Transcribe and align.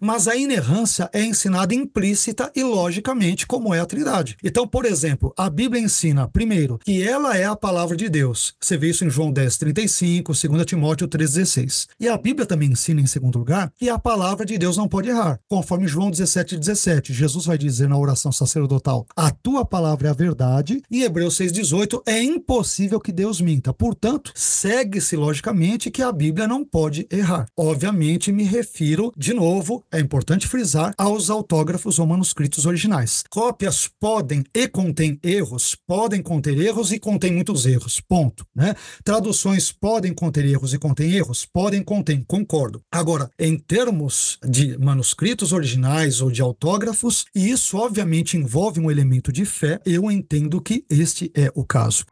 Mas 0.00 0.28
a 0.28 0.36
inerrância 0.36 1.10
é 1.12 1.22
ensinada 1.22 1.74
implícita 1.74 2.50
e 2.54 2.62
logicamente, 2.62 3.46
como 3.46 3.74
é 3.74 3.80
a 3.80 3.86
Trindade. 3.86 4.36
Então, 4.42 4.66
por 4.66 4.84
exemplo, 4.84 5.32
a 5.36 5.50
Bíblia 5.50 5.82
ensina, 5.82 6.28
primeiro, 6.28 6.78
que 6.78 7.02
ela 7.02 7.36
é 7.36 7.44
a 7.44 7.56
palavra 7.56 7.96
de 7.96 8.08
Deus. 8.08 8.54
Você 8.60 8.76
vê 8.76 8.90
isso 8.90 9.04
em 9.04 9.10
João 9.10 9.32
10, 9.32 9.56
35, 9.56 10.32
2 10.32 10.64
Timóteo 10.66 11.08
3, 11.08 11.32
16. 11.32 11.88
E 11.98 12.08
a 12.08 12.16
Bíblia 12.16 12.46
também 12.46 12.70
ensina, 12.70 13.00
em 13.00 13.06
segundo 13.06 13.38
lugar, 13.38 13.72
que 13.76 13.88
a 13.88 13.98
palavra 13.98 14.46
de 14.46 14.56
Deus 14.56 14.76
não 14.76 14.88
pode 14.88 15.08
errar. 15.08 15.40
Conforme 15.48 15.88
João 15.88 16.10
17, 16.10 16.56
17, 16.56 17.12
Jesus 17.12 17.46
vai 17.46 17.58
dizer 17.58 17.88
na 17.88 17.98
oração 17.98 18.30
sacerdotal: 18.30 19.06
A 19.16 19.30
tua 19.30 19.64
palavra 19.64 20.08
é 20.08 20.10
a 20.10 20.14
verdade. 20.14 20.82
Em 20.90 21.02
Hebreus 21.02 21.36
6, 21.36 21.52
18, 21.52 22.02
é 22.06 22.22
impossível 22.22 23.00
que 23.00 23.12
Deus 23.12 23.40
minta. 23.40 23.72
Portanto, 23.72 24.32
segue-se 24.34 25.16
logicamente 25.16 25.90
que 25.90 26.02
a 26.02 26.12
Bíblia 26.12 26.46
não 26.46 26.64
pode 26.64 27.06
errar. 27.10 27.46
Obviamente, 27.56 28.32
me 28.32 28.44
refiro, 28.44 29.12
de 29.16 29.32
novo, 29.32 29.84
é 29.92 30.00
importante 30.00 30.46
frisar, 30.46 30.92
aos 30.96 31.30
autógrafos 31.30 31.98
ou 31.98 32.06
manuscritos 32.06 32.66
originais. 32.66 33.24
Cópias 33.30 33.88
podem 34.00 34.44
e 34.54 34.68
contêm 34.68 35.18
erros, 35.22 35.76
podem 35.86 36.22
conter 36.22 36.58
erros 36.58 36.92
e 36.92 36.98
contêm 36.98 37.32
muitos 37.32 37.66
erros. 37.66 38.00
Ponto. 38.00 38.46
Né? 38.54 38.74
Traduções 39.04 39.72
podem 39.72 40.12
conter 40.12 40.44
erros 40.44 40.74
e 40.74 40.78
contêm 40.78 41.12
erros? 41.12 41.46
Podem, 41.52 41.82
contêm, 41.82 42.22
concordo. 42.26 42.82
Agora, 42.92 43.30
em 43.38 43.58
termos 43.58 44.38
de 44.46 44.76
manuscritos 44.78 45.52
originais 45.52 46.20
ou 46.20 46.30
de 46.30 46.42
autógrafos, 46.42 47.24
e 47.34 47.50
isso 47.50 47.76
obviamente 47.76 48.36
envolve 48.36 48.80
um 48.80 48.90
elemento 48.90 49.32
de 49.32 49.44
fé, 49.44 49.80
eu 49.84 50.10
entendo 50.10 50.60
que 50.60 50.84
este 50.90 51.30
é 51.34 51.50
o 51.54 51.64
caso. 51.64 52.04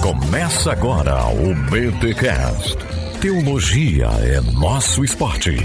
Começa 0.00 0.72
agora 0.72 1.26
o 1.26 1.54
BTCast. 1.70 2.93
Teologia 3.24 4.08
é 4.20 4.38
nosso 4.38 5.02
esporte. 5.02 5.56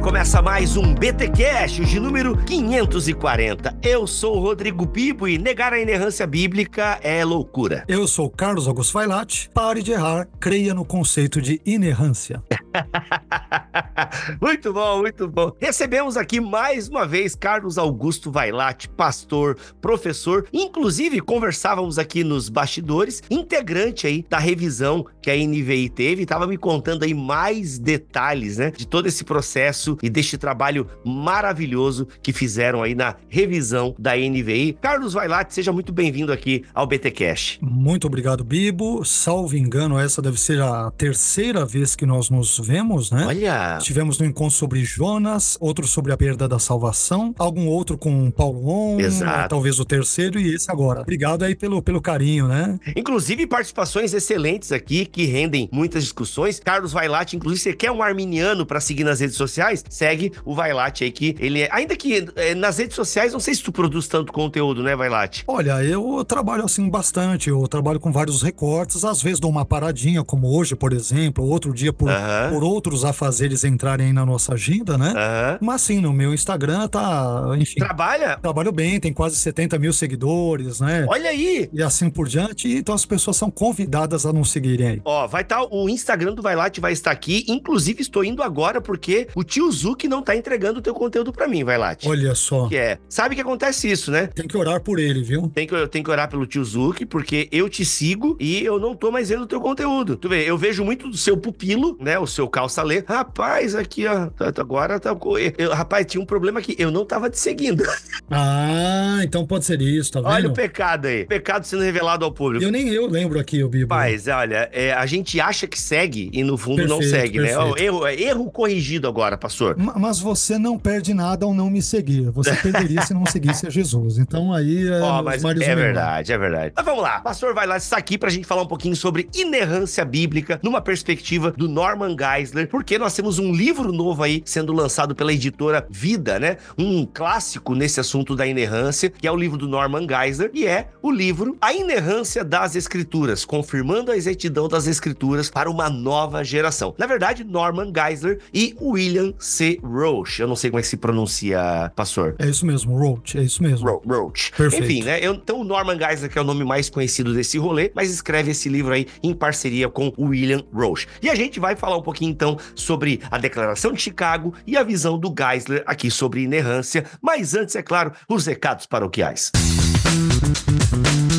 Começa 0.00 0.40
mais 0.40 0.76
um 0.76 0.94
BT 0.94 1.28
Cash, 1.30 1.72
de 1.86 2.00
número 2.00 2.36
540. 2.36 3.76
Eu 3.82 4.06
sou 4.06 4.38
o 4.38 4.40
Rodrigo 4.40 4.86
Bibo 4.86 5.28
e 5.28 5.36
negar 5.36 5.74
a 5.74 5.78
inerrância 5.78 6.26
bíblica 6.26 6.98
é 7.02 7.22
loucura. 7.24 7.84
Eu 7.86 8.08
sou 8.08 8.30
Carlos 8.30 8.66
Augusto 8.66 8.94
Vailate. 8.94 9.50
Pare 9.52 9.82
de 9.82 9.92
errar, 9.92 10.26
creia 10.40 10.72
no 10.72 10.84
conceito 10.84 11.42
de 11.42 11.60
inerrância. 11.66 12.42
muito 14.40 14.72
bom, 14.72 15.00
muito 15.00 15.28
bom. 15.28 15.52
Recebemos 15.60 16.16
aqui 16.16 16.40
mais 16.40 16.88
uma 16.88 17.06
vez 17.06 17.34
Carlos 17.34 17.78
Augusto 17.78 18.30
Vailate, 18.30 18.88
pastor, 18.88 19.56
professor. 19.80 20.46
Inclusive, 20.52 21.20
conversávamos 21.20 21.98
aqui 21.98 22.24
nos 22.24 22.48
bastidores, 22.48 23.22
integrante 23.30 24.06
aí 24.06 24.24
da 24.28 24.38
revisão 24.38 25.04
que 25.22 25.30
a 25.30 25.36
NVI 25.36 25.88
teve, 25.88 26.22
estava 26.22 26.46
me 26.46 26.56
contando 26.56 27.04
aí 27.04 27.14
mais 27.14 27.78
detalhes, 27.78 28.58
né, 28.58 28.70
de 28.70 28.86
todo 28.86 29.06
esse 29.06 29.24
processo 29.24 29.96
e 30.02 30.10
deste 30.10 30.36
trabalho 30.36 30.86
maravilhoso 31.04 32.06
que 32.22 32.32
fizeram 32.32 32.82
aí 32.82 32.94
na 32.94 33.16
revisão 33.28 33.94
da 33.98 34.16
NVI. 34.16 34.76
Carlos 34.80 35.12
Vailate, 35.12 35.54
seja 35.54 35.72
muito 35.72 35.92
bem-vindo 35.92 36.32
aqui 36.32 36.64
ao 36.74 36.86
BT 36.86 37.10
Cash. 37.10 37.58
Muito 37.60 38.06
obrigado, 38.06 38.44
Bibo. 38.44 39.04
Salvo 39.04 39.56
engano, 39.56 39.98
essa 39.98 40.20
deve 40.20 40.40
ser 40.40 40.60
a 40.60 40.90
terceira 40.90 41.64
vez 41.64 41.94
que 41.94 42.06
nós 42.06 42.30
nos 42.30 42.58
vemos, 42.66 43.10
né? 43.10 43.24
Olha! 43.26 43.78
Tivemos 43.80 44.18
no 44.18 44.26
encontro 44.26 44.56
sobre 44.56 44.84
Jonas, 44.84 45.56
outro 45.60 45.86
sobre 45.86 46.12
a 46.12 46.16
perda 46.16 46.48
da 46.48 46.58
salvação, 46.58 47.34
algum 47.38 47.66
outro 47.66 47.96
com 47.96 48.30
Paulo 48.30 48.68
On, 48.68 49.00
Exato. 49.00 49.48
talvez 49.48 49.78
o 49.78 49.84
terceiro 49.84 50.38
e 50.38 50.54
esse 50.54 50.70
agora. 50.70 51.00
Obrigado 51.02 51.42
aí 51.42 51.54
pelo, 51.54 51.80
pelo 51.82 52.00
carinho, 52.00 52.48
né? 52.48 52.78
Inclusive 52.96 53.46
participações 53.46 54.12
excelentes 54.12 54.72
aqui 54.72 55.06
que 55.06 55.24
rendem 55.24 55.68
muitas 55.72 56.02
discussões. 56.02 56.60
Carlos 56.60 56.92
Vailate, 56.92 57.36
inclusive, 57.36 57.62
você 57.62 57.72
quer 57.72 57.90
um 57.90 58.02
arminiano 58.02 58.66
para 58.66 58.80
seguir 58.80 59.04
nas 59.04 59.20
redes 59.20 59.36
sociais? 59.36 59.84
segue 59.88 60.32
o 60.44 60.54
Vailate 60.54 61.04
aí, 61.04 61.10
que 61.10 61.36
ele 61.38 61.62
é. 61.62 61.68
Ainda 61.72 61.96
que 61.96 62.26
é, 62.36 62.54
nas 62.54 62.78
redes 62.78 62.96
sociais, 62.96 63.32
não 63.32 63.40
sei 63.40 63.54
se 63.54 63.62
tu 63.62 63.72
produz 63.72 64.06
tanto 64.06 64.32
conteúdo, 64.32 64.82
né, 64.82 64.96
Vailate? 64.96 65.44
Olha, 65.46 65.82
eu 65.82 66.24
trabalho 66.24 66.64
assim 66.64 66.88
bastante. 66.88 67.48
Eu 67.48 67.66
trabalho 67.68 68.00
com 68.00 68.12
vários 68.12 68.42
recortes. 68.42 69.04
Às 69.04 69.22
vezes 69.22 69.40
dou 69.40 69.50
uma 69.50 69.64
paradinha, 69.64 70.24
como 70.24 70.56
hoje, 70.56 70.74
por 70.74 70.92
exemplo, 70.92 71.44
outro 71.44 71.72
dia 71.72 71.92
por, 71.92 72.08
por 72.54 72.64
outros 72.64 73.04
afazeres 73.04 73.64
entrarem 73.64 74.06
aí 74.06 74.12
na 74.12 74.24
nossa 74.24 74.54
agenda, 74.54 74.96
né? 74.96 75.12
Mas 75.60 75.82
sim, 75.82 76.00
no 76.00 76.12
meu 76.12 76.32
Instagram 76.32 76.88
tá. 76.88 77.54
Enfim. 77.58 77.80
Trabalha? 77.80 78.38
Trabalho 78.40 78.72
bem, 78.72 79.00
tem 79.00 79.12
quase 79.12 79.36
70 79.36 79.78
mil 79.78 79.92
seguidores, 79.92 80.80
né? 80.80 81.06
Olha 81.08 81.30
aí! 81.30 81.68
E 81.72 81.82
assim 81.82 82.08
por 82.08 82.28
diante. 82.28 82.68
Então 82.68 82.94
as 82.94 83.04
pessoas 83.04 83.36
são 83.36 83.50
convidadas 83.50 84.24
a 84.26 84.32
não 84.32 84.44
seguirem 84.44 84.86
aí. 84.86 85.02
Ó, 85.04 85.26
vai 85.26 85.42
estar. 85.42 85.56
Tá, 85.56 85.68
o 85.70 85.88
Instagram 85.88 86.34
do 86.34 86.42
Vailate 86.42 86.80
vai 86.80 86.92
estar 86.92 87.10
aqui. 87.10 87.44
Inclusive, 87.48 88.02
estou 88.02 88.24
indo 88.24 88.42
agora 88.42 88.80
porque 88.80 89.28
o 89.34 89.42
tio 89.42 89.70
Zu 89.70 89.96
que 89.96 90.08
não 90.08 90.22
tá 90.22 90.36
entregando 90.36 90.78
o 90.78 90.82
teu 90.82 90.94
conteúdo 90.94 91.32
para 91.32 91.48
mim, 91.48 91.64
vai 91.64 91.78
lá. 91.78 91.96
Olha 92.04 92.34
só. 92.34 92.68
Que 92.68 92.76
é. 92.76 92.98
Sabe 93.08 93.34
que 93.34 93.40
acontece 93.40 93.90
isso, 93.90 94.10
né? 94.10 94.26
Tem 94.26 94.46
que 94.46 94.56
orar 94.56 94.80
por 94.80 94.98
ele, 94.98 95.22
viu? 95.22 95.50
Tem 95.54 95.66
que, 95.66 95.74
eu 95.74 95.88
tenho 95.88 96.04
que 96.04 96.10
orar 96.10 96.28
pelo 96.28 96.46
tio 96.46 96.64
Zuki, 96.64 97.06
porque 97.06 97.48
eu 97.52 97.68
te 97.68 97.84
sigo 97.84 98.36
e 98.40 98.64
eu 98.64 98.78
não 98.78 98.94
tô 98.94 99.10
mais 99.10 99.28
vendo 99.28 99.42
o 99.42 99.46
teu 99.46 99.60
conteúdo. 99.60 100.16
Tu 100.16 100.28
vê, 100.28 100.48
eu 100.48 100.58
vejo 100.58 100.84
muito 100.84 101.08
do 101.08 101.16
seu 101.16 101.36
pupilo, 101.36 101.96
né? 102.00 102.18
O 102.18 102.26
seu 102.26 102.43
calça-lê. 102.48 103.04
Rapaz, 103.06 103.74
aqui, 103.74 104.06
ó. 104.06 104.26
Tá, 104.26 104.52
tá, 104.52 104.62
agora 104.62 104.98
tá. 105.00 105.16
Eu, 105.58 105.72
rapaz, 105.72 106.06
tinha 106.06 106.22
um 106.22 106.26
problema 106.26 106.60
aqui. 106.60 106.74
Eu 106.78 106.90
não 106.90 107.04
tava 107.04 107.30
te 107.30 107.38
seguindo. 107.38 107.84
Ah, 108.30 109.20
então 109.22 109.46
pode 109.46 109.64
ser 109.64 109.80
isso, 109.80 110.10
tá 110.10 110.20
vendo? 110.20 110.30
Olha 110.30 110.48
o 110.48 110.52
pecado 110.52 111.06
aí. 111.06 111.24
Pecado 111.26 111.64
sendo 111.64 111.82
revelado 111.82 112.24
ao 112.24 112.32
público. 112.32 112.64
Eu 112.64 112.72
nem 112.72 112.88
eu 112.88 113.06
lembro 113.06 113.38
aqui, 113.38 113.62
o 113.62 113.68
Bibo. 113.68 113.94
Mas, 113.94 114.26
olha, 114.26 114.68
é, 114.72 114.92
a 114.92 115.04
gente 115.04 115.38
acha 115.40 115.66
que 115.66 115.78
segue 115.78 116.30
e 116.32 116.42
no 116.42 116.56
fundo 116.56 116.76
perfeito, 116.76 117.02
não 117.02 117.02
segue, 117.02 117.38
né? 117.38 117.48
perfeito. 117.48 117.74
né? 117.76 117.82
Erro, 117.84 118.08
erro 118.08 118.50
corrigido 118.50 119.06
agora, 119.06 119.36
pastor. 119.36 119.76
Mas 119.76 120.18
você 120.18 120.58
não 120.58 120.78
perde 120.78 121.12
nada 121.12 121.44
ao 121.44 121.54
não 121.54 121.68
me 121.68 121.82
seguir. 121.82 122.30
Você 122.30 122.54
perderia 122.56 123.02
se 123.02 123.12
não 123.12 123.26
seguisse 123.26 123.66
a 123.66 123.70
Jesus. 123.70 124.18
Então 124.18 124.52
aí 124.52 124.88
é. 124.88 125.00
Oh, 125.00 125.22
mas 125.22 125.44
é 125.44 125.74
verdade, 125.74 126.32
é 126.32 126.38
verdade. 126.38 126.72
Mas 126.74 126.84
vamos 126.84 127.02
lá. 127.02 127.20
Pastor 127.20 127.54
vai 127.54 127.66
lá 127.66 127.76
está 127.76 127.96
aqui 127.96 128.16
pra 128.18 128.30
gente 128.30 128.46
falar 128.46 128.62
um 128.62 128.66
pouquinho 128.66 128.96
sobre 128.96 129.28
inerrância 129.34 130.04
bíblica 130.04 130.58
numa 130.62 130.80
perspectiva 130.80 131.52
do 131.52 131.68
Norman 131.68 132.16
Geisler, 132.34 132.68
porque 132.68 132.98
nós 132.98 133.14
temos 133.14 133.38
um 133.38 133.52
livro 133.52 133.92
novo 133.92 134.22
aí 134.22 134.42
sendo 134.44 134.72
lançado 134.72 135.14
pela 135.14 135.32
editora 135.32 135.86
Vida, 135.88 136.38
né? 136.38 136.56
Um 136.76 137.06
clássico 137.06 137.74
nesse 137.74 138.00
assunto 138.00 138.34
da 138.34 138.46
inerrância, 138.46 139.10
que 139.10 139.26
é 139.26 139.30
o 139.30 139.36
livro 139.36 139.56
do 139.56 139.68
Norman 139.68 140.06
Geisler, 140.08 140.50
e 140.52 140.66
é 140.66 140.88
o 141.00 141.10
livro 141.10 141.56
A 141.60 141.72
Inerrância 141.72 142.44
das 142.44 142.74
Escrituras, 142.74 143.44
confirmando 143.44 144.10
a 144.10 144.16
exatidão 144.16 144.68
das 144.68 144.86
Escrituras 144.86 145.48
para 145.48 145.70
uma 145.70 145.88
nova 145.88 146.42
geração. 146.42 146.94
Na 146.98 147.06
verdade, 147.06 147.44
Norman 147.44 147.92
Geisler 147.94 148.40
e 148.52 148.74
William 148.80 149.32
C. 149.38 149.78
Roach. 149.82 150.40
Eu 150.40 150.48
não 150.48 150.56
sei 150.56 150.70
como 150.70 150.80
é 150.80 150.82
que 150.82 150.88
se 150.88 150.96
pronuncia, 150.96 151.92
pastor. 151.94 152.34
É 152.38 152.48
isso 152.48 152.66
mesmo, 152.66 152.96
Roach. 152.96 153.38
É 153.38 153.42
isso 153.42 153.62
mesmo. 153.62 153.88
Ro 153.88 154.02
Roach. 154.06 154.52
Perfeito. 154.56 154.84
Enfim, 154.84 155.02
né? 155.04 155.20
Eu, 155.20 155.34
então, 155.34 155.60
o 155.60 155.64
Norman 155.64 155.98
Geisler, 155.98 156.30
que 156.30 156.38
é 156.38 156.40
o 156.40 156.44
nome 156.44 156.64
mais 156.64 156.90
conhecido 156.90 157.32
desse 157.32 157.58
rolê, 157.58 157.92
mas 157.94 158.10
escreve 158.10 158.50
esse 158.50 158.68
livro 158.68 158.92
aí 158.92 159.06
em 159.22 159.32
parceria 159.32 159.88
com 159.88 160.12
o 160.16 160.26
William 160.26 160.62
Roach. 160.72 161.06
E 161.22 161.30
a 161.30 161.34
gente 161.34 161.60
vai 161.60 161.76
falar 161.76 161.96
um 161.96 162.02
pouquinho, 162.02 162.13
então, 162.22 162.58
sobre 162.74 163.20
a 163.30 163.38
Declaração 163.38 163.92
de 163.92 164.00
Chicago 164.00 164.54
e 164.66 164.76
a 164.76 164.82
visão 164.82 165.18
do 165.18 165.34
Geisler 165.36 165.82
aqui 165.86 166.10
sobre 166.10 166.42
inerrância. 166.42 167.04
Mas 167.20 167.54
antes, 167.54 167.74
é 167.74 167.82
claro, 167.82 168.12
os 168.28 168.46
recados 168.46 168.86
paroquiais. 168.86 169.50
Música 169.54 171.33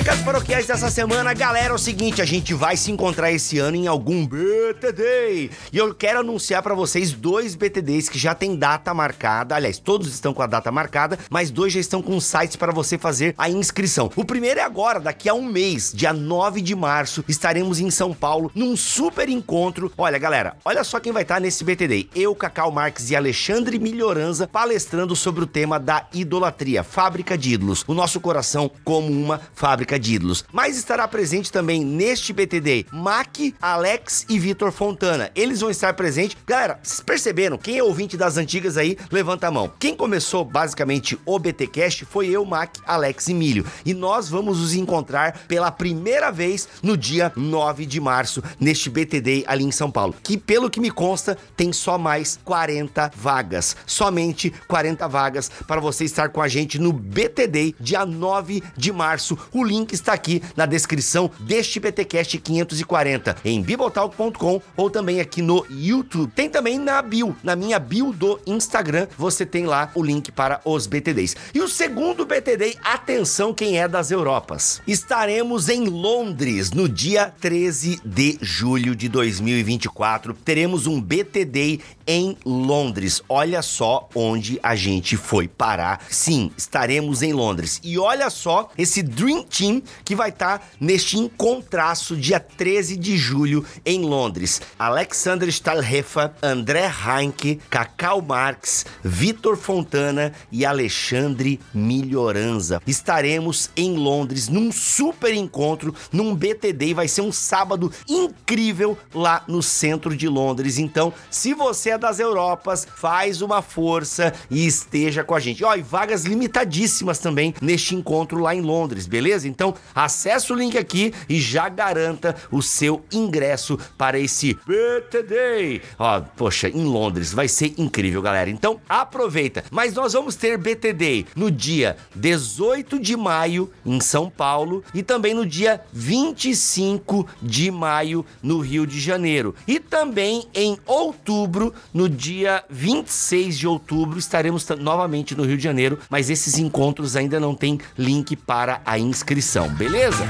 recados 0.00 0.22
paroquiais 0.22 0.66
dessa 0.66 0.88
semana, 0.88 1.34
galera, 1.34 1.72
é 1.72 1.74
o 1.74 1.78
seguinte, 1.78 2.22
a 2.22 2.24
gente 2.24 2.54
vai 2.54 2.74
se 2.74 2.90
encontrar 2.90 3.30
esse 3.32 3.58
ano 3.58 3.76
em 3.76 3.86
algum 3.86 4.26
BTD. 4.26 5.50
E 5.70 5.76
eu 5.76 5.94
quero 5.94 6.20
anunciar 6.20 6.62
para 6.62 6.74
vocês 6.74 7.12
dois 7.12 7.54
BTDs 7.54 8.08
que 8.08 8.18
já 8.18 8.34
tem 8.34 8.56
data 8.56 8.94
marcada. 8.94 9.54
Aliás, 9.54 9.78
todos 9.78 10.08
estão 10.08 10.32
com 10.32 10.40
a 10.40 10.46
data 10.46 10.72
marcada, 10.72 11.18
mas 11.28 11.50
dois 11.50 11.74
já 11.74 11.80
estão 11.80 12.00
com 12.00 12.18
sites 12.18 12.56
para 12.56 12.72
você 12.72 12.96
fazer 12.96 13.34
a 13.36 13.50
inscrição. 13.50 14.10
O 14.16 14.24
primeiro 14.24 14.58
é 14.58 14.62
agora, 14.62 14.98
daqui 15.00 15.28
a 15.28 15.34
um 15.34 15.44
mês, 15.44 15.92
dia 15.94 16.14
9 16.14 16.62
de 16.62 16.74
março, 16.74 17.22
estaremos 17.28 17.78
em 17.78 17.90
São 17.90 18.14
Paulo 18.14 18.50
num 18.54 18.78
super 18.78 19.28
encontro. 19.28 19.92
Olha, 19.98 20.16
galera, 20.16 20.56
olha 20.64 20.82
só 20.82 20.98
quem 20.98 21.12
vai 21.12 21.24
estar 21.24 21.42
nesse 21.42 21.62
BTD. 21.62 22.08
Eu, 22.14 22.34
Cacau 22.34 22.72
Marques 22.72 23.10
e 23.10 23.16
Alexandre 23.16 23.78
Melhoranza 23.78 24.48
palestrando 24.48 25.14
sobre 25.14 25.44
o 25.44 25.46
tema 25.46 25.78
da 25.78 26.06
idolatria, 26.14 26.82
fábrica 26.82 27.36
de 27.36 27.52
ídolos. 27.52 27.84
O 27.86 27.92
nosso 27.92 28.18
coração 28.18 28.70
como 28.82 29.12
uma 29.12 29.38
fábrica 29.54 29.89
Fábrica 29.90 29.98
de 29.98 30.14
Ídolos. 30.14 30.44
Mas 30.52 30.76
estará 30.76 31.08
presente 31.08 31.50
também 31.50 31.84
neste 31.84 32.32
BTD 32.32 32.86
Mac, 32.92 33.36
Alex 33.60 34.24
e 34.28 34.38
Vitor 34.38 34.70
Fontana. 34.70 35.30
Eles 35.34 35.60
vão 35.60 35.70
estar 35.70 35.94
presentes. 35.94 36.36
Galera, 36.46 36.78
vocês 36.82 37.00
perceberam? 37.00 37.58
Quem 37.58 37.78
é 37.78 37.82
ouvinte 37.82 38.16
das 38.16 38.36
antigas 38.36 38.76
aí, 38.76 38.96
levanta 39.10 39.48
a 39.48 39.50
mão. 39.50 39.72
Quem 39.78 39.96
começou 39.96 40.44
basicamente 40.44 41.18
o 41.24 41.38
BTcast 41.38 42.04
foi 42.04 42.28
eu, 42.28 42.44
Mac, 42.44 42.76
Alex 42.86 43.28
e 43.28 43.34
Milho. 43.34 43.66
E 43.84 43.92
nós 43.92 44.28
vamos 44.28 44.60
nos 44.60 44.74
encontrar 44.74 45.40
pela 45.48 45.70
primeira 45.70 46.30
vez 46.30 46.68
no 46.82 46.96
dia 46.96 47.32
9 47.34 47.86
de 47.86 48.00
março, 48.00 48.42
neste 48.60 48.88
BTD 48.90 49.44
ali 49.46 49.64
em 49.64 49.72
São 49.72 49.90
Paulo. 49.90 50.14
Que 50.22 50.36
pelo 50.36 50.70
que 50.70 50.80
me 50.80 50.90
consta, 50.90 51.36
tem 51.56 51.72
só 51.72 51.98
mais 51.98 52.38
40 52.44 53.10
vagas. 53.16 53.76
Somente 53.86 54.52
40 54.68 55.08
vagas 55.08 55.50
para 55.66 55.80
você 55.80 56.04
estar 56.04 56.28
com 56.28 56.40
a 56.40 56.48
gente 56.48 56.78
no 56.78 56.92
BTD, 56.92 57.74
dia 57.80 58.06
9 58.06 58.62
de 58.76 58.92
março. 58.92 59.36
O 59.52 59.64
link 59.64 59.79
está 59.90 60.12
aqui 60.12 60.42
na 60.56 60.66
descrição 60.66 61.30
deste 61.40 61.80
BTcast 61.80 62.38
540 62.38 63.36
em 63.44 63.62
bibotalk.com 63.62 64.60
ou 64.76 64.90
também 64.90 65.20
aqui 65.20 65.42
no 65.42 65.64
YouTube. 65.70 66.32
Tem 66.34 66.48
também 66.48 66.78
na 66.78 67.00
bio, 67.02 67.36
na 67.42 67.54
minha 67.54 67.78
bio 67.78 68.12
do 68.12 68.40
Instagram, 68.46 69.06
você 69.16 69.44
tem 69.44 69.66
lá 69.66 69.90
o 69.94 70.02
link 70.02 70.32
para 70.32 70.60
os 70.64 70.86
BTDs. 70.86 71.36
E 71.54 71.60
o 71.60 71.68
segundo 71.68 72.24
BTD, 72.26 72.76
atenção 72.82 73.52
quem 73.52 73.78
é 73.78 73.88
das 73.88 74.10
Europas. 74.10 74.80
Estaremos 74.86 75.68
em 75.68 75.86
Londres 75.86 76.70
no 76.70 76.88
dia 76.88 77.32
13 77.40 78.00
de 78.04 78.38
julho 78.40 78.94
de 78.94 79.08
2024. 79.08 80.34
Teremos 80.34 80.86
um 80.86 81.00
BTD 81.00 81.80
em 82.06 82.36
Londres. 82.44 83.22
Olha 83.28 83.62
só 83.62 84.08
onde 84.14 84.58
a 84.62 84.74
gente 84.74 85.16
foi 85.16 85.46
parar. 85.46 86.04
Sim, 86.10 86.50
estaremos 86.56 87.22
em 87.22 87.32
Londres. 87.32 87.80
E 87.84 87.98
olha 87.98 88.28
só 88.30 88.68
esse 88.76 89.02
Dream 89.02 89.44
Team 89.44 89.69
que 90.04 90.16
vai 90.16 90.30
estar 90.30 90.58
tá 90.58 90.64
neste 90.80 91.18
encontraço 91.18 92.16
dia 92.16 92.40
13 92.40 92.96
de 92.96 93.16
julho 93.16 93.64
em 93.84 94.02
Londres. 94.02 94.60
Alexander 94.78 95.48
Stalhefa, 95.48 96.34
André 96.42 96.90
Heinke, 96.90 97.60
Cacau 97.68 98.22
Marx, 98.22 98.86
Vitor 99.04 99.56
Fontana 99.56 100.32
e 100.50 100.64
Alexandre 100.64 101.60
Melhoranza. 101.74 102.80
Estaremos 102.86 103.70
em 103.76 103.96
Londres 103.96 104.48
num 104.48 104.72
super 104.72 105.34
encontro, 105.34 105.94
num 106.10 106.34
BTD. 106.34 106.94
Vai 106.94 107.08
ser 107.08 107.20
um 107.20 107.32
sábado 107.32 107.92
incrível 108.08 108.96
lá 109.14 109.44
no 109.46 109.62
centro 109.62 110.16
de 110.16 110.28
Londres. 110.28 110.78
Então, 110.78 111.12
se 111.30 111.52
você 111.52 111.90
é 111.90 111.98
das 111.98 112.18
Europas, 112.18 112.86
faz 112.96 113.42
uma 113.42 113.60
força 113.60 114.32
e 114.50 114.66
esteja 114.66 115.22
com 115.22 115.34
a 115.34 115.40
gente. 115.40 115.62
Ó, 115.64 115.74
e 115.74 115.82
vagas 115.82 116.24
limitadíssimas 116.24 117.18
também 117.18 117.54
neste 117.60 117.94
encontro 117.94 118.38
lá 118.38 118.54
em 118.54 118.60
Londres, 118.60 119.06
beleza? 119.06 119.46
Então, 119.46 119.59
acesse 119.94 120.52
o 120.52 120.56
link 120.56 120.78
aqui 120.78 121.12
e 121.28 121.40
já 121.40 121.68
garanta 121.68 122.34
o 122.50 122.62
seu 122.62 123.04
ingresso 123.12 123.78
para 123.98 124.18
esse 124.18 124.58
BTD. 124.66 125.82
Ó, 125.98 126.20
poxa, 126.36 126.68
em 126.68 126.84
Londres 126.84 127.32
vai 127.32 127.48
ser 127.48 127.74
incrível, 127.76 128.22
galera. 128.22 128.48
Então, 128.48 128.80
aproveita. 128.88 129.64
Mas 129.70 129.94
nós 129.94 130.12
vamos 130.12 130.34
ter 130.36 130.56
BTD 130.56 131.26
no 131.36 131.50
dia 131.50 131.96
18 132.14 132.98
de 132.98 133.16
maio 133.16 133.70
em 133.84 134.00
São 134.00 134.30
Paulo 134.30 134.82
e 134.94 135.02
também 135.02 135.34
no 135.34 135.44
dia 135.44 135.80
25 135.92 137.26
de 137.42 137.70
maio 137.70 138.24
no 138.42 138.60
Rio 138.60 138.86
de 138.86 138.98
Janeiro. 139.00 139.54
E 139.66 139.78
também 139.78 140.46
em 140.54 140.78
outubro 140.86 141.74
no 141.92 142.08
dia 142.08 142.64
26 142.70 143.58
de 143.58 143.66
outubro 143.66 144.18
estaremos 144.18 144.66
novamente 144.78 145.34
no 145.34 145.44
Rio 145.44 145.56
de 145.56 145.64
Janeiro, 145.64 145.98
mas 146.08 146.30
esses 146.30 146.58
encontros 146.58 147.16
ainda 147.16 147.40
não 147.40 147.54
têm 147.54 147.78
link 147.98 148.36
para 148.36 148.80
a 148.84 148.98
inscrição, 148.98 149.49
beleza? 149.58 150.24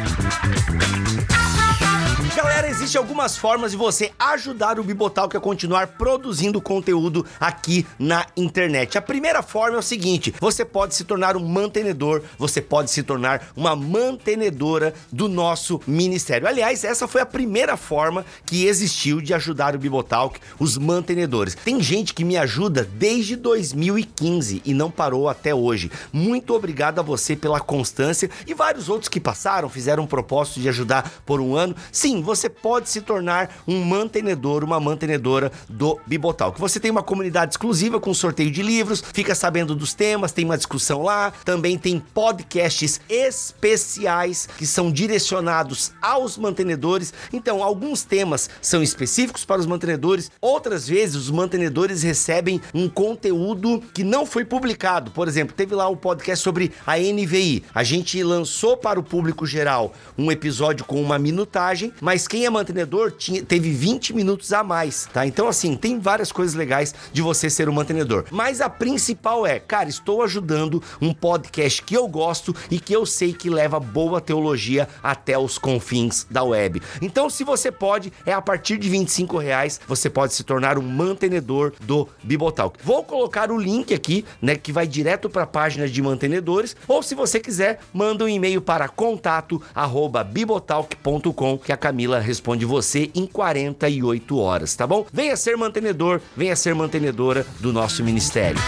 Galera, 2.43 2.71
existem 2.71 2.99
algumas 2.99 3.37
formas 3.37 3.73
de 3.73 3.77
você 3.77 4.13
ajudar 4.19 4.81
o 4.81 4.83
Bibotalk 4.83 5.37
a 5.37 5.41
continuar 5.41 5.89
produzindo 5.89 6.59
conteúdo 6.59 7.27
aqui 7.39 7.87
na 7.99 8.25
internet. 8.35 8.97
A 8.97 9.03
primeira 9.03 9.43
forma 9.43 9.77
é 9.77 9.81
o 9.81 9.83
seguinte: 9.83 10.35
você 10.41 10.65
pode 10.65 10.95
se 10.95 11.05
tornar 11.05 11.37
um 11.37 11.47
mantenedor, 11.47 12.23
você 12.39 12.63
pode 12.63 12.91
se 12.91 13.03
tornar 13.03 13.51
uma 13.55 13.77
mantenedora 13.77 14.95
do 15.13 15.29
nosso 15.29 15.83
ministério. 15.87 16.49
Aliás, 16.49 16.83
essa 16.83 17.07
foi 17.07 17.21
a 17.21 17.27
primeira 17.27 17.77
forma 17.77 18.25
que 18.47 18.65
existiu 18.65 19.21
de 19.21 19.35
ajudar 19.35 19.77
o 19.77 19.79
Bibotalk, 19.79 20.41
os 20.59 20.79
mantenedores. 20.79 21.55
Tem 21.55 21.79
gente 21.83 22.15
que 22.15 22.25
me 22.25 22.39
ajuda 22.39 22.89
desde 22.95 23.37
2015 23.37 24.63
e 24.65 24.73
não 24.73 24.91
parou 24.91 25.29
até 25.29 25.55
hoje. 25.55 25.93
Muito 26.11 26.55
obrigado 26.55 27.01
a 27.01 27.03
você 27.03 27.37
pela 27.37 27.61
constância 27.61 28.31
e 28.47 28.55
vários 28.55 28.89
outros 28.89 29.11
que 29.11 29.21
passaram, 29.21 29.69
fizeram 29.69 30.05
um 30.05 30.07
propósito 30.07 30.59
de 30.59 30.71
ajudar 30.71 31.21
por 31.27 31.39
um 31.39 31.55
ano. 31.55 31.77
Sim, 31.93 32.30
você 32.31 32.49
pode 32.49 32.88
se 32.88 33.00
tornar 33.00 33.56
um 33.67 33.82
mantenedor, 33.82 34.62
uma 34.62 34.79
mantenedora 34.79 35.50
do 35.69 35.99
Bibotalk. 36.06 36.61
Você 36.61 36.79
tem 36.79 36.88
uma 36.88 37.03
comunidade 37.03 37.55
exclusiva 37.55 37.99
com 37.99 38.15
sorteio 38.15 38.53
de 38.53 38.62
livros, 38.62 39.03
fica 39.12 39.35
sabendo 39.35 39.75
dos 39.75 39.94
temas, 39.94 40.31
tem 40.31 40.44
uma 40.44 40.56
discussão 40.56 41.03
lá, 41.03 41.32
também 41.44 41.77
tem 41.77 41.99
podcasts 41.99 43.00
especiais 43.09 44.49
que 44.56 44.65
são 44.65 44.93
direcionados 44.93 45.91
aos 46.00 46.38
mantenedores. 46.38 47.12
Então, 47.32 47.65
alguns 47.65 48.05
temas 48.05 48.49
são 48.62 48.81
específicos 48.81 49.44
para 49.44 49.61
os 49.61 49.67
mantenedores, 49.67 50.31
outras 50.41 50.87
vezes 50.87 51.17
os 51.17 51.31
mantenedores 51.32 52.05
recebem 52.05 52.61
um 52.73 52.88
conteúdo 52.88 53.82
que 53.93 54.05
não 54.05 54.25
foi 54.25 54.44
publicado. 54.44 55.11
Por 55.11 55.27
exemplo, 55.27 55.56
teve 55.56 55.75
lá 55.75 55.88
um 55.88 55.97
podcast 55.97 56.44
sobre 56.44 56.71
a 56.87 56.97
NVI. 56.97 57.65
A 57.75 57.82
gente 57.82 58.23
lançou 58.23 58.77
para 58.77 59.00
o 59.00 59.03
público 59.03 59.44
geral 59.47 59.93
um 60.17 60.31
episódio 60.31 60.85
com 60.85 61.03
uma 61.03 61.19
minutagem, 61.19 61.93
mas 62.00 62.19
mas 62.20 62.28
quem 62.28 62.44
é 62.44 62.50
mantenedor 62.50 63.12
tinha, 63.12 63.43
teve 63.43 63.70
20 63.70 64.12
minutos 64.12 64.52
a 64.52 64.62
mais, 64.62 65.08
tá? 65.11 65.26
Então, 65.26 65.49
assim, 65.49 65.75
tem 65.75 65.99
várias 65.99 66.31
coisas 66.31 66.55
legais 66.55 66.94
de 67.14 67.22
você 67.22 67.49
ser 67.49 67.67
um 67.67 67.72
mantenedor. 67.72 68.26
Mas 68.31 68.61
a 68.61 68.69
principal 68.69 69.46
é, 69.46 69.58
cara, 69.58 69.88
estou 69.88 70.22
ajudando 70.22 70.82
um 71.00 71.14
podcast 71.14 71.82
que 71.82 71.96
eu 71.96 72.06
gosto 72.06 72.55
e 72.70 72.78
que 72.78 72.93
eu 72.93 73.06
sei 73.06 73.32
que 73.32 73.49
leva 73.49 73.81
boa 73.81 74.20
teologia 74.20 74.87
até 75.02 75.38
os 75.38 75.56
confins 75.56 76.26
da 76.31 76.44
web. 76.44 76.82
Então, 77.00 77.31
se 77.31 77.43
você 77.43 77.72
pode, 77.72 78.12
é 78.26 78.34
a 78.34 78.43
partir 78.43 78.76
de 78.76 78.90
25 78.90 79.38
reais, 79.38 79.81
você 79.88 80.11
pode 80.11 80.34
se 80.34 80.44
tornar 80.44 80.76
um 80.76 80.82
mantenedor 80.82 81.72
do 81.81 82.06
Bibotalk. 82.22 82.78
Vou 82.84 83.02
colocar 83.02 83.50
o 83.50 83.58
link 83.58 83.94
aqui, 83.94 84.26
né, 84.43 84.56
que 84.56 84.72
vai 84.72 84.87
direto 84.87 85.31
para 85.31 85.44
a 85.44 85.46
página 85.46 85.88
de 85.88 86.02
mantenedores, 86.02 86.76
ou 86.87 87.02
se 87.02 87.14
você 87.14 87.40
quiser, 87.40 87.81
manda 87.94 88.26
um 88.26 88.28
e-mail 88.28 88.61
para 88.61 88.90
contato@bibotalk.com 88.90 91.58
que 91.58 91.72
a 91.72 91.78
Camila 91.78 92.10
Camila 92.11 92.19
responde 92.19 92.65
você 92.65 93.09
em 93.15 93.25
48 93.27 94.37
horas, 94.37 94.75
tá 94.75 94.85
bom? 94.87 95.07
Venha 95.12 95.37
ser 95.37 95.57
mantenedor, 95.57 96.21
venha 96.37 96.57
ser 96.57 96.75
mantenedora 96.75 97.47
do 97.61 97.73
nosso 97.73 98.03
ministério. 98.03 98.61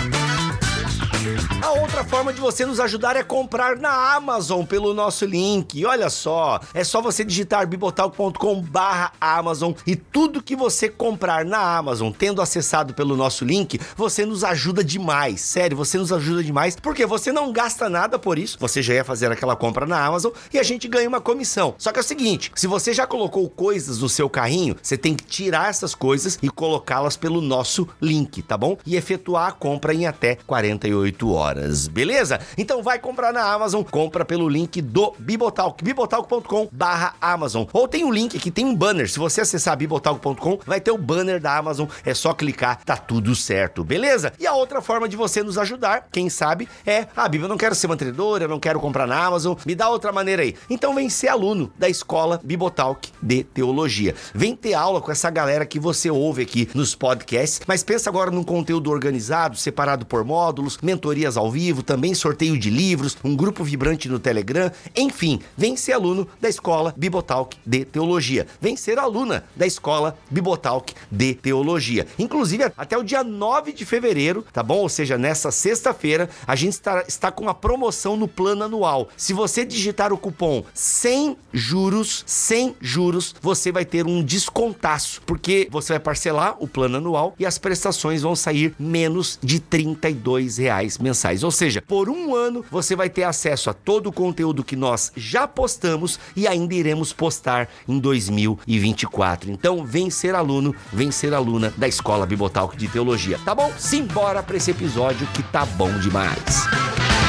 A 1.62 1.70
outra 1.80 2.02
forma 2.02 2.32
de 2.32 2.40
você 2.40 2.66
nos 2.66 2.80
ajudar 2.80 3.14
é 3.14 3.22
comprar 3.22 3.76
na 3.76 4.14
Amazon 4.14 4.64
pelo 4.64 4.92
nosso 4.92 5.24
link. 5.24 5.84
olha 5.86 6.10
só, 6.10 6.58
é 6.74 6.82
só 6.82 7.00
você 7.00 7.24
digitar 7.24 7.64
bibotalk.com/barra 7.66 9.12
Amazon 9.20 9.72
e 9.86 9.94
tudo 9.94 10.42
que 10.42 10.56
você 10.56 10.88
comprar 10.88 11.44
na 11.44 11.76
Amazon, 11.76 12.10
tendo 12.10 12.42
acessado 12.42 12.92
pelo 12.92 13.16
nosso 13.16 13.44
link, 13.44 13.80
você 13.96 14.26
nos 14.26 14.42
ajuda 14.42 14.82
demais. 14.82 15.40
Sério, 15.42 15.76
você 15.76 15.96
nos 15.96 16.12
ajuda 16.12 16.42
demais 16.42 16.74
porque 16.74 17.06
você 17.06 17.30
não 17.30 17.52
gasta 17.52 17.88
nada 17.88 18.18
por 18.18 18.36
isso. 18.36 18.58
Você 18.58 18.82
já 18.82 18.94
ia 18.94 19.04
fazer 19.04 19.30
aquela 19.30 19.54
compra 19.54 19.86
na 19.86 20.04
Amazon 20.04 20.32
e 20.52 20.58
a 20.58 20.62
gente 20.64 20.88
ganha 20.88 21.08
uma 21.08 21.20
comissão. 21.20 21.76
Só 21.78 21.92
que 21.92 22.00
é 22.00 22.02
o 22.02 22.04
seguinte, 22.04 22.50
se 22.56 22.66
você 22.66 22.92
já 22.92 23.06
colocou 23.06 23.48
coisas 23.48 24.00
no 24.00 24.08
seu 24.08 24.28
carrinho, 24.28 24.76
você 24.82 24.98
tem 24.98 25.14
que 25.14 25.24
tirar 25.24 25.70
essas 25.70 25.94
coisas 25.94 26.36
e 26.42 26.48
colocá-las 26.48 27.16
pelo 27.16 27.40
nosso 27.40 27.88
link, 28.00 28.42
tá 28.42 28.58
bom? 28.58 28.76
E 28.84 28.96
efetuar 28.96 29.48
a 29.48 29.52
compra 29.52 29.94
em 29.94 30.06
até 30.06 30.36
48 30.46 31.11
horas 31.20 31.42
horas, 31.52 31.88
beleza? 31.88 32.40
Então 32.56 32.82
vai 32.82 32.98
comprar 32.98 33.32
na 33.32 33.42
Amazon, 33.42 33.82
compra 33.82 34.24
pelo 34.24 34.48
link 34.48 34.80
do 34.80 35.14
Bibotalk, 35.18 35.82
bibotalk.com 35.82 36.68
barra 36.70 37.14
Amazon. 37.20 37.64
Ou 37.72 37.88
tem 37.88 38.04
um 38.04 38.12
link 38.12 38.36
aqui, 38.36 38.50
tem 38.50 38.64
um 38.64 38.74
banner, 38.74 39.10
se 39.10 39.18
você 39.18 39.40
acessar 39.40 39.76
bibotalk.com, 39.76 40.58
vai 40.64 40.80
ter 40.80 40.90
o 40.90 40.98
banner 40.98 41.40
da 41.40 41.56
Amazon, 41.56 41.88
é 42.04 42.14
só 42.14 42.32
clicar, 42.32 42.82
tá 42.84 42.96
tudo 42.96 43.34
certo, 43.34 43.84
beleza? 43.84 44.32
E 44.38 44.46
a 44.46 44.54
outra 44.54 44.80
forma 44.80 45.08
de 45.08 45.16
você 45.16 45.42
nos 45.42 45.58
ajudar, 45.58 46.08
quem 46.12 46.30
sabe, 46.30 46.68
é, 46.86 47.06
ah, 47.16 47.28
Bíblia, 47.28 47.46
eu 47.46 47.50
não 47.50 47.58
quero 47.58 47.74
ser 47.74 47.88
mantenedora, 47.88 48.44
eu 48.44 48.48
não 48.48 48.60
quero 48.60 48.80
comprar 48.80 49.06
na 49.06 49.24
Amazon, 49.24 49.56
me 49.66 49.74
dá 49.74 49.88
outra 49.88 50.12
maneira 50.12 50.42
aí. 50.42 50.54
Então 50.70 50.94
vem 50.94 51.08
ser 51.08 51.28
aluno 51.28 51.72
da 51.78 51.88
escola 51.88 52.40
Bibotalk 52.42 53.10
de 53.20 53.44
Teologia. 53.44 54.14
Vem 54.34 54.54
ter 54.54 54.74
aula 54.74 55.00
com 55.00 55.10
essa 55.10 55.30
galera 55.30 55.66
que 55.66 55.78
você 55.78 56.10
ouve 56.10 56.42
aqui 56.42 56.68
nos 56.74 56.94
podcasts, 56.94 57.60
mas 57.66 57.82
pensa 57.82 58.08
agora 58.08 58.30
num 58.30 58.44
conteúdo 58.44 58.90
organizado, 58.90 59.56
separado 59.56 60.06
por 60.06 60.24
módulos, 60.24 60.78
mentor 60.82 61.01
mentorias 61.02 61.36
ao 61.36 61.50
vivo, 61.50 61.82
também 61.82 62.14
sorteio 62.14 62.56
de 62.56 62.70
livros, 62.70 63.16
um 63.24 63.34
grupo 63.34 63.64
vibrante 63.64 64.08
no 64.08 64.20
Telegram, 64.20 64.70
enfim, 64.94 65.40
vem 65.56 65.76
ser 65.76 65.94
aluno 65.94 66.28
da 66.40 66.48
Escola 66.48 66.94
Bibotalk 66.96 67.56
de 67.66 67.84
Teologia. 67.84 68.46
Vem 68.60 68.76
ser 68.76 69.00
aluna 69.00 69.44
da 69.56 69.66
Escola 69.66 70.16
Bibotalk 70.30 70.94
de 71.10 71.34
Teologia. 71.34 72.06
Inclusive, 72.16 72.70
até 72.76 72.96
o 72.96 73.02
dia 73.02 73.24
9 73.24 73.72
de 73.72 73.84
fevereiro, 73.84 74.44
tá 74.52 74.62
bom? 74.62 74.78
Ou 74.78 74.88
seja, 74.88 75.18
nessa 75.18 75.50
sexta-feira, 75.50 76.30
a 76.46 76.54
gente 76.54 76.74
está, 76.74 77.04
está 77.08 77.32
com 77.32 77.42
uma 77.42 77.54
promoção 77.54 78.16
no 78.16 78.28
plano 78.28 78.62
anual. 78.62 79.08
Se 79.16 79.32
você 79.32 79.64
digitar 79.64 80.12
o 80.12 80.18
cupom 80.18 80.62
sem 80.72 81.36
juros, 81.52 82.22
sem 82.26 82.76
juros, 82.80 83.34
você 83.42 83.72
vai 83.72 83.84
ter 83.84 84.06
um 84.06 84.22
descontaço, 84.22 85.20
porque 85.26 85.66
você 85.68 85.94
vai 85.94 86.00
parcelar 86.00 86.56
o 86.60 86.68
plano 86.68 86.98
anual 86.98 87.34
e 87.40 87.44
as 87.44 87.58
prestações 87.58 88.22
vão 88.22 88.36
sair 88.36 88.72
menos 88.78 89.38
de 89.42 89.58
32 89.58 90.58
reais 90.58 90.91
mensais. 90.98 91.42
Ou 91.42 91.50
seja, 91.50 91.82
por 91.82 92.08
um 92.08 92.34
ano 92.34 92.64
você 92.70 92.94
vai 92.96 93.08
ter 93.08 93.24
acesso 93.24 93.70
a 93.70 93.74
todo 93.74 94.08
o 94.08 94.12
conteúdo 94.12 94.64
que 94.64 94.76
nós 94.76 95.12
já 95.16 95.46
postamos 95.46 96.18
e 96.36 96.46
ainda 96.46 96.74
iremos 96.74 97.12
postar 97.12 97.68
em 97.88 97.98
2024. 97.98 99.50
Então, 99.50 99.84
vem 99.84 100.10
ser 100.10 100.34
aluno, 100.34 100.74
vem 100.92 101.10
ser 101.10 101.34
aluna 101.34 101.72
da 101.76 101.88
Escola 101.88 102.26
Bibotalk 102.26 102.76
de 102.76 102.88
Teologia, 102.88 103.38
tá 103.44 103.54
bom? 103.54 103.72
Simbora 103.78 104.42
para 104.42 104.56
esse 104.56 104.70
episódio 104.70 105.26
que 105.28 105.42
tá 105.42 105.64
bom 105.64 105.92
demais. 105.98 107.21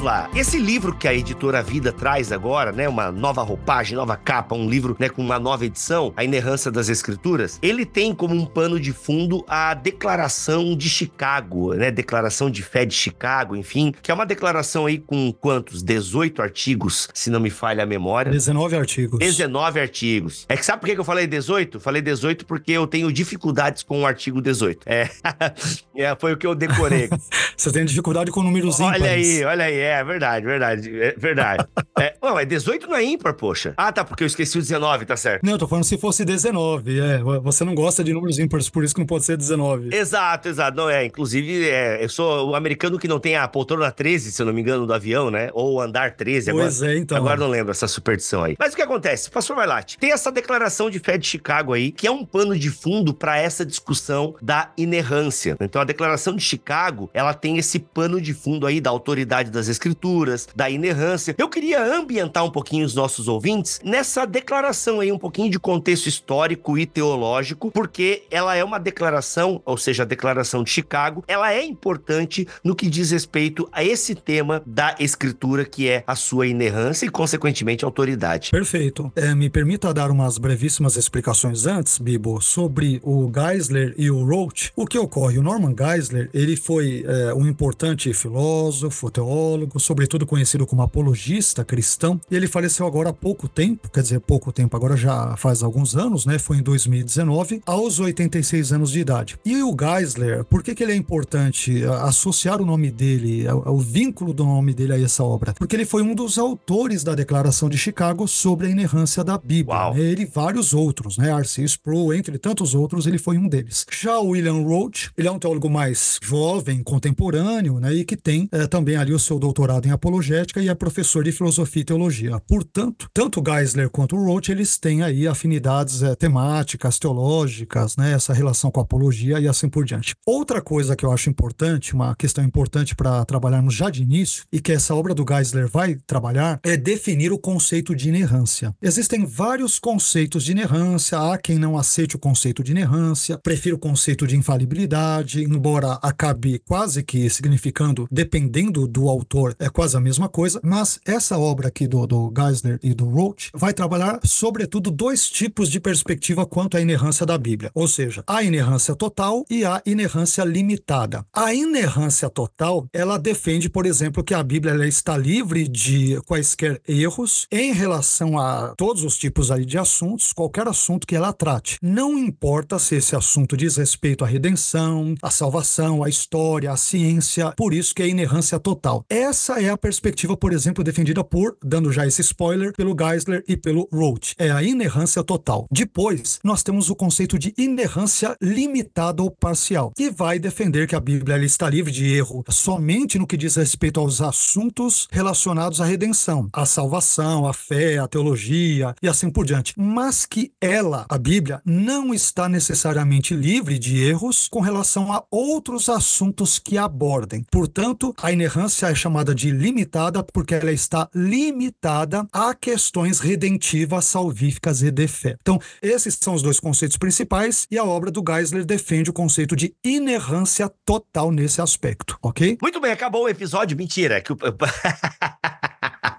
Vamos 0.00 0.02
lá. 0.02 0.30
Esse 0.34 0.58
livro 0.58 0.94
que 0.94 1.06
a 1.06 1.14
editora 1.14 1.62
Vida 1.62 1.92
traz 1.92 2.32
agora, 2.32 2.72
né, 2.72 2.88
uma 2.88 3.12
nova 3.12 3.42
roupagem, 3.42 3.96
nova 3.96 4.16
capa, 4.16 4.54
um 4.54 4.68
livro, 4.68 4.96
né, 4.98 5.08
com 5.08 5.22
uma 5.22 5.38
nova 5.38 5.64
edição, 5.66 6.12
A 6.16 6.24
Inerrância 6.24 6.70
das 6.70 6.88
Escrituras, 6.88 7.58
ele 7.62 7.84
tem 7.84 8.14
como 8.14 8.34
um 8.34 8.46
pano 8.46 8.80
de 8.80 8.92
fundo 8.92 9.44
a 9.46 9.74
Declaração 9.74 10.76
de 10.76 10.88
Chicago, 10.88 11.74
né, 11.74 11.90
Declaração 11.90 12.50
de 12.50 12.62
Fé 12.62 12.84
de 12.84 12.94
Chicago, 12.94 13.54
enfim, 13.54 13.92
que 14.02 14.10
é 14.10 14.14
uma 14.14 14.24
declaração 14.24 14.86
aí 14.86 14.98
com 14.98 15.32
quantos? 15.32 15.82
18 15.82 16.42
artigos, 16.42 17.08
se 17.12 17.30
não 17.30 17.40
me 17.40 17.50
falha 17.50 17.82
a 17.82 17.86
memória. 17.86 18.32
19 18.32 18.76
artigos. 18.76 19.18
19 19.18 19.80
artigos. 19.80 20.46
É 20.48 20.56
que 20.56 20.64
sabe 20.64 20.80
por 20.80 20.88
que 20.88 20.98
eu 20.98 21.04
falei 21.04 21.26
18? 21.26 21.78
Falei 21.80 22.00
18 22.00 22.46
porque 22.46 22.72
eu 22.72 22.86
tenho 22.86 23.12
dificuldades 23.12 23.82
com 23.82 24.02
o 24.02 24.06
artigo 24.06 24.40
18. 24.40 24.80
É, 24.86 25.10
é 25.94 26.16
foi 26.18 26.32
o 26.32 26.36
que 26.36 26.46
eu 26.46 26.54
decorei. 26.54 27.10
Você 27.56 27.70
tem 27.70 27.84
dificuldade 27.84 28.30
com 28.30 28.42
números 28.42 28.80
ímpares. 28.80 29.02
Olha 29.02 29.10
aí, 29.12 29.44
olha 29.44 29.64
aí, 29.64 29.78
é 29.78 29.89
verdade, 30.04 30.46
verdade, 30.46 31.00
é 31.00 31.14
verdade. 31.16 31.66
é, 31.98 32.14
não, 32.22 32.38
é 32.38 32.44
18 32.44 32.86
não 32.86 32.96
é 32.96 33.04
ímpar, 33.04 33.34
poxa. 33.34 33.74
Ah, 33.76 33.92
tá, 33.92 34.04
porque 34.04 34.22
eu 34.22 34.26
esqueci 34.26 34.58
o 34.58 34.60
19, 34.60 35.06
tá 35.06 35.16
certo. 35.16 35.44
Não, 35.44 35.52
eu 35.52 35.58
tô 35.58 35.68
falando 35.68 35.84
se 35.84 35.98
fosse 35.98 36.24
19, 36.24 37.00
é. 37.00 37.18
Você 37.18 37.64
não 37.64 37.74
gosta 37.74 38.02
de 38.02 38.12
números 38.12 38.38
ímpares, 38.38 38.68
por 38.68 38.84
isso 38.84 38.94
que 38.94 39.00
não 39.00 39.06
pode 39.06 39.24
ser 39.24 39.36
19. 39.36 39.94
Exato, 39.94 40.48
exato. 40.48 40.76
Não, 40.76 40.88
é, 40.88 41.04
inclusive, 41.04 41.68
é, 41.68 42.02
eu 42.02 42.08
sou 42.08 42.50
o 42.50 42.54
americano 42.54 42.98
que 42.98 43.08
não 43.08 43.18
tem 43.18 43.36
a 43.36 43.46
poltrona 43.48 43.90
13, 43.90 44.32
se 44.32 44.42
eu 44.42 44.46
não 44.46 44.52
me 44.52 44.60
engano, 44.60 44.86
do 44.86 44.92
avião, 44.92 45.30
né? 45.30 45.50
Ou 45.52 45.80
andar 45.80 46.12
13. 46.12 46.50
Agora, 46.50 46.64
pois 46.64 46.82
é, 46.82 46.96
então. 46.96 47.16
Agora 47.16 47.38
não 47.38 47.48
lembro 47.48 47.70
essa 47.70 47.88
superstição 47.88 48.44
aí. 48.44 48.56
Mas 48.58 48.72
o 48.72 48.76
que 48.76 48.82
acontece? 48.82 49.30
Pastor 49.30 49.56
Marlatti, 49.56 49.98
tem 49.98 50.12
essa 50.12 50.30
declaração 50.30 50.90
de 50.90 50.98
fé 50.98 51.18
de 51.18 51.26
Chicago 51.26 51.72
aí, 51.72 51.90
que 51.90 52.06
é 52.06 52.10
um 52.10 52.24
pano 52.24 52.58
de 52.58 52.70
fundo 52.70 53.12
para 53.12 53.38
essa 53.38 53.64
discussão 53.64 54.34
da 54.40 54.70
inerrância. 54.76 55.56
Então, 55.60 55.80
a 55.80 55.84
declaração 55.84 56.34
de 56.34 56.42
Chicago, 56.42 57.10
ela 57.12 57.34
tem 57.34 57.58
esse 57.58 57.78
pano 57.78 58.20
de 58.20 58.34
fundo 58.34 58.66
aí 58.66 58.80
da 58.80 58.90
autoridade 58.90 59.50
das 59.50 59.68
escrituras, 59.80 60.46
da 60.54 60.68
inerrância. 60.68 61.34
Eu 61.38 61.48
queria 61.48 61.82
ambientar 61.82 62.44
um 62.44 62.50
pouquinho 62.50 62.84
os 62.84 62.94
nossos 62.94 63.28
ouvintes 63.28 63.80
nessa 63.82 64.26
declaração 64.26 65.00
aí, 65.00 65.10
um 65.10 65.18
pouquinho 65.18 65.50
de 65.50 65.58
contexto 65.58 66.06
histórico 66.06 66.76
e 66.76 66.84
teológico, 66.84 67.70
porque 67.70 68.24
ela 68.30 68.54
é 68.54 68.62
uma 68.62 68.78
declaração, 68.78 69.62
ou 69.64 69.78
seja, 69.78 70.02
a 70.02 70.06
declaração 70.06 70.62
de 70.62 70.70
Chicago, 70.70 71.24
ela 71.26 71.52
é 71.52 71.64
importante 71.64 72.46
no 72.62 72.76
que 72.76 72.90
diz 72.90 73.10
respeito 73.10 73.66
a 73.72 73.82
esse 73.82 74.14
tema 74.14 74.62
da 74.66 74.94
escritura, 75.00 75.64
que 75.64 75.88
é 75.88 76.04
a 76.06 76.14
sua 76.14 76.46
inerrância 76.46 77.06
e, 77.06 77.08
consequentemente, 77.08 77.84
autoridade. 77.84 78.50
Perfeito. 78.50 79.10
É, 79.16 79.34
me 79.34 79.48
permita 79.48 79.94
dar 79.94 80.10
umas 80.10 80.36
brevíssimas 80.36 80.96
explicações 80.96 81.66
antes, 81.66 81.96
Bibo, 81.96 82.40
sobre 82.42 83.00
o 83.02 83.30
Geisler 83.32 83.94
e 83.96 84.10
o 84.10 84.24
Roach. 84.24 84.72
O 84.76 84.86
que 84.86 84.98
ocorre? 84.98 85.38
O 85.38 85.42
Norman 85.42 85.74
Geisler, 85.76 86.28
ele 86.34 86.56
foi 86.56 87.04
é, 87.06 87.32
um 87.32 87.46
importante 87.46 88.12
filósofo, 88.12 89.10
teólogo, 89.10 89.69
teólogo, 89.70 89.80
sobretudo 89.80 90.26
conhecido 90.26 90.66
como 90.66 90.82
apologista 90.82 91.64
cristão, 91.64 92.20
e 92.30 92.34
ele 92.34 92.48
faleceu 92.48 92.86
agora 92.86 93.10
há 93.10 93.12
pouco 93.12 93.48
tempo, 93.48 93.88
quer 93.90 94.02
dizer, 94.02 94.20
pouco 94.20 94.52
tempo, 94.52 94.76
agora 94.76 94.96
já 94.96 95.36
faz 95.36 95.62
alguns 95.62 95.94
anos, 95.96 96.26
né? 96.26 96.38
Foi 96.38 96.56
em 96.56 96.62
2019, 96.62 97.62
aos 97.64 98.00
86 98.00 98.72
anos 98.72 98.90
de 98.90 99.00
idade. 99.00 99.38
E 99.44 99.62
o 99.62 99.74
Geisler, 99.78 100.44
por 100.44 100.62
que, 100.62 100.74
que 100.74 100.82
ele 100.82 100.92
é 100.92 100.96
importante 100.96 101.84
associar 102.02 102.60
o 102.60 102.66
nome 102.66 102.90
dele, 102.90 103.46
o 103.66 103.78
vínculo 103.78 104.32
do 104.32 104.44
nome 104.44 104.74
dele 104.74 104.94
a 104.94 105.00
essa 105.00 105.22
obra? 105.22 105.54
Porque 105.54 105.76
ele 105.76 105.84
foi 105.84 106.02
um 106.02 106.14
dos 106.14 106.38
autores 106.38 107.04
da 107.04 107.14
Declaração 107.14 107.68
de 107.68 107.78
Chicago 107.78 108.26
sobre 108.26 108.66
a 108.66 108.70
inerrância 108.70 109.22
da 109.22 109.38
Bíblia. 109.38 109.90
Né? 109.90 110.00
Ele 110.00 110.22
e 110.22 110.26
vários 110.26 110.74
outros, 110.74 111.16
né? 111.16 111.30
R.C. 111.30 111.62
Sproul, 111.64 112.12
entre 112.14 112.38
tantos 112.38 112.74
outros, 112.74 113.06
ele 113.06 113.18
foi 113.18 113.38
um 113.38 113.48
deles. 113.48 113.86
Já 113.90 114.18
o 114.18 114.30
William 114.30 114.62
Roach, 114.62 115.10
ele 115.16 115.28
é 115.28 115.30
um 115.30 115.38
teólogo 115.38 115.70
mais 115.70 116.18
jovem, 116.22 116.82
contemporâneo, 116.82 117.78
né? 117.78 117.94
E 117.94 118.04
que 118.04 118.16
tem 118.16 118.48
é, 118.52 118.66
também 118.66 118.96
ali 118.96 119.12
o 119.12 119.18
seu 119.18 119.38
doutorado 119.38 119.59
doutorado 119.60 119.86
em 119.86 119.90
apologética 119.90 120.62
e 120.62 120.68
é 120.68 120.74
professor 120.74 121.22
de 121.22 121.32
filosofia 121.32 121.82
e 121.82 121.84
teologia. 121.84 122.40
Portanto, 122.48 123.08
tanto 123.12 123.42
Geisler 123.46 123.90
quanto 123.90 124.16
Roth, 124.16 124.48
eles 124.48 124.78
têm 124.78 125.02
aí 125.02 125.28
afinidades 125.28 126.02
é, 126.02 126.14
temáticas, 126.14 126.98
teológicas, 126.98 127.94
né, 127.94 128.12
essa 128.12 128.32
relação 128.32 128.70
com 128.70 128.80
a 128.80 128.82
apologia 128.82 129.38
e 129.38 129.46
assim 129.46 129.68
por 129.68 129.84
diante. 129.84 130.14
Outra 130.26 130.62
coisa 130.62 130.96
que 130.96 131.04
eu 131.04 131.12
acho 131.12 131.28
importante, 131.28 131.92
uma 131.92 132.16
questão 132.16 132.42
importante 132.42 132.94
para 132.94 133.22
trabalharmos 133.26 133.74
já 133.74 133.90
de 133.90 134.02
início, 134.02 134.44
e 134.50 134.60
que 134.60 134.72
essa 134.72 134.94
obra 134.94 135.14
do 135.14 135.26
Geisler 135.28 135.68
vai 135.68 135.96
trabalhar, 136.06 136.58
é 136.62 136.74
definir 136.74 137.30
o 137.30 137.38
conceito 137.38 137.94
de 137.94 138.08
inerrância. 138.08 138.74
Existem 138.80 139.26
vários 139.26 139.78
conceitos 139.78 140.42
de 140.42 140.52
inerrância, 140.52 141.18
há 141.18 141.36
quem 141.36 141.58
não 141.58 141.76
aceite 141.76 142.16
o 142.16 142.18
conceito 142.18 142.62
de 142.62 142.72
inerrância, 142.72 143.38
prefira 143.42 143.76
o 143.76 143.78
conceito 143.78 144.26
de 144.26 144.36
infalibilidade, 144.36 145.44
embora 145.44 145.98
acabe 146.02 146.60
quase 146.66 147.02
que 147.02 147.28
significando, 147.28 148.08
dependendo 148.10 148.88
do 148.88 149.08
autor, 149.08 149.49
é 149.58 149.68
quase 149.68 149.96
a 149.96 150.00
mesma 150.00 150.28
coisa, 150.28 150.60
mas 150.62 151.00
essa 151.04 151.38
obra 151.38 151.68
aqui 151.68 151.86
do, 151.86 152.06
do 152.06 152.32
Geisler 152.36 152.78
e 152.82 152.94
do 152.94 153.06
Roach 153.06 153.50
vai 153.54 153.72
trabalhar, 153.72 154.20
sobretudo, 154.24 154.90
dois 154.90 155.28
tipos 155.28 155.70
de 155.70 155.80
perspectiva 155.80 156.46
quanto 156.46 156.76
à 156.76 156.80
inerrância 156.80 157.24
da 157.24 157.38
Bíblia, 157.38 157.70
ou 157.74 157.88
seja, 157.88 158.22
a 158.26 158.42
inerrância 158.42 158.94
total 158.94 159.44
e 159.48 159.64
a 159.64 159.82
inerrância 159.86 160.44
limitada. 160.44 161.24
A 161.32 161.54
inerrância 161.54 162.28
total, 162.28 162.86
ela 162.92 163.18
defende, 163.18 163.68
por 163.68 163.86
exemplo, 163.86 164.22
que 164.22 164.34
a 164.34 164.42
Bíblia 164.42 164.86
está 164.86 165.16
livre 165.16 165.66
de 165.66 166.20
quaisquer 166.26 166.80
erros 166.86 167.46
em 167.50 167.72
relação 167.72 168.38
a 168.38 168.74
todos 168.76 169.04
os 169.04 169.16
tipos 169.16 169.50
aí 169.50 169.64
de 169.64 169.78
assuntos, 169.78 170.32
qualquer 170.32 170.68
assunto 170.68 171.06
que 171.06 171.16
ela 171.16 171.32
trate. 171.32 171.78
Não 171.82 172.18
importa 172.18 172.78
se 172.78 172.96
esse 172.96 173.16
assunto 173.16 173.56
diz 173.56 173.76
respeito 173.76 174.24
à 174.24 174.26
redenção, 174.26 175.14
à 175.22 175.30
salvação, 175.30 176.02
à 176.02 176.08
história, 176.08 176.70
à 176.70 176.76
ciência, 176.76 177.52
por 177.56 177.72
isso 177.72 177.94
que 177.94 178.02
é 178.02 178.08
inerrância 178.08 178.58
total. 178.58 179.04
Essa 179.08 179.39
essa 179.40 179.58
é 179.58 179.70
a 179.70 179.76
perspectiva, 179.76 180.36
por 180.36 180.52
exemplo, 180.52 180.84
defendida 180.84 181.24
por, 181.24 181.56
dando 181.64 181.90
já 181.90 182.06
esse 182.06 182.20
spoiler, 182.20 182.74
pelo 182.74 182.94
Geisler 182.94 183.42
e 183.48 183.56
pelo 183.56 183.88
Roach. 183.90 184.34
É 184.36 184.50
a 184.50 184.62
inerrância 184.62 185.24
total. 185.24 185.66
Depois, 185.70 186.38
nós 186.44 186.62
temos 186.62 186.90
o 186.90 186.94
conceito 186.94 187.38
de 187.38 187.54
inerrância 187.56 188.36
limitada 188.38 189.22
ou 189.22 189.30
parcial, 189.30 189.92
que 189.96 190.10
vai 190.10 190.38
defender 190.38 190.86
que 190.86 190.94
a 190.94 191.00
Bíblia 191.00 191.38
está 191.38 191.70
livre 191.70 191.90
de 191.90 192.14
erro 192.14 192.44
somente 192.50 193.18
no 193.18 193.26
que 193.26 193.38
diz 193.38 193.56
respeito 193.56 193.98
aos 193.98 194.20
assuntos 194.20 195.08
relacionados 195.10 195.80
à 195.80 195.86
redenção, 195.86 196.50
à 196.52 196.66
salvação, 196.66 197.48
à 197.48 197.54
fé, 197.54 197.96
à 197.96 198.06
teologia 198.06 198.94
e 199.00 199.08
assim 199.08 199.30
por 199.30 199.46
diante. 199.46 199.72
Mas 199.74 200.26
que 200.26 200.52
ela, 200.60 201.06
a 201.08 201.16
Bíblia, 201.16 201.62
não 201.64 202.12
está 202.12 202.46
necessariamente 202.46 203.34
livre 203.34 203.78
de 203.78 204.02
erros 204.02 204.48
com 204.50 204.60
relação 204.60 205.10
a 205.10 205.24
outros 205.30 205.88
assuntos 205.88 206.58
que 206.58 206.76
abordem. 206.76 207.42
Portanto, 207.50 208.14
a 208.22 208.30
inerrância 208.30 208.86
é 208.86 208.94
chamada 208.94 209.29
chamada 209.30 209.34
de 209.34 209.50
limitada 209.50 210.22
porque 210.22 210.54
ela 210.54 210.72
está 210.72 211.08
limitada 211.14 212.26
a 212.32 212.54
questões 212.54 213.20
redentivas, 213.20 214.04
salvíficas 214.04 214.82
e 214.82 214.90
de 214.90 215.06
fé. 215.06 215.36
Então, 215.40 215.58
esses 215.80 216.18
são 216.20 216.34
os 216.34 216.42
dois 216.42 216.60
conceitos 216.60 216.96
principais 216.96 217.66
e 217.70 217.78
a 217.78 217.84
obra 217.84 218.10
do 218.10 218.22
Geisler 218.26 218.64
defende 218.64 219.10
o 219.10 219.12
conceito 219.12 219.54
de 219.56 219.74
inerrância 219.84 220.70
total 220.84 221.30
nesse 221.30 221.60
aspecto, 221.60 222.18
ok? 222.22 222.58
Muito 222.60 222.80
bem, 222.80 222.92
acabou 222.92 223.24
o 223.24 223.28
episódio. 223.28 223.76
Mentira. 223.76 224.20
Que 224.20 224.32
o... 224.32 224.38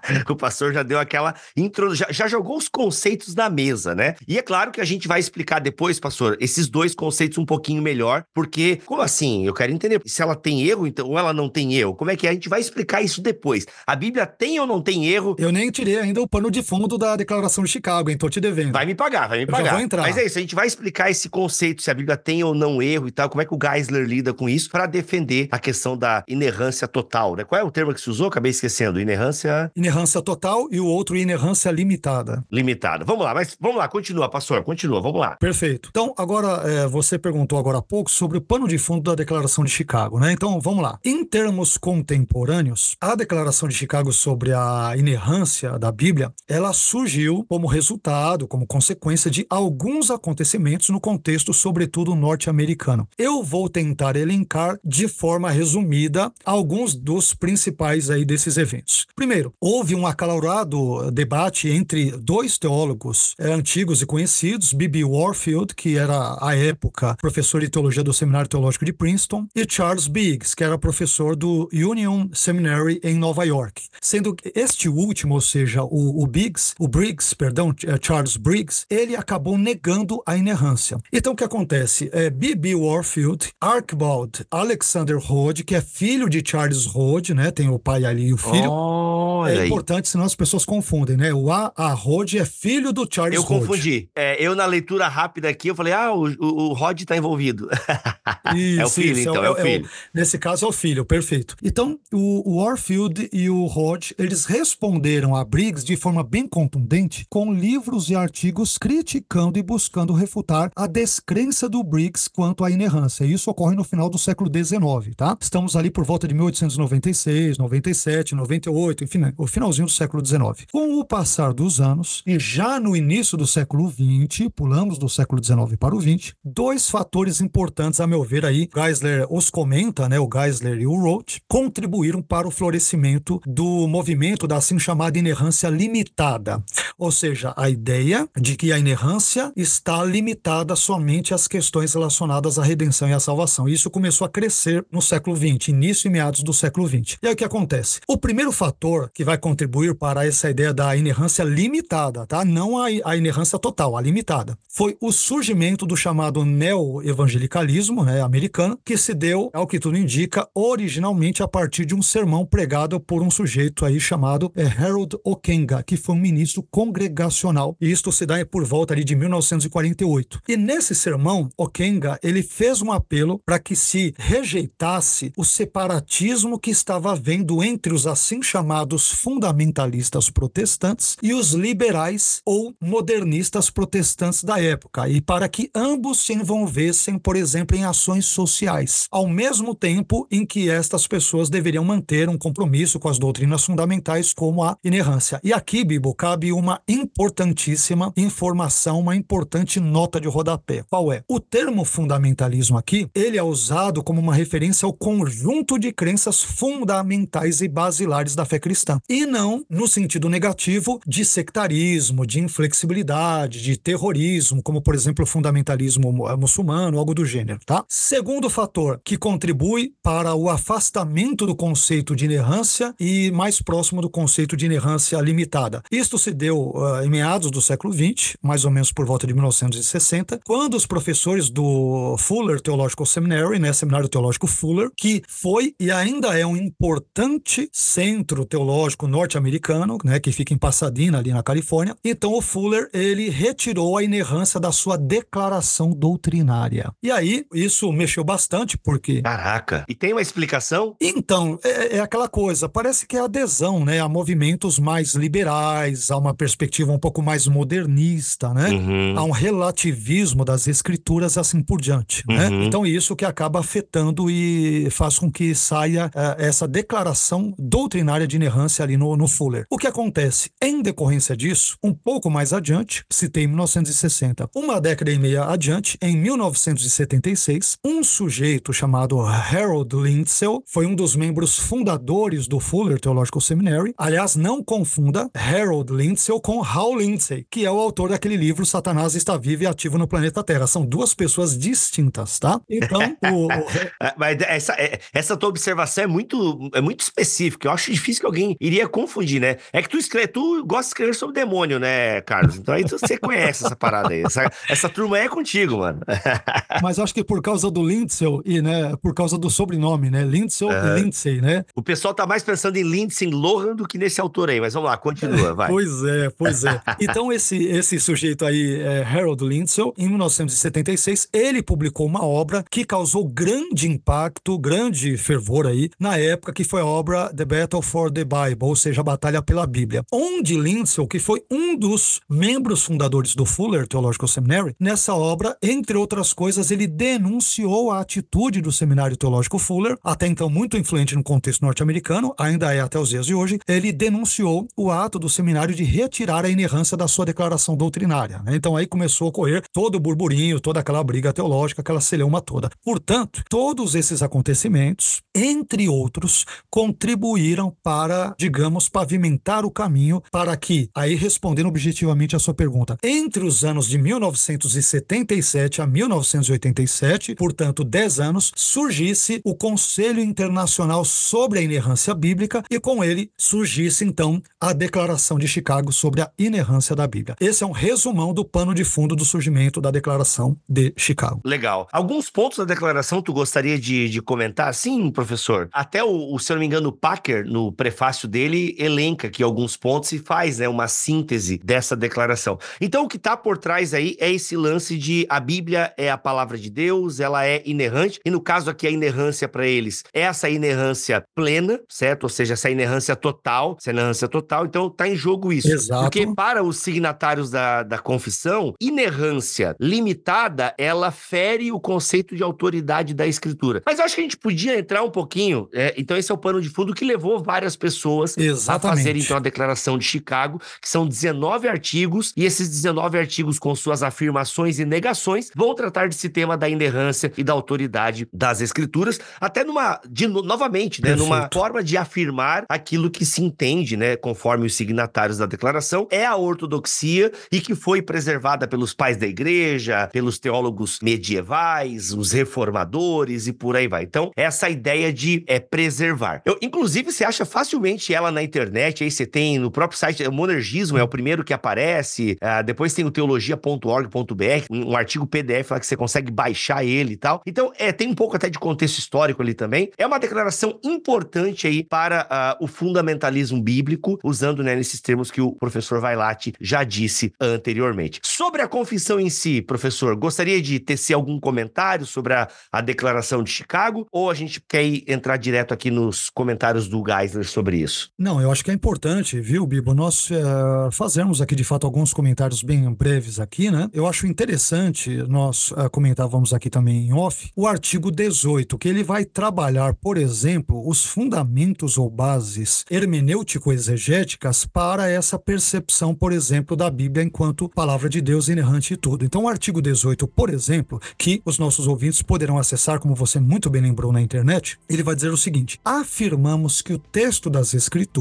o 0.28 0.36
pastor 0.36 0.72
já 0.72 0.82
deu 0.82 0.98
aquela 0.98 1.34
intro, 1.56 1.94
já, 1.94 2.06
já, 2.10 2.26
jogou 2.26 2.56
os 2.56 2.68
conceitos 2.68 3.34
na 3.34 3.48
mesa, 3.48 3.94
né? 3.94 4.14
E 4.26 4.38
é 4.38 4.42
claro 4.42 4.70
que 4.70 4.80
a 4.80 4.84
gente 4.84 5.06
vai 5.06 5.20
explicar 5.20 5.60
depois, 5.60 6.00
pastor, 6.00 6.36
esses 6.40 6.68
dois 6.68 6.94
conceitos 6.94 7.38
um 7.38 7.44
pouquinho 7.44 7.82
melhor, 7.82 8.24
porque 8.34 8.80
como 8.84 9.02
assim? 9.02 9.46
Eu 9.46 9.54
quero 9.54 9.72
entender 9.72 10.00
se 10.04 10.22
ela 10.22 10.34
tem 10.34 10.62
erro, 10.62 10.86
então 10.86 11.08
ou 11.08 11.18
ela 11.18 11.32
não 11.32 11.48
tem 11.48 11.74
erro. 11.74 11.94
Como 11.94 12.10
é 12.10 12.16
que 12.16 12.26
é? 12.26 12.30
A 12.30 12.32
gente 12.34 12.48
vai 12.48 12.60
explicar 12.60 13.02
isso 13.02 13.20
depois. 13.20 13.66
A 13.86 13.94
Bíblia 13.94 14.26
tem 14.26 14.58
ou 14.60 14.66
não 14.66 14.80
tem 14.80 15.06
erro? 15.08 15.36
Eu 15.38 15.52
nem 15.52 15.70
tirei 15.70 15.98
ainda 15.98 16.20
o 16.20 16.28
pano 16.28 16.50
de 16.50 16.62
fundo 16.62 16.96
da 16.96 17.16
Declaração 17.16 17.64
de 17.64 17.70
Chicago, 17.70 18.10
hein? 18.10 18.16
Tô 18.16 18.28
te 18.28 18.40
devendo. 18.40 18.72
Vai 18.72 18.86
me 18.86 18.94
pagar, 18.94 19.28
vai 19.28 19.38
me 19.38 19.46
pagar. 19.46 19.60
Eu 19.60 19.66
já 19.66 19.72
vou 19.72 19.80
entrar. 19.80 20.02
Mas 20.02 20.16
é 20.16 20.24
isso, 20.24 20.38
a 20.38 20.40
gente 20.40 20.54
vai 20.54 20.66
explicar 20.66 21.10
esse 21.10 21.28
conceito 21.28 21.82
se 21.82 21.90
a 21.90 21.94
Bíblia 21.94 22.16
tem 22.16 22.42
ou 22.42 22.54
não 22.54 22.82
erro 22.82 23.08
e 23.08 23.10
tal, 23.10 23.28
como 23.28 23.42
é 23.42 23.44
que 23.44 23.54
o 23.54 23.58
Geisler 23.60 24.06
lida 24.06 24.32
com 24.32 24.48
isso 24.48 24.70
para 24.70 24.86
defender 24.86 25.48
a 25.50 25.58
questão 25.58 25.96
da 25.96 26.24
inerrância 26.26 26.88
total, 26.88 27.36
né? 27.36 27.44
Qual 27.44 27.60
é 27.60 27.64
o 27.64 27.70
termo 27.70 27.92
que 27.92 28.00
se 28.00 28.10
usou? 28.10 28.28
Acabei 28.28 28.50
esquecendo. 28.50 29.00
Inerrância. 29.00 29.70
Inerrância 29.76 29.91
total 30.22 30.68
e 30.70 30.80
o 30.80 30.86
outro 30.86 31.16
inerrância 31.16 31.70
limitada. 31.70 32.44
Limitada. 32.50 33.04
Vamos 33.04 33.24
lá, 33.24 33.34
mas 33.34 33.56
vamos 33.60 33.76
lá, 33.76 33.88
continua, 33.88 34.28
pastor, 34.28 34.62
continua, 34.62 35.00
vamos 35.00 35.20
lá. 35.20 35.36
Perfeito. 35.36 35.88
Então, 35.90 36.14
agora, 36.16 36.68
é, 36.68 36.86
você 36.86 37.18
perguntou 37.18 37.58
agora 37.58 37.78
há 37.78 37.82
pouco 37.82 38.10
sobre 38.10 38.38
o 38.38 38.40
pano 38.40 38.66
de 38.66 38.78
fundo 38.78 39.02
da 39.02 39.14
Declaração 39.14 39.64
de 39.64 39.70
Chicago, 39.70 40.18
né? 40.18 40.32
Então, 40.32 40.60
vamos 40.60 40.82
lá. 40.82 40.98
Em 41.04 41.24
termos 41.24 41.76
contemporâneos, 41.76 42.96
a 43.00 43.14
Declaração 43.14 43.68
de 43.68 43.74
Chicago 43.74 44.12
sobre 44.12 44.52
a 44.52 44.94
inerrância 44.96 45.78
da 45.78 45.92
Bíblia, 45.92 46.32
ela 46.48 46.72
surgiu 46.72 47.44
como 47.48 47.66
resultado, 47.66 48.46
como 48.48 48.66
consequência 48.66 49.30
de 49.30 49.46
alguns 49.48 50.10
acontecimentos 50.10 50.88
no 50.88 51.00
contexto, 51.00 51.52
sobretudo 51.52 52.14
norte-americano. 52.14 53.06
Eu 53.18 53.42
vou 53.42 53.68
tentar 53.68 54.16
elencar 54.16 54.78
de 54.84 55.08
forma 55.08 55.50
resumida 55.50 56.32
alguns 56.44 56.94
dos 56.94 57.34
principais 57.34 58.10
aí 58.10 58.24
desses 58.24 58.56
eventos. 58.56 59.06
Primeiro, 59.14 59.52
houve 59.60 59.81
um 59.90 60.06
acalorado 60.06 61.10
debate 61.10 61.68
entre 61.68 62.12
dois 62.12 62.56
teólogos 62.58 63.34
é, 63.38 63.52
antigos 63.52 64.00
e 64.00 64.06
conhecidos, 64.06 64.72
B.B. 64.72 65.04
Warfield, 65.04 65.74
que 65.74 65.96
era 65.96 66.36
à 66.40 66.56
época 66.56 67.16
professor 67.20 67.60
de 67.60 67.68
teologia 67.68 68.04
do 68.04 68.12
Seminário 68.12 68.48
Teológico 68.48 68.84
de 68.84 68.92
Princeton, 68.92 69.46
e 69.54 69.66
Charles 69.68 70.06
Biggs, 70.06 70.54
que 70.54 70.62
era 70.62 70.78
professor 70.78 71.34
do 71.34 71.68
Union 71.72 72.28
Seminary 72.32 73.00
em 73.02 73.16
Nova 73.16 73.44
York. 73.44 73.82
Sendo 74.00 74.36
este 74.54 74.88
último, 74.88 75.34
ou 75.34 75.40
seja, 75.40 75.82
o, 75.82 76.22
o 76.22 76.26
Biggs, 76.26 76.74
o 76.78 76.86
Briggs, 76.86 77.34
perdão, 77.34 77.74
é, 77.84 77.98
Charles 78.00 78.36
Briggs, 78.36 78.86
ele 78.88 79.16
acabou 79.16 79.58
negando 79.58 80.22
a 80.24 80.36
inerrância. 80.36 80.98
Então 81.12 81.32
o 81.32 81.36
que 81.36 81.44
acontece? 81.44 82.08
É, 82.12 82.30
B.B. 82.30 82.74
Warfield, 82.76 83.50
Archibald 83.60 84.46
Alexander 84.50 85.18
Rhodes, 85.18 85.64
que 85.64 85.74
é 85.74 85.80
filho 85.80 86.28
de 86.28 86.42
Charles 86.46 86.86
Rhodes, 86.86 87.34
né? 87.34 87.50
Tem 87.50 87.68
o 87.68 87.78
pai 87.78 88.04
ali 88.04 88.26
e 88.26 88.32
o 88.32 88.36
filho. 88.36 88.70
Oh, 88.70 89.46
é 89.46 89.66
importante, 89.72 90.08
senão 90.08 90.24
as 90.24 90.34
pessoas 90.34 90.64
confundem, 90.64 91.16
né? 91.16 91.32
O 91.32 91.50
A. 91.50 91.72
A. 91.76 91.92
Rhodes 91.92 92.40
é 92.40 92.44
filho 92.44 92.92
do 92.92 93.06
Charles 93.10 93.36
Eu 93.36 93.44
confundi. 93.44 94.08
É, 94.14 94.42
eu, 94.42 94.54
na 94.54 94.66
leitura 94.66 95.08
rápida 95.08 95.48
aqui, 95.48 95.68
eu 95.68 95.74
falei, 95.74 95.92
ah, 95.92 96.12
o, 96.12 96.28
o, 96.28 96.70
o 96.70 96.72
Rod 96.72 97.02
tá 97.02 97.16
envolvido. 97.16 97.68
Isso, 98.54 98.80
é 98.80 98.84
o 98.84 98.90
filho, 98.90 99.18
isso, 99.18 99.30
então, 99.30 99.44
é, 99.44 99.46
é, 99.46 99.50
o 99.50 99.58
é 99.58 99.62
filho. 99.62 99.90
nesse 100.12 100.38
caso, 100.38 100.64
é 100.64 100.68
o 100.68 100.72
filho, 100.72 101.04
perfeito. 101.04 101.56
Então, 101.62 101.98
o, 102.12 102.50
o 102.50 102.62
Warfield 102.62 103.30
e 103.32 103.48
o 103.48 103.66
Rod, 103.66 104.10
eles 104.18 104.44
responderam 104.44 105.34
a 105.34 105.44
Briggs 105.44 105.84
de 105.84 105.96
forma 105.96 106.22
bem 106.22 106.46
contundente 106.46 107.24
com 107.30 107.52
livros 107.52 108.10
e 108.10 108.14
artigos 108.14 108.76
criticando 108.78 109.58
e 109.58 109.62
buscando 109.62 110.12
refutar 110.12 110.70
a 110.76 110.86
descrença 110.86 111.68
do 111.68 111.82
Briggs 111.82 112.28
quanto 112.28 112.64
à 112.64 112.70
inerrância. 112.70 113.24
Isso 113.24 113.50
ocorre 113.50 113.74
no 113.74 113.84
final 113.84 114.10
do 114.10 114.18
século 114.18 114.50
XIX, 114.52 115.14
tá? 115.16 115.36
Estamos 115.40 115.76
ali 115.76 115.90
por 115.90 116.04
volta 116.04 116.28
de 116.28 116.34
1896, 116.34 117.58
97, 117.58 118.34
98, 118.34 119.04
enfim, 119.04 119.18
né? 119.18 119.32
o 119.36 119.46
finalzinho 119.62 119.86
do 119.86 119.92
século 119.92 120.24
XIX. 120.24 120.66
Com 120.72 120.98
o 120.98 121.04
passar 121.04 121.52
dos 121.52 121.80
anos, 121.80 122.22
e 122.26 122.38
já 122.38 122.80
no 122.80 122.96
início 122.96 123.38
do 123.38 123.46
século 123.46 123.88
XX, 123.88 124.48
pulamos 124.54 124.98
do 124.98 125.08
século 125.08 125.42
XIX 125.42 125.76
para 125.78 125.94
o 125.94 126.00
XX, 126.00 126.34
dois 126.44 126.90
fatores 126.90 127.40
importantes, 127.40 128.00
a 128.00 128.06
meu 128.06 128.24
ver, 128.24 128.44
aí, 128.44 128.68
Geisler 128.74 129.24
os 129.30 129.50
comenta, 129.50 130.08
né? 130.08 130.18
O 130.18 130.28
Geisler 130.32 130.80
e 130.80 130.86
o 130.86 130.96
Roth, 130.96 131.38
contribuíram 131.48 132.20
para 132.20 132.48
o 132.48 132.50
florescimento 132.50 133.40
do 133.46 133.86
movimento 133.86 134.48
da 134.48 134.56
assim 134.56 134.78
chamada 134.78 135.18
inerrância 135.18 135.68
limitada. 135.68 136.62
Ou 136.98 137.12
seja, 137.12 137.54
a 137.56 137.70
ideia 137.70 138.28
de 138.36 138.56
que 138.56 138.72
a 138.72 138.78
inerrância 138.78 139.52
está 139.56 140.02
limitada 140.04 140.74
somente 140.74 141.34
às 141.34 141.46
questões 141.46 141.94
relacionadas 141.94 142.58
à 142.58 142.64
redenção 142.64 143.08
e 143.08 143.12
à 143.12 143.20
salvação. 143.20 143.68
Isso 143.68 143.90
começou 143.90 144.24
a 144.24 144.30
crescer 144.30 144.84
no 144.90 145.00
século 145.00 145.36
XX, 145.36 145.68
início 145.68 146.08
e 146.08 146.10
meados 146.10 146.42
do 146.42 146.52
século 146.52 146.88
XX. 146.88 147.18
E 147.22 147.28
aí 147.28 147.34
o 147.34 147.36
que 147.36 147.44
acontece? 147.44 148.00
O 148.08 148.18
primeiro 148.18 148.50
fator 148.50 149.10
que 149.14 149.24
vai 149.24 149.38
contribuir 149.52 149.94
para 149.94 150.26
essa 150.26 150.48
ideia 150.48 150.72
da 150.72 150.96
inerrância 150.96 151.42
limitada, 151.42 152.26
tá? 152.26 152.42
Não 152.42 152.78
a, 152.78 152.86
a 153.04 153.16
inerrância 153.16 153.58
total, 153.58 153.96
a 153.96 154.00
limitada, 154.00 154.56
foi 154.66 154.96
o 154.98 155.12
surgimento 155.12 155.84
do 155.84 155.94
chamado 155.94 156.42
neo-evangelicalismo 156.42 158.02
né, 158.02 158.22
americano, 158.22 158.78
que 158.82 158.96
se 158.96 159.12
deu, 159.12 159.50
ao 159.52 159.66
que 159.66 159.78
tudo 159.78 159.98
indica, 159.98 160.48
originalmente 160.54 161.42
a 161.42 161.48
partir 161.48 161.84
de 161.84 161.94
um 161.94 162.00
sermão 162.00 162.46
pregado 162.46 162.98
por 162.98 163.22
um 163.22 163.30
sujeito 163.30 163.84
aí 163.84 164.00
chamado 164.00 164.50
é, 164.56 164.64
Harold 164.64 165.18
Okenga, 165.22 165.82
que 165.82 165.98
foi 165.98 166.14
um 166.14 166.18
ministro 166.18 166.66
congregacional. 166.70 167.76
E 167.78 167.90
isto 167.90 168.10
se 168.10 168.24
dá 168.24 168.42
por 168.46 168.64
volta 168.64 168.94
ali 168.94 169.04
de 169.04 169.14
1948. 169.14 170.40
E 170.48 170.56
nesse 170.56 170.94
sermão, 170.94 171.50
Okenga, 171.58 172.18
ele 172.22 172.42
fez 172.42 172.80
um 172.80 172.90
apelo 172.90 173.38
para 173.44 173.58
que 173.58 173.76
se 173.76 174.14
rejeitasse 174.16 175.30
o 175.36 175.44
separatismo 175.44 176.58
que 176.58 176.70
estava 176.70 177.12
havendo 177.12 177.62
entre 177.62 177.92
os 177.92 178.06
assim 178.06 178.42
chamados 178.42 179.10
fundamentalistas 179.42 180.30
protestantes 180.30 181.16
e 181.20 181.34
os 181.34 181.52
liberais 181.52 182.40
ou 182.46 182.72
modernistas 182.80 183.70
protestantes 183.70 184.44
da 184.44 184.60
época, 184.60 185.08
e 185.08 185.20
para 185.20 185.48
que 185.48 185.68
ambos 185.74 186.24
se 186.24 186.32
envolvessem, 186.32 187.18
por 187.18 187.34
exemplo, 187.34 187.76
em 187.76 187.84
ações 187.84 188.26
sociais, 188.26 189.08
ao 189.10 189.26
mesmo 189.26 189.74
tempo 189.74 190.28
em 190.30 190.46
que 190.46 190.70
estas 190.70 191.08
pessoas 191.08 191.50
deveriam 191.50 191.84
manter 191.84 192.28
um 192.28 192.38
compromisso 192.38 193.00
com 193.00 193.08
as 193.08 193.18
doutrinas 193.18 193.64
fundamentais, 193.64 194.32
como 194.32 194.62
a 194.62 194.76
inerrância. 194.84 195.40
E 195.42 195.52
aqui, 195.52 195.82
Bibo, 195.82 196.14
cabe 196.14 196.52
uma 196.52 196.80
importantíssima 196.86 198.12
informação, 198.16 199.00
uma 199.00 199.16
importante 199.16 199.80
nota 199.80 200.20
de 200.20 200.28
rodapé. 200.28 200.84
Qual 200.88 201.12
é? 201.12 201.24
O 201.28 201.40
termo 201.40 201.84
fundamentalismo 201.84 202.78
aqui, 202.78 203.08
ele 203.12 203.36
é 203.36 203.42
usado 203.42 204.04
como 204.04 204.20
uma 204.20 204.34
referência 204.34 204.86
ao 204.86 204.92
conjunto 204.92 205.80
de 205.80 205.92
crenças 205.92 206.42
fundamentais 206.42 207.60
e 207.60 207.66
basilares 207.66 208.36
da 208.36 208.44
fé 208.44 208.60
cristã, 208.60 209.00
e 209.08 209.26
não 209.32 209.64
no 209.68 209.88
sentido 209.88 210.28
negativo 210.28 211.00
de 211.06 211.24
sectarismo, 211.24 212.26
de 212.26 212.38
inflexibilidade, 212.38 213.62
de 213.62 213.76
terrorismo, 213.76 214.62
como 214.62 214.82
por 214.82 214.94
exemplo 214.94 215.24
o 215.24 215.26
fundamentalismo 215.26 216.12
muçulmano, 216.36 216.98
algo 216.98 217.14
do 217.14 217.24
gênero, 217.24 217.58
tá? 217.64 217.82
Segundo 217.88 218.50
fator 218.50 219.00
que 219.02 219.16
contribui 219.16 219.94
para 220.02 220.34
o 220.34 220.50
afastamento 220.50 221.46
do 221.46 221.56
conceito 221.56 222.14
de 222.14 222.26
inerrância 222.26 222.94
e 223.00 223.30
mais 223.30 223.62
próximo 223.62 224.02
do 224.02 224.10
conceito 224.10 224.56
de 224.56 224.66
inerrância 224.66 225.18
limitada. 225.20 225.82
Isto 225.90 226.18
se 226.18 226.30
deu 226.32 226.70
uh, 226.70 227.02
em 227.02 227.08
meados 227.08 227.50
do 227.50 227.62
século 227.62 227.92
XX, 227.92 228.36
mais 228.42 228.66
ou 228.66 228.70
menos 228.70 228.92
por 228.92 229.06
volta 229.06 229.26
de 229.26 229.32
1960, 229.32 230.40
quando 230.44 230.74
os 230.74 230.84
professores 230.84 231.48
do 231.48 232.16
Fuller 232.18 232.60
Theological 232.60 233.06
Seminary, 233.06 233.58
né, 233.58 233.72
Seminário 233.72 234.08
Teológico 234.08 234.46
Fuller, 234.46 234.90
que 234.94 235.22
foi 235.26 235.74
e 235.80 235.90
ainda 235.90 236.38
é 236.38 236.44
um 236.44 236.56
importante 236.56 237.68
centro 237.72 238.44
teológico 238.44 239.06
norte-americano, 239.12 239.98
né, 240.04 240.18
que 240.18 240.32
fica 240.32 240.54
em 240.54 240.58
Pasadena, 240.58 241.18
ali 241.18 241.32
na 241.32 241.42
Califórnia. 241.42 241.94
Então 242.04 242.32
o 242.32 242.40
Fuller, 242.40 242.88
ele 242.92 243.28
retirou 243.28 243.96
a 243.96 244.02
inerrância 244.02 244.58
da 244.58 244.72
sua 244.72 244.96
declaração 244.96 245.90
doutrinária. 245.90 246.90
E 247.02 247.10
aí, 247.10 247.44
isso 247.52 247.92
mexeu 247.92 248.24
bastante, 248.24 248.76
porque... 248.78 249.22
Caraca! 249.22 249.84
E 249.88 249.94
tem 249.94 250.12
uma 250.12 250.22
explicação? 250.22 250.96
Então, 251.00 251.58
é, 251.62 251.98
é 251.98 252.00
aquela 252.00 252.28
coisa, 252.28 252.68
parece 252.68 253.06
que 253.06 253.16
é 253.16 253.20
adesão, 253.20 253.84
né, 253.84 254.00
a 254.00 254.08
movimentos 254.08 254.78
mais 254.78 255.14
liberais, 255.14 256.10
a 256.10 256.16
uma 256.16 256.34
perspectiva 256.34 256.90
um 256.90 256.98
pouco 256.98 257.22
mais 257.22 257.46
modernista, 257.46 258.54
né, 258.54 258.70
uhum. 258.70 259.18
a 259.18 259.22
um 259.24 259.30
relativismo 259.30 260.44
das 260.44 260.66
escrituras 260.66 261.36
assim 261.36 261.62
por 261.62 261.80
diante, 261.80 262.24
né? 262.26 262.48
uhum. 262.48 262.58
né? 262.60 262.64
Então 262.66 262.86
isso 262.86 263.14
que 263.14 263.24
acaba 263.24 263.60
afetando 263.60 264.30
e 264.30 264.88
faz 264.90 265.18
com 265.18 265.30
que 265.30 265.54
saia 265.54 266.06
uh, 266.06 266.40
essa 266.40 266.66
declaração 266.66 267.54
doutrinária 267.58 268.26
de 268.26 268.36
inerrância 268.36 268.82
ali 268.82 268.96
no, 269.02 269.16
no 269.16 269.26
Fuller. 269.26 269.66
O 269.68 269.76
que 269.76 269.88
acontece? 269.88 270.50
Em 270.62 270.80
decorrência 270.80 271.36
disso, 271.36 271.76
um 271.82 271.92
pouco 271.92 272.30
mais 272.30 272.52
adiante, 272.52 273.04
citei 273.10 273.46
1960, 273.48 274.48
uma 274.54 274.80
década 274.80 275.10
e 275.10 275.18
meia 275.18 275.44
adiante, 275.44 275.98
em 276.00 276.16
1976, 276.16 277.78
um 277.84 278.04
sujeito 278.04 278.72
chamado 278.72 279.20
Harold 279.20 279.96
Lindsay 279.96 280.48
foi 280.66 280.86
um 280.86 280.94
dos 280.94 281.16
membros 281.16 281.58
fundadores 281.58 282.46
do 282.46 282.60
Fuller 282.60 283.00
Theological 283.00 283.40
Seminary. 283.40 283.92
Aliás, 283.98 284.36
não 284.36 284.62
confunda 284.62 285.28
Harold 285.34 285.92
Lindsay 285.92 286.34
com 286.40 286.62
Hal 286.62 286.96
Lindsay, 286.96 287.46
que 287.50 287.64
é 287.64 287.70
o 287.70 287.78
autor 287.78 288.10
daquele 288.10 288.36
livro 288.36 288.64
Satanás 288.64 289.14
está 289.14 289.36
vivo 289.36 289.64
e 289.64 289.66
ativo 289.66 289.98
no 289.98 290.06
planeta 290.06 290.44
Terra. 290.44 290.66
São 290.66 290.84
duas 290.84 291.14
pessoas 291.14 291.58
distintas, 291.58 292.38
tá? 292.38 292.60
Então, 292.70 293.00
o... 293.24 293.48
Mas 294.16 294.40
essa, 294.42 294.72
é, 294.74 295.00
essa 295.12 295.36
tua 295.36 295.48
observação 295.48 296.04
é 296.04 296.06
muito, 296.06 296.70
é 296.74 296.80
muito 296.80 297.00
específica. 297.00 297.68
Eu 297.68 297.72
acho 297.72 297.90
difícil 297.90 298.20
que 298.20 298.26
alguém 298.26 298.56
iria 298.60 298.88
confundir, 298.92 299.40
né? 299.40 299.56
É 299.72 299.82
que 299.82 299.88
tu 299.88 299.96
escreve, 299.96 300.28
tu 300.28 300.64
gosta 300.64 300.82
de 300.82 300.88
escrever 300.88 301.14
sobre 301.14 301.34
demônio, 301.34 301.80
né, 301.80 302.20
Carlos? 302.20 302.56
Então 302.56 302.74
aí 302.74 302.84
você 302.84 303.16
conhece 303.18 303.64
essa 303.64 303.74
parada 303.74 304.10
aí. 304.10 304.22
Essa, 304.22 304.50
essa 304.68 304.88
turma 304.88 305.18
é 305.18 305.28
contigo, 305.28 305.78
mano. 305.78 306.00
Mas 306.82 306.98
acho 306.98 307.14
que 307.14 307.24
por 307.24 307.42
causa 307.42 307.70
do 307.70 307.84
Lindsay 307.84 308.28
e, 308.44 308.62
né, 308.62 308.94
por 309.02 309.14
causa 309.14 309.36
do 309.36 309.50
sobrenome, 309.50 310.10
né? 310.10 310.22
Lindsay 310.24 310.68
e 310.68 311.00
Lindsay, 311.00 311.40
né? 311.40 311.64
O 311.74 311.82
pessoal 311.82 312.14
tá 312.14 312.26
mais 312.26 312.42
pensando 312.42 312.76
em 312.76 312.82
Lindsay 312.82 313.30
Lohan 313.30 313.74
do 313.74 313.86
que 313.86 313.98
nesse 313.98 314.20
autor 314.20 314.50
aí, 314.50 314.60
mas 314.60 314.74
vamos 314.74 314.90
lá, 314.90 314.96
continua, 314.96 315.54
vai. 315.54 315.68
pois 315.68 316.04
é, 316.04 316.30
pois 316.30 316.64
é. 316.64 316.80
Então 317.00 317.32
esse, 317.32 317.64
esse 317.64 317.98
sujeito 317.98 318.44
aí, 318.44 318.80
é 318.80 319.02
Harold 319.02 319.44
Lindsay, 319.44 319.84
em 319.96 320.08
1976, 320.08 321.28
ele 321.32 321.62
publicou 321.62 322.06
uma 322.06 322.24
obra 322.24 322.64
que 322.70 322.84
causou 322.84 323.26
grande 323.26 323.88
impacto, 323.88 324.58
grande 324.58 325.16
fervor 325.16 325.66
aí, 325.66 325.90
na 325.98 326.18
época 326.18 326.52
que 326.52 326.64
foi 326.64 326.80
a 326.80 326.86
obra 326.86 327.32
The 327.34 327.44
Battle 327.44 327.82
for 327.82 328.10
the 328.10 328.24
Bible, 328.24 328.76
seja, 328.82 329.00
a 329.00 329.04
Batalha 329.04 329.40
pela 329.40 329.66
Bíblia, 329.66 330.02
onde 330.12 330.56
Lindsay, 330.56 331.06
que 331.06 331.18
foi 331.18 331.42
um 331.50 331.76
dos 331.76 332.20
membros 332.28 332.84
fundadores 332.84 333.34
do 333.34 333.46
Fuller 333.46 333.86
Theological 333.86 334.28
Seminary, 334.28 334.74
nessa 334.78 335.14
obra, 335.14 335.56
entre 335.62 335.96
outras 335.96 336.32
coisas, 336.32 336.70
ele 336.70 336.86
denunciou 336.86 337.90
a 337.90 338.00
atitude 338.00 338.60
do 338.60 338.72
Seminário 338.72 339.16
Teológico 339.16 339.58
Fuller, 339.58 339.96
até 340.02 340.26
então 340.26 340.50
muito 340.50 340.76
influente 340.76 341.14
no 341.14 341.22
contexto 341.22 341.62
norte-americano, 341.62 342.34
ainda 342.38 342.74
é 342.74 342.80
até 342.80 342.98
os 342.98 343.10
dias 343.10 343.26
de 343.26 343.34
hoje, 343.34 343.58
ele 343.68 343.92
denunciou 343.92 344.66
o 344.76 344.90
ato 344.90 345.18
do 345.18 345.28
seminário 345.28 345.74
de 345.74 345.84
retirar 345.84 346.44
a 346.44 346.48
inerrância 346.48 346.96
da 346.96 347.06
sua 347.06 347.24
declaração 347.24 347.76
doutrinária. 347.76 348.40
Né? 348.44 348.56
Então 348.56 348.76
aí 348.76 348.86
começou 348.86 349.26
a 349.26 349.28
ocorrer 349.28 349.62
todo 349.72 349.94
o 349.96 350.00
burburinho, 350.00 350.60
toda 350.60 350.80
aquela 350.80 351.02
briga 351.04 351.32
teológica, 351.32 351.80
aquela 351.80 352.00
celeuma 352.00 352.40
toda. 352.40 352.68
Portanto, 352.84 353.42
todos 353.48 353.94
esses 353.94 354.22
acontecimentos, 354.22 355.22
entre 355.34 355.88
outros, 355.88 356.44
contribuíram 356.70 357.74
para, 357.82 358.34
digamos, 358.38 358.71
pavimentar 358.88 359.64
o 359.64 359.70
caminho 359.70 360.22
para 360.30 360.56
que, 360.56 360.88
aí 360.94 361.14
respondendo 361.14 361.66
objetivamente 361.66 362.36
a 362.36 362.38
sua 362.38 362.54
pergunta, 362.54 362.96
entre 363.02 363.44
os 363.44 363.64
anos 363.64 363.88
de 363.88 363.98
1977 363.98 365.80
a 365.80 365.86
1987, 365.86 367.34
portanto 367.34 367.84
10 367.84 368.20
anos, 368.20 368.52
surgisse 368.54 369.40
o 369.44 369.54
Conselho 369.54 370.20
Internacional 370.20 371.04
sobre 371.04 371.58
a 371.58 371.62
Inerrância 371.62 372.14
Bíblica 372.14 372.62
e 372.70 372.78
com 372.78 373.02
ele 373.02 373.30
surgisse 373.36 374.04
então 374.04 374.42
a 374.60 374.72
Declaração 374.72 375.38
de 375.38 375.48
Chicago 375.48 375.92
sobre 375.92 376.22
a 376.22 376.30
inerrância 376.38 376.94
da 376.94 377.06
Bíblia. 377.06 377.36
Esse 377.40 377.64
é 377.64 377.66
um 377.66 377.72
resumão 377.72 378.32
do 378.32 378.44
pano 378.44 378.74
de 378.74 378.84
fundo 378.84 379.16
do 379.16 379.24
surgimento 379.24 379.80
da 379.80 379.90
Declaração 379.90 380.56
de 380.68 380.92
Chicago. 380.96 381.40
Legal. 381.44 381.88
Alguns 381.92 382.30
pontos 382.30 382.58
da 382.58 382.64
declaração 382.64 383.22
tu 383.22 383.32
gostaria 383.32 383.78
de, 383.78 384.08
de 384.08 384.22
comentar? 384.22 384.72
Sim, 384.74 385.10
professor. 385.10 385.68
Até 385.72 386.02
o, 386.02 386.34
o, 386.34 386.38
se 386.38 386.52
eu 386.52 386.56
não 386.56 386.60
me 386.60 386.66
engano, 386.66 386.88
o 386.88 386.92
Packer, 386.92 387.46
no 387.46 387.72
prefácio 387.72 388.28
dele, 388.28 388.61
elenca 388.78 389.26
aqui 389.26 389.42
alguns 389.42 389.76
pontos 389.76 390.12
e 390.12 390.18
faz 390.18 390.58
né, 390.58 390.68
uma 390.68 390.88
síntese 390.88 391.60
dessa 391.62 391.96
declaração. 391.96 392.58
Então, 392.80 393.04
o 393.04 393.08
que 393.08 393.16
está 393.16 393.36
por 393.36 393.58
trás 393.58 393.94
aí 393.94 394.16
é 394.18 394.30
esse 394.30 394.56
lance 394.56 394.96
de 394.96 395.26
a 395.28 395.40
Bíblia 395.40 395.92
é 395.96 396.10
a 396.10 396.18
palavra 396.18 396.58
de 396.58 396.70
Deus, 396.70 397.20
ela 397.20 397.46
é 397.46 397.62
inerrante, 397.64 398.20
e 398.24 398.30
no 398.30 398.40
caso 398.40 398.70
aqui, 398.70 398.86
a 398.86 398.90
inerrância 398.90 399.48
para 399.48 399.66
eles 399.66 400.02
é 400.12 400.22
essa 400.22 400.48
inerrância 400.48 401.24
plena, 401.34 401.80
certo? 401.88 402.24
Ou 402.24 402.28
seja, 402.28 402.54
essa 402.54 402.70
inerrância 402.70 403.16
total, 403.16 403.76
essa 403.80 403.90
inerrância 403.90 404.28
total, 404.28 404.66
então 404.66 404.86
está 404.86 405.08
em 405.08 405.16
jogo 405.16 405.52
isso. 405.52 405.70
Exato. 405.70 406.02
Porque 406.02 406.26
para 406.34 406.62
os 406.62 406.78
signatários 406.78 407.50
da, 407.50 407.82
da 407.82 407.98
confissão, 407.98 408.74
inerrância 408.80 409.76
limitada, 409.80 410.74
ela 410.78 411.10
fere 411.10 411.72
o 411.72 411.80
conceito 411.80 412.36
de 412.36 412.42
autoridade 412.42 413.14
da 413.14 413.26
escritura. 413.26 413.82
Mas 413.84 413.98
eu 413.98 414.04
acho 414.04 414.14
que 414.14 414.20
a 414.20 414.24
gente 414.24 414.36
podia 414.36 414.78
entrar 414.78 415.02
um 415.02 415.10
pouquinho, 415.10 415.68
é, 415.72 415.94
então 415.96 416.16
esse 416.16 416.30
é 416.30 416.34
o 416.34 416.38
pano 416.38 416.60
de 416.60 416.68
fundo 416.68 416.94
que 416.94 417.04
levou 417.04 417.42
várias 417.42 417.76
pessoas 417.76 418.36
Exatamente. 418.52 418.86
a 418.86 418.96
fazerem 418.96 419.22
então 419.22 419.36
a 419.36 419.40
declaração 419.40 419.98
de 419.98 420.04
Chicago, 420.04 420.60
que 420.80 420.88
são 420.88 421.06
19 421.06 421.68
artigos, 421.68 422.32
e 422.36 422.44
esses 422.44 422.68
19 422.68 423.18
artigos 423.18 423.58
com 423.58 423.74
suas 423.74 424.02
afirmações 424.02 424.78
e 424.78 424.84
negações 424.84 425.50
vão 425.54 425.74
tratar 425.74 426.08
desse 426.08 426.28
tema 426.28 426.56
da 426.56 426.68
inerrância 426.68 427.32
e 427.36 427.44
da 427.44 427.52
autoridade 427.52 428.28
das 428.32 428.60
escrituras, 428.60 429.18
até 429.40 429.64
numa, 429.64 430.00
de, 430.08 430.26
novamente, 430.26 431.02
né, 431.02 431.14
numa 431.14 431.48
forma 431.52 431.82
de 431.82 431.96
afirmar 431.96 432.64
aquilo 432.68 433.10
que 433.10 433.24
se 433.24 433.42
entende, 433.42 433.96
né, 433.96 434.16
conforme 434.16 434.66
os 434.66 434.74
signatários 434.74 435.38
da 435.38 435.46
declaração, 435.46 436.06
é 436.10 436.24
a 436.24 436.36
ortodoxia 436.36 437.32
e 437.50 437.60
que 437.60 437.74
foi 437.74 438.02
preservada 438.02 438.66
pelos 438.66 438.92
pais 438.94 439.16
da 439.16 439.26
igreja, 439.26 440.08
pelos 440.12 440.38
teólogos 440.38 440.98
medievais, 441.02 442.12
os 442.12 442.32
reformadores 442.32 443.46
e 443.46 443.52
por 443.52 443.76
aí 443.76 443.88
vai. 443.88 444.04
Então, 444.04 444.30
essa 444.36 444.68
ideia 444.68 445.12
de 445.12 445.44
é, 445.46 445.58
preservar. 445.58 446.42
Eu, 446.44 446.58
inclusive, 446.60 447.12
você 447.12 447.24
acha 447.24 447.44
facilmente 447.44 448.12
ela 448.12 448.30
na 448.30 448.41
internet, 448.42 449.04
aí 449.04 449.10
você 449.10 449.26
tem 449.26 449.58
no 449.58 449.70
próprio 449.70 449.98
site, 449.98 450.26
o 450.26 450.32
Monergismo 450.32 450.98
é 450.98 451.02
o 451.02 451.08
primeiro 451.08 451.44
que 451.44 451.52
aparece, 451.52 452.36
uh, 452.42 452.62
depois 452.64 452.94
tem 452.94 453.04
o 453.04 453.10
teologia.org.br, 453.10 454.66
um, 454.70 454.90
um, 454.90 454.96
artigo 454.96 455.26
PDF 455.26 455.70
lá 455.70 455.80
que 455.80 455.86
você 455.86 455.96
consegue 455.96 456.30
baixar 456.30 456.84
ele 456.84 457.14
e 457.14 457.16
tal. 457.16 457.42
Então, 457.46 457.72
é, 457.78 457.92
tem 457.92 458.08
um 458.08 458.14
pouco 458.14 458.36
até 458.36 458.48
de 458.48 458.58
contexto 458.58 458.98
histórico 458.98 459.42
ali 459.42 459.54
também. 459.54 459.90
É 459.96 460.06
uma 460.06 460.18
declaração 460.18 460.78
importante 460.82 461.66
aí 461.66 461.84
para 461.84 462.56
uh, 462.60 462.64
o 462.64 462.66
fundamentalismo 462.66 463.60
bíblico, 463.60 464.18
usando 464.24 464.62
né, 464.62 464.74
nesses 464.74 465.00
termos 465.00 465.30
que 465.30 465.40
o 465.40 465.52
professor 465.52 466.00
Vailate 466.00 466.52
já 466.60 466.84
disse 466.84 467.32
anteriormente. 467.40 468.20
Sobre 468.24 468.62
a 468.62 468.68
confissão 468.68 469.18
em 469.20 469.30
si, 469.30 469.62
professor, 469.62 470.16
gostaria 470.16 470.60
de 470.60 470.78
tecer 470.78 471.14
algum 471.14 471.38
comentário 471.38 472.06
sobre 472.06 472.34
a, 472.34 472.48
a 472.70 472.80
declaração 472.80 473.42
de 473.42 473.50
Chicago 473.50 474.06
ou 474.10 474.30
a 474.30 474.34
gente 474.34 474.60
quer 474.60 474.84
entrar 475.06 475.36
direto 475.36 475.72
aqui 475.72 475.90
nos 475.90 476.30
comentários 476.30 476.88
do 476.88 477.02
Geisler 477.06 477.46
sobre 477.46 477.78
isso? 477.78 478.10
Não, 478.18 478.31
eu 478.40 478.50
acho 478.50 478.64
que 478.64 478.70
é 478.70 478.74
importante, 478.74 479.40
viu, 479.40 479.66
Bibo, 479.66 479.94
nós 479.94 480.30
uh, 480.30 480.90
fazermos 480.92 481.40
aqui 481.40 481.56
de 481.56 481.64
fato 481.64 481.86
alguns 481.86 482.12
comentários 482.12 482.62
bem 482.62 482.90
breves 482.92 483.40
aqui, 483.40 483.70
né? 483.70 483.88
Eu 483.92 484.06
acho 484.06 484.26
interessante 484.26 485.16
nós 485.28 485.72
uh, 485.72 485.90
comentávamos 485.90 486.54
aqui 486.54 486.70
também 486.70 487.08
em 487.08 487.12
off 487.12 487.50
o 487.56 487.66
artigo 487.66 488.10
18, 488.10 488.78
que 488.78 488.88
ele 488.88 489.02
vai 489.02 489.24
trabalhar, 489.24 489.94
por 489.94 490.16
exemplo, 490.16 490.88
os 490.88 491.04
fundamentos 491.04 491.98
ou 491.98 492.08
bases 492.08 492.84
hermenêutico-exegéticas 492.90 494.64
para 494.64 495.10
essa 495.10 495.38
percepção, 495.38 496.14
por 496.14 496.32
exemplo, 496.32 496.76
da 496.76 496.88
Bíblia 496.90 497.24
enquanto 497.24 497.68
palavra 497.68 498.08
de 498.08 498.20
Deus 498.20 498.48
inerrante 498.48 498.94
e 498.94 498.96
tudo. 498.96 499.24
Então, 499.24 499.44
o 499.44 499.48
artigo 499.48 499.82
18, 499.82 500.28
por 500.28 500.48
exemplo, 500.48 501.00
que 501.18 501.42
os 501.44 501.58
nossos 501.58 501.86
ouvintes 501.86 502.22
poderão 502.22 502.58
acessar, 502.58 503.00
como 503.00 503.14
você 503.14 503.40
muito 503.40 503.68
bem 503.68 503.82
lembrou 503.82 504.12
na 504.12 504.20
internet, 504.20 504.78
ele 504.88 505.02
vai 505.02 505.14
dizer 505.14 505.32
o 505.32 505.36
seguinte: 505.36 505.80
afirmamos 505.84 506.80
que 506.80 506.92
o 506.92 506.98
texto 506.98 507.50
das 507.50 507.74
Escrituras 507.74 508.11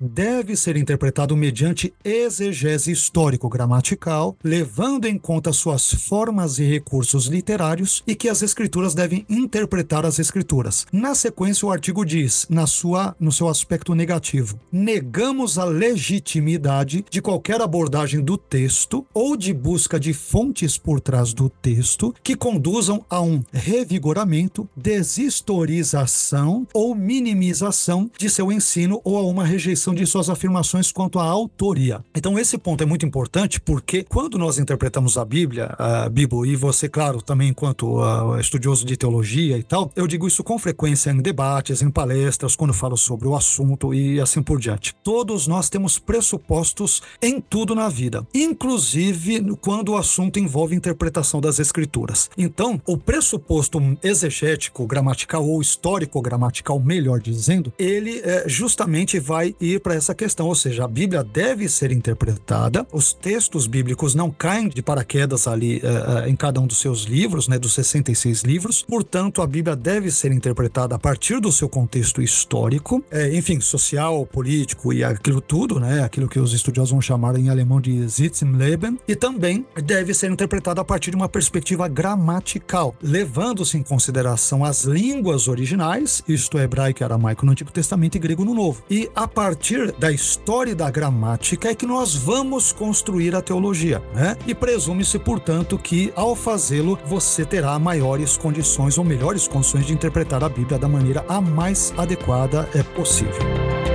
deve 0.00 0.56
ser 0.56 0.76
interpretado 0.76 1.36
mediante 1.36 1.92
exegese 2.04 2.92
histórico-gramatical, 2.92 4.36
levando 4.42 5.06
em 5.06 5.18
conta 5.18 5.52
suas 5.52 5.92
formas 5.92 6.58
e 6.58 6.64
recursos 6.64 7.26
literários, 7.26 8.02
e 8.06 8.14
que 8.14 8.28
as 8.28 8.42
Escrituras 8.42 8.94
devem 8.94 9.24
interpretar 9.28 10.04
as 10.04 10.18
Escrituras. 10.18 10.86
Na 10.92 11.14
sequência, 11.14 11.66
o 11.66 11.70
artigo 11.70 12.04
diz, 12.04 12.46
na 12.50 12.66
sua, 12.66 13.16
no 13.18 13.32
seu 13.32 13.48
aspecto 13.48 13.94
negativo, 13.94 14.58
negamos 14.70 15.58
a 15.58 15.64
legitimidade 15.64 17.04
de 17.10 17.22
qualquer 17.22 17.60
abordagem 17.60 18.20
do 18.20 18.36
texto 18.36 19.06
ou 19.14 19.36
de 19.36 19.52
busca 19.52 19.98
de 19.98 20.12
fontes 20.12 20.76
por 20.76 21.00
trás 21.00 21.32
do 21.32 21.48
texto 21.48 22.14
que 22.22 22.36
conduzam 22.36 23.04
a 23.08 23.20
um 23.20 23.42
revigoramento, 23.52 24.68
deshistorização 24.76 26.66
ou 26.74 26.94
minimização 26.94 28.10
de 28.16 28.28
seu 28.28 28.50
ensino 28.52 29.00
ou 29.04 29.16
a 29.16 29.22
uma 29.22 29.37
rejeição 29.44 29.94
de 29.94 30.06
suas 30.06 30.30
afirmações 30.30 30.92
quanto 30.92 31.18
à 31.18 31.24
autoria. 31.24 32.04
Então 32.14 32.38
esse 32.38 32.58
ponto 32.58 32.82
é 32.82 32.86
muito 32.86 33.06
importante 33.06 33.60
porque 33.60 34.04
quando 34.04 34.38
nós 34.38 34.58
interpretamos 34.58 35.16
a 35.18 35.24
Bíblia, 35.24 35.74
a 35.78 36.08
Bíblia 36.08 36.52
e 36.52 36.56
você, 36.56 36.88
claro, 36.88 37.22
também 37.22 37.48
enquanto 37.48 38.00
uh, 38.00 38.38
estudioso 38.38 38.84
de 38.84 38.96
teologia 38.96 39.56
e 39.56 39.62
tal, 39.62 39.90
eu 39.96 40.06
digo 40.06 40.26
isso 40.26 40.44
com 40.44 40.58
frequência 40.58 41.10
em 41.10 41.20
debates, 41.20 41.82
em 41.82 41.90
palestras, 41.90 42.56
quando 42.56 42.74
falo 42.74 42.96
sobre 42.96 43.28
o 43.28 43.34
assunto 43.34 43.94
e 43.94 44.20
assim 44.20 44.42
por 44.42 44.60
diante. 44.60 44.94
Todos 45.02 45.46
nós 45.46 45.68
temos 45.68 45.98
pressupostos 45.98 47.02
em 47.20 47.40
tudo 47.40 47.74
na 47.74 47.88
vida, 47.88 48.26
inclusive 48.34 49.56
quando 49.60 49.90
o 49.90 49.96
assunto 49.96 50.38
envolve 50.38 50.74
interpretação 50.74 51.40
das 51.40 51.58
escrituras. 51.58 52.30
Então, 52.36 52.80
o 52.86 52.96
pressuposto 52.96 53.80
exegético, 54.02 54.86
gramatical 54.86 55.46
ou 55.46 55.60
histórico 55.60 56.20
gramatical, 56.20 56.78
melhor 56.80 57.20
dizendo, 57.20 57.72
ele 57.78 58.20
é, 58.20 58.44
justamente 58.46 59.16
vai 59.28 59.54
ir 59.60 59.80
para 59.80 59.94
essa 59.94 60.14
questão, 60.14 60.46
ou 60.46 60.54
seja, 60.54 60.86
a 60.86 60.88
Bíblia 60.88 61.22
deve 61.22 61.68
ser 61.68 61.92
interpretada, 61.92 62.86
os 62.90 63.12
textos 63.12 63.66
bíblicos 63.66 64.14
não 64.14 64.30
caem 64.30 64.70
de 64.70 64.80
paraquedas 64.80 65.46
ali 65.46 65.82
é 65.84 66.30
em 66.30 66.34
cada 66.34 66.58
um 66.58 66.66
dos 66.66 66.78
seus 66.78 67.02
livros, 67.02 67.46
né, 67.46 67.58
dos 67.58 67.74
66 67.74 68.42
livros, 68.42 68.82
portanto, 68.82 69.42
a 69.42 69.46
Bíblia 69.46 69.76
deve 69.76 70.10
ser 70.10 70.32
interpretada 70.32 70.94
a 70.94 70.98
partir 70.98 71.40
do 71.40 71.52
seu 71.52 71.68
contexto 71.68 72.22
histórico, 72.22 73.04
é, 73.10 73.36
enfim, 73.36 73.60
social, 73.60 74.24
político 74.24 74.94
e 74.94 75.04
aquilo 75.04 75.42
tudo, 75.42 75.78
né, 75.78 76.02
aquilo 76.02 76.26
que 76.26 76.40
os 76.40 76.54
estudiosos 76.54 76.92
vão 76.92 77.02
chamar 77.02 77.36
em 77.36 77.50
alemão 77.50 77.82
de 77.82 78.08
Sitzenleben, 78.08 78.98
e 79.06 79.14
também 79.14 79.66
deve 79.84 80.14
ser 80.14 80.30
interpretada 80.30 80.80
a 80.80 80.84
partir 80.84 81.10
de 81.10 81.16
uma 81.16 81.28
perspectiva 81.28 81.86
gramatical, 81.86 82.96
levando-se 83.02 83.76
em 83.76 83.82
consideração 83.82 84.64
as 84.64 84.84
línguas 84.84 85.48
originais, 85.48 86.22
isto 86.26 86.56
é 86.56 86.62
hebraico 86.62 87.02
e 87.02 87.04
aramaico 87.04 87.44
no 87.44 87.52
Antigo 87.52 87.70
Testamento 87.70 88.14
e 88.14 88.18
grego 88.18 88.42
no 88.42 88.54
Novo, 88.54 88.82
e 88.88 89.10
a 89.18 89.26
partir 89.26 89.90
da 89.98 90.12
história 90.12 90.70
e 90.70 90.74
da 90.76 90.88
gramática 90.88 91.70
é 91.70 91.74
que 91.74 91.84
nós 91.84 92.14
vamos 92.14 92.70
construir 92.70 93.34
a 93.34 93.42
teologia, 93.42 94.00
né? 94.14 94.36
E 94.46 94.54
presume-se, 94.54 95.18
portanto, 95.18 95.76
que 95.76 96.12
ao 96.14 96.36
fazê-lo 96.36 96.96
você 97.04 97.44
terá 97.44 97.76
maiores 97.80 98.36
condições 98.36 98.96
ou 98.96 99.02
melhores 99.02 99.48
condições 99.48 99.86
de 99.86 99.92
interpretar 99.92 100.44
a 100.44 100.48
Bíblia 100.48 100.78
da 100.78 100.86
maneira 100.86 101.24
a 101.28 101.40
mais 101.40 101.92
adequada 101.96 102.68
é 102.72 102.84
possível. 102.84 103.87